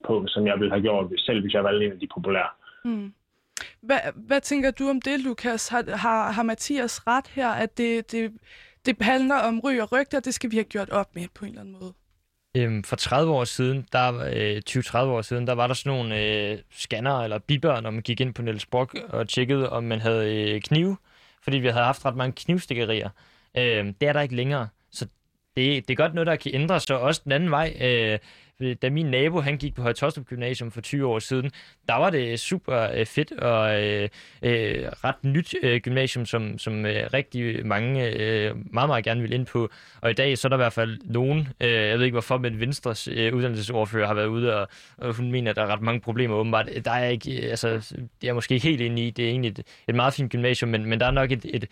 på, 0.05 0.23
som 0.27 0.47
jeg 0.47 0.59
ville 0.59 0.71
have 0.71 0.81
gjort, 0.81 1.05
selv 1.17 1.41
hvis 1.41 1.53
jeg 1.53 1.63
var 1.63 1.69
en 1.69 1.91
af 1.91 1.99
de 1.99 2.07
populære? 2.13 2.49
Mm. 2.85 3.13
Hvad, 3.81 3.99
hvad 4.15 4.41
tænker 4.41 4.71
du 4.71 4.89
om 4.89 5.01
det, 5.01 5.19
Lukas? 5.19 5.69
Har, 5.69 5.83
har, 5.95 6.31
har 6.31 6.43
Mathias 6.43 7.07
ret 7.07 7.27
her, 7.27 7.49
at 7.49 7.77
det, 7.77 8.11
det, 8.11 8.33
det 8.85 8.95
handler 9.01 9.35
om 9.35 9.59
ry 9.59 9.79
og 9.79 9.91
rygter, 9.91 10.19
det 10.19 10.33
skal 10.33 10.51
vi 10.51 10.55
have 10.55 10.63
gjort 10.63 10.89
op 10.89 11.15
med 11.15 11.27
på 11.35 11.45
en 11.45 11.49
eller 11.49 11.61
anden 11.61 11.75
måde? 11.81 11.93
Øhm, 12.57 12.83
for 12.83 12.95
30 12.95 13.31
år 13.33 13.43
siden, 13.43 13.87
der, 13.91 14.29
øh, 14.33 14.61
20-30 14.69 14.97
år 14.97 15.21
siden, 15.21 15.47
der 15.47 15.53
var 15.53 15.67
der 15.67 15.73
sådan 15.73 15.97
nogle 15.97 16.21
øh, 16.21 16.57
scanner 16.71 17.19
eller 17.23 17.39
bibør, 17.39 17.81
når 17.81 17.91
man 17.91 18.01
gik 18.01 18.21
ind 18.21 18.33
på 18.33 18.41
Niels 18.41 18.65
Brock 18.65 18.95
og 19.09 19.29
tjekkede, 19.29 19.69
om 19.69 19.83
man 19.83 20.01
havde 20.01 20.51
øh, 20.51 20.61
knive, 20.61 20.97
fordi 21.41 21.57
vi 21.57 21.67
havde 21.67 21.85
haft 21.85 22.05
ret 22.05 22.15
mange 22.15 22.33
knivstikkerier. 22.35 23.09
Øh, 23.57 23.85
det 24.01 24.09
er 24.09 24.13
der 24.13 24.21
ikke 24.21 24.35
længere, 24.35 24.67
så 24.91 25.07
det, 25.55 25.87
det 25.87 25.93
er 25.93 25.95
godt 25.95 26.13
noget, 26.13 26.27
der 26.27 26.35
kan 26.35 26.51
ændre 26.53 26.79
sig 26.79 26.99
også 26.99 27.21
den 27.23 27.31
anden 27.31 27.51
vej. 27.51 27.77
Øh, 27.81 28.19
da 28.81 28.89
min 28.89 29.05
nabo 29.05 29.41
han 29.41 29.57
gik 29.57 29.75
på 29.75 29.81
Højtostrup 29.81 30.25
Gymnasium 30.25 30.71
for 30.71 30.81
20 30.81 31.07
år 31.07 31.19
siden, 31.19 31.51
der 31.87 31.95
var 31.95 32.09
det 32.09 32.39
super 32.39 32.81
øh, 32.93 33.05
fedt 33.05 33.31
og 33.31 33.83
øh, 33.83 34.09
øh, 34.41 34.85
ret 35.03 35.23
nyt 35.23 35.55
øh, 35.63 35.81
gymnasium, 35.81 36.25
som, 36.25 36.57
som 36.57 36.85
øh, 36.85 37.09
rigtig 37.13 37.65
mange 37.65 38.09
øh, 38.09 38.55
meget, 38.73 38.89
meget 38.89 39.03
gerne 39.03 39.21
vil 39.21 39.33
ind 39.33 39.45
på. 39.45 39.69
Og 40.01 40.11
i 40.11 40.13
dag 40.13 40.37
så 40.37 40.47
er 40.47 40.49
der 40.49 40.55
i 40.55 40.57
hvert 40.57 40.73
fald 40.73 40.99
nogen, 41.05 41.47
øh, 41.61 41.71
jeg 41.71 41.97
ved 41.97 42.05
ikke 42.05 42.15
hvorfor, 42.15 42.37
men 42.37 42.59
Venstres 42.59 43.07
øh, 43.07 43.35
uddannelsesordfører 43.35 44.07
har 44.07 44.13
været 44.13 44.27
ude, 44.27 44.55
og, 44.55 44.67
og 44.97 45.13
hun 45.13 45.31
mener, 45.31 45.49
at 45.49 45.55
der 45.55 45.61
er 45.61 45.73
ret 45.73 45.81
mange 45.81 45.99
problemer 45.99 46.35
åbenbart. 46.35 46.69
Der 46.85 46.91
er 46.91 47.09
ikke, 47.09 47.43
øh, 47.43 47.49
altså, 47.49 47.95
det 48.21 48.29
er 48.29 48.33
måske 48.33 48.53
ikke 48.53 48.67
helt 48.67 48.81
inde 48.81 49.07
i, 49.07 49.09
det 49.09 49.25
er 49.25 49.29
egentlig 49.29 49.49
et, 49.49 49.63
et 49.87 49.95
meget 49.95 50.13
fint 50.13 50.31
gymnasium, 50.31 50.71
men, 50.71 50.85
men 50.85 50.99
der 50.99 51.05
er 51.05 51.11
nok 51.11 51.31
et, 51.31 51.45
et, 51.49 51.65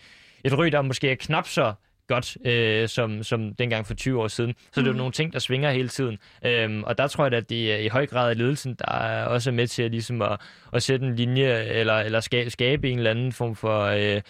et 0.44 0.58
ryg, 0.58 0.72
der 0.72 0.82
måske 0.82 1.10
er 1.10 1.14
knap 1.14 1.48
så 1.48 1.72
godt, 2.08 2.36
øh, 2.46 2.88
som, 2.88 3.22
som 3.22 3.54
dengang 3.54 3.86
for 3.86 3.94
20 3.94 4.22
år 4.22 4.28
siden. 4.28 4.54
Så 4.54 4.60
mm. 4.66 4.72
det 4.74 4.80
er 4.80 4.86
jo 4.86 4.92
mhm. 4.92 4.98
nogle 4.98 5.12
ting, 5.12 5.32
der 5.32 5.38
svinger 5.38 5.70
hele 5.70 5.88
tiden. 5.88 6.18
Øhm, 6.44 6.84
og 6.84 6.98
der 6.98 7.06
tror 7.06 7.24
jeg, 7.24 7.32
at 7.32 7.50
det 7.50 7.72
er 7.72 7.76
i 7.76 7.88
høj 7.88 8.06
grad 8.06 8.34
ledelsen, 8.34 8.74
der 8.74 8.92
er 8.92 9.24
også 9.24 9.50
med 9.50 9.66
til 9.66 9.82
at, 9.82 9.90
ligesom 9.90 10.22
at, 10.22 10.40
at 10.72 10.82
sætte 10.82 11.06
en 11.06 11.16
linje, 11.16 11.64
eller, 11.64 11.94
eller 11.94 12.20
skabe, 12.20 12.50
skabe 12.50 12.90
en 12.90 12.98
eller 12.98 13.10
anden 13.10 13.32
form 13.32 13.56
for... 13.56 13.84
Øh, 13.84 14.22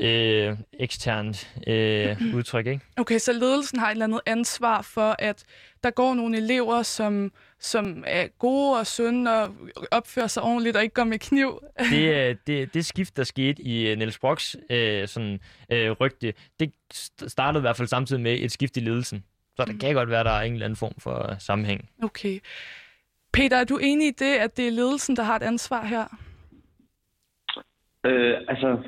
øh, 0.00 0.56
eksternt 0.80 1.54
øh, 1.66 2.34
udtryk. 2.34 2.66
Ikke? 2.66 2.84
Okay, 2.96 3.18
så 3.18 3.32
ledelsen 3.32 3.78
har 3.78 3.86
et 3.86 3.92
eller 3.92 4.04
andet 4.04 4.20
ansvar 4.26 4.82
for, 4.82 5.16
at 5.18 5.44
der 5.84 5.90
går 5.90 6.14
nogle 6.14 6.36
elever, 6.36 6.82
som, 6.82 7.32
som 7.58 8.04
er 8.06 8.26
gode 8.38 8.78
og 8.78 8.86
sunde 8.86 9.42
og 9.42 9.54
opfører 9.90 10.26
sig 10.26 10.42
ordentligt 10.42 10.76
og 10.76 10.82
ikke 10.82 10.94
går 10.94 11.04
med 11.04 11.18
kniv. 11.18 11.62
det, 11.92 12.38
det, 12.46 12.74
det 12.74 12.86
skift, 12.86 13.16
der 13.16 13.24
skete 13.24 13.62
i 13.62 13.90
øh, 13.90 13.98
Niels 13.98 14.18
Brocks 14.18 14.56
øh, 14.70 15.08
sådan, 15.08 15.40
øh, 15.72 15.90
rygte, 15.90 16.34
det 16.60 16.72
startede 17.26 17.60
i 17.60 17.66
hvert 17.66 17.76
fald 17.76 17.88
samtidig 17.88 18.22
med 18.22 18.38
et 18.40 18.52
skift 18.52 18.76
i 18.76 18.80
ledelsen. 18.80 19.24
Så 19.56 19.64
der 19.64 19.72
mm. 19.72 19.78
kan 19.78 19.94
godt 19.94 20.10
være, 20.10 20.24
der 20.24 20.30
er 20.30 20.42
en 20.42 20.52
eller 20.52 20.66
anden 20.66 20.76
form 20.76 20.94
for 20.98 21.36
sammenhæng. 21.38 21.90
Okay. 22.02 22.40
Peter, 23.32 23.56
er 23.56 23.64
du 23.64 23.76
enig 23.76 24.08
i 24.08 24.10
det, 24.10 24.34
at 24.34 24.56
det 24.56 24.66
er 24.66 24.72
ledelsen, 24.72 25.16
der 25.16 25.22
har 25.22 25.36
et 25.36 25.42
ansvar 25.42 25.84
her? 25.84 26.04
Øh, 28.06 28.36
altså, 28.48 28.82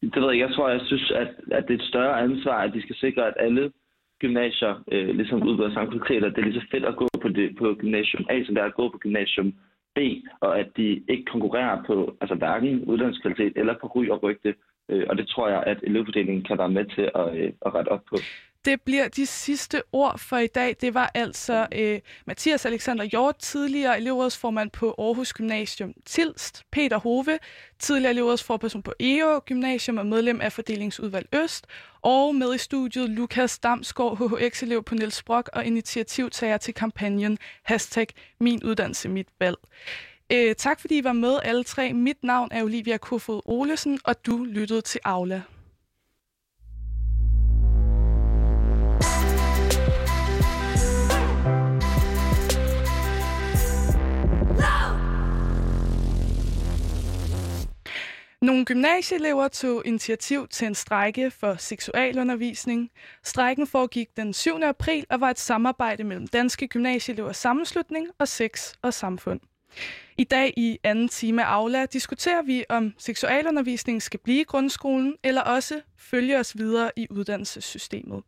det 0.00 0.22
ved 0.22 0.30
jeg 0.30 0.38
Jeg 0.38 0.54
tror, 0.54 0.68
jeg 0.68 0.80
synes, 0.86 1.10
at, 1.10 1.28
at 1.52 1.64
det 1.68 1.74
er 1.74 1.78
et 1.78 1.88
større 1.88 2.20
ansvar, 2.20 2.62
at 2.62 2.72
de 2.74 2.82
skal 2.82 2.96
sikre, 2.96 3.26
at 3.26 3.34
alle 3.38 3.72
gymnasier 4.20 4.82
øh, 4.92 5.08
ligesom 5.16 5.42
udbyder 5.42 5.74
samme 5.74 5.90
kvaliteter. 5.90 6.28
Det 6.28 6.38
er 6.38 6.48
lige 6.48 6.60
så 6.60 6.66
fedt 6.70 6.84
at 6.84 6.96
gå 6.96 7.08
på, 7.22 7.28
det, 7.28 7.56
på 7.58 7.74
gymnasium 7.78 8.24
A, 8.30 8.44
som 8.44 8.54
det 8.54 8.62
er 8.62 8.66
at 8.66 8.80
gå 8.80 8.88
på 8.88 8.98
gymnasium 8.98 9.54
B, 9.94 9.98
og 10.40 10.58
at 10.58 10.68
de 10.76 11.02
ikke 11.08 11.24
konkurrerer 11.24 11.82
på 11.86 12.16
altså 12.20 12.34
hverken 12.34 12.84
uddannelseskvalitet 12.84 13.52
eller 13.56 13.74
på 13.80 13.86
ryg 13.86 14.10
og 14.10 14.22
rygte. 14.22 14.54
Øh, 14.90 15.06
og 15.08 15.18
det 15.18 15.28
tror 15.28 15.48
jeg, 15.48 15.62
at 15.66 15.78
elevfordelingen 15.82 16.44
kan 16.44 16.58
være 16.58 16.70
med 16.70 16.84
til 16.84 17.10
at, 17.14 17.38
øh, 17.38 17.52
at 17.66 17.74
rette 17.74 17.88
op 17.88 18.04
på 18.10 18.16
det 18.64 18.80
bliver 18.80 19.08
de 19.08 19.26
sidste 19.26 19.82
ord 19.92 20.18
for 20.18 20.36
i 20.36 20.46
dag. 20.46 20.76
Det 20.80 20.94
var 20.94 21.10
altså 21.14 21.66
øh, 21.72 22.00
Mathias 22.26 22.66
Alexander 22.66 23.04
Hjort, 23.04 23.38
tidligere 23.38 23.96
elevrådsformand 23.96 24.70
på 24.70 24.94
Aarhus 24.98 25.32
Gymnasium 25.32 25.92
Tilst, 26.06 26.62
Peter 26.72 26.98
Hove, 26.98 27.38
tidligere 27.78 28.10
elevrådsforperson 28.10 28.82
på 28.82 28.92
EO 29.00 29.40
Gymnasium 29.46 29.98
og 29.98 30.06
medlem 30.06 30.40
af 30.40 30.52
fordelingsudvalg 30.52 31.28
Øst, 31.32 31.66
og 32.02 32.34
med 32.34 32.54
i 32.54 32.58
studiet 32.58 33.10
Lukas 33.10 33.58
Damsgaard, 33.58 34.18
HHX-elev 34.18 34.82
på 34.82 34.94
Niels 34.94 35.22
Brock 35.22 35.50
og 35.52 35.64
initiativtager 35.64 36.56
til 36.56 36.74
kampagnen 36.74 37.38
hashtag 37.62 38.06
Min 38.40 38.64
Uddannelse, 38.64 39.08
Mit 39.08 39.28
Valg. 39.40 39.58
Øh, 40.32 40.54
tak 40.54 40.80
fordi 40.80 40.98
I 40.98 41.04
var 41.04 41.12
med 41.12 41.38
alle 41.42 41.64
tre. 41.64 41.92
Mit 41.92 42.24
navn 42.24 42.48
er 42.52 42.62
Olivia 42.62 42.96
Kofod 42.96 43.40
Olesen, 43.44 43.98
og 44.04 44.26
du 44.26 44.44
lyttede 44.44 44.80
til 44.80 45.00
Aula. 45.04 45.42
Nogle 58.44 58.64
gymnasieelever 58.64 59.48
tog 59.48 59.82
initiativ 59.84 60.48
til 60.48 60.66
en 60.66 60.74
strejke 60.74 61.30
for 61.30 61.54
seksualundervisning. 61.58 62.90
Strejken 63.22 63.66
foregik 63.66 64.16
den 64.16 64.32
7. 64.32 64.62
april 64.62 65.06
og 65.10 65.20
var 65.20 65.30
et 65.30 65.38
samarbejde 65.38 66.04
mellem 66.04 66.26
Danske 66.26 66.68
Gymnasieelevers 66.68 67.36
Sammenslutning 67.36 68.08
og 68.18 68.28
Sex 68.28 68.72
og 68.82 68.94
Samfund. 68.94 69.40
I 70.18 70.24
dag 70.24 70.54
i 70.56 70.78
anden 70.82 71.08
time 71.08 71.44
af 71.44 71.46
Aula 71.46 71.86
diskuterer 71.86 72.42
vi, 72.42 72.64
om 72.68 72.94
seksualundervisning 72.98 74.02
skal 74.02 74.20
blive 74.24 74.40
i 74.40 74.44
grundskolen, 74.44 75.16
eller 75.22 75.40
også 75.40 75.80
følge 75.98 76.38
os 76.38 76.58
videre 76.58 76.90
i 76.96 77.06
uddannelsessystemet. 77.10 78.22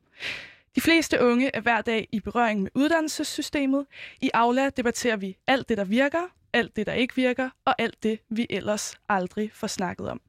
De 0.75 0.81
fleste 0.81 1.21
unge 1.21 1.51
er 1.55 1.61
hver 1.61 1.81
dag 1.81 2.09
i 2.13 2.21
berøring 2.21 2.63
med 2.63 2.71
uddannelsessystemet. 2.75 3.87
I 4.21 4.31
Aula 4.35 4.71
debatterer 4.71 5.17
vi 5.17 5.37
alt 5.47 5.69
det, 5.69 5.79
der 5.79 5.85
virker, 5.85 6.23
alt 6.57 6.77
det, 6.77 6.87
der 6.87 6.93
ikke 6.93 7.15
virker, 7.17 7.51
og 7.65 7.75
alt 7.79 8.03
det, 8.03 8.19
vi 8.29 8.47
ellers 8.51 8.95
aldrig 9.09 9.51
får 9.53 9.67
snakket 9.67 10.09
om. 10.09 10.21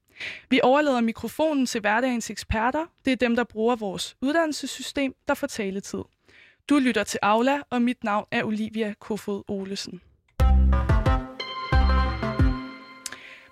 Vi 0.49 0.59
overlader 0.63 1.01
mikrofonen 1.01 1.65
til 1.65 1.82
hverdagens 1.82 2.30
eksperter. 2.30 2.86
Det 3.05 3.11
er 3.11 3.15
dem, 3.15 3.36
der 3.36 3.43
bruger 3.43 3.75
vores 3.75 4.15
uddannelsessystem, 4.21 5.15
der 5.28 5.34
får 5.34 5.47
taletid. 5.47 6.03
Du 6.69 6.80
lytter 6.80 7.03
til 7.03 7.19
Aula, 7.21 7.61
og 7.69 7.82
mit 7.82 8.03
navn 8.03 8.25
er 8.32 8.43
Olivia 8.43 8.93
Kofod 8.99 9.43
Olesen. 9.47 10.01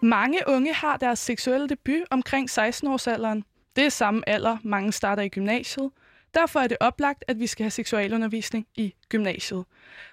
Mange 0.02 0.40
unge 0.48 0.74
har 0.74 0.98
deres 0.98 1.20
seksuelle 1.20 1.68
debut 1.70 2.04
omkring 2.12 2.50
16-årsalderen. 2.50 3.42
Det 3.76 3.86
er 3.86 3.90
samme 3.90 4.30
alder, 4.30 4.58
mange 4.64 4.92
starter 4.92 5.24
i 5.24 5.30
gymnasiet– 5.30 5.92
Derfor 6.36 6.60
er 6.60 6.68
det 6.68 6.78
oplagt, 6.80 7.24
at 7.28 7.40
vi 7.40 7.48
skal 7.48 7.64
have 7.64 7.72
seksualundervisning 7.72 8.68
i 8.76 8.94
gymnasiet. 9.10 9.66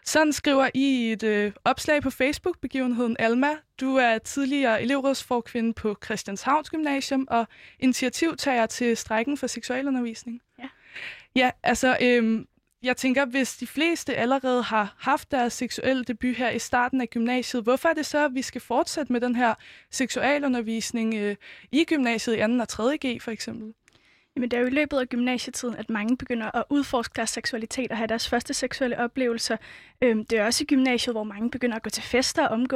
Sådan 0.05 0.33
skriver 0.33 0.69
I 0.75 1.13
et 1.13 1.23
øh, 1.23 1.53
opslag 1.65 2.03
på 2.03 2.11
Facebook-begivenheden 2.11 3.17
Alma. 3.19 3.51
Du 3.81 3.97
er 3.97 4.19
tidligere 4.19 4.83
elevrådsforkvinde 4.83 5.73
på 5.73 5.97
Christianshavns 6.05 6.71
Gymnasium 6.71 7.27
og 7.31 7.47
initiativtager 7.79 8.67
til 8.67 8.97
strækken 8.97 9.37
for 9.37 9.47
seksualundervisning. 9.47 10.41
Ja. 10.59 10.69
Ja, 11.37 11.51
altså, 11.63 11.97
øhm, 12.03 12.47
jeg 12.83 12.97
tænker, 12.97 13.25
hvis 13.25 13.57
de 13.57 13.67
fleste 13.67 14.15
allerede 14.15 14.63
har 14.63 14.95
haft 14.99 15.31
deres 15.31 15.53
seksuelle 15.53 16.05
debut 16.05 16.37
her 16.37 16.51
i 16.51 16.59
starten 16.59 17.01
af 17.01 17.11
gymnasiet, 17.11 17.63
hvorfor 17.63 17.89
er 17.89 17.95
det 17.95 18.07
så, 18.07 18.25
at 18.25 18.35
vi 18.35 18.43
skal 18.43 18.61
fortsætte 18.61 19.13
med 19.13 19.21
den 19.21 19.37
her 19.37 19.55
seksualundervisning 19.91 21.15
øh, 21.15 21.37
i 21.73 21.85
gymnasiet 21.85 22.37
i 22.37 22.41
2. 22.41 22.61
og 22.61 22.69
3. 22.69 22.99
G 23.07 23.23
for 23.23 23.31
eksempel? 23.31 23.75
Jamen, 24.37 24.51
det 24.51 24.57
er 24.57 24.61
jo 24.61 24.67
i 24.67 24.71
løbet 24.71 24.99
af 24.99 25.09
gymnasietiden, 25.09 25.77
at 25.77 25.91
mange 25.91 26.17
begynder 26.17 26.57
at 26.57 26.65
udforske 26.71 27.13
deres 27.17 27.31
seksualitet 27.31 27.91
og 27.91 27.97
have 27.97 28.07
deres 28.07 28.29
første 28.29 28.55
seksuelle 28.55 28.99
oplevelser. 28.99 29.57
Øhm, 30.03 30.25
det 30.25 30.39
er 30.39 30.45
også 30.45 30.65
i 30.65 30.67
gymnasiet, 30.67 31.15
hvor 31.15 31.25
mange 31.25 31.51
begynder 31.51 31.77
at 31.77 31.83
gå 31.83 31.91
til 31.91 32.03
fester 32.03 32.47
og 32.47 32.55
omgå 32.55 32.71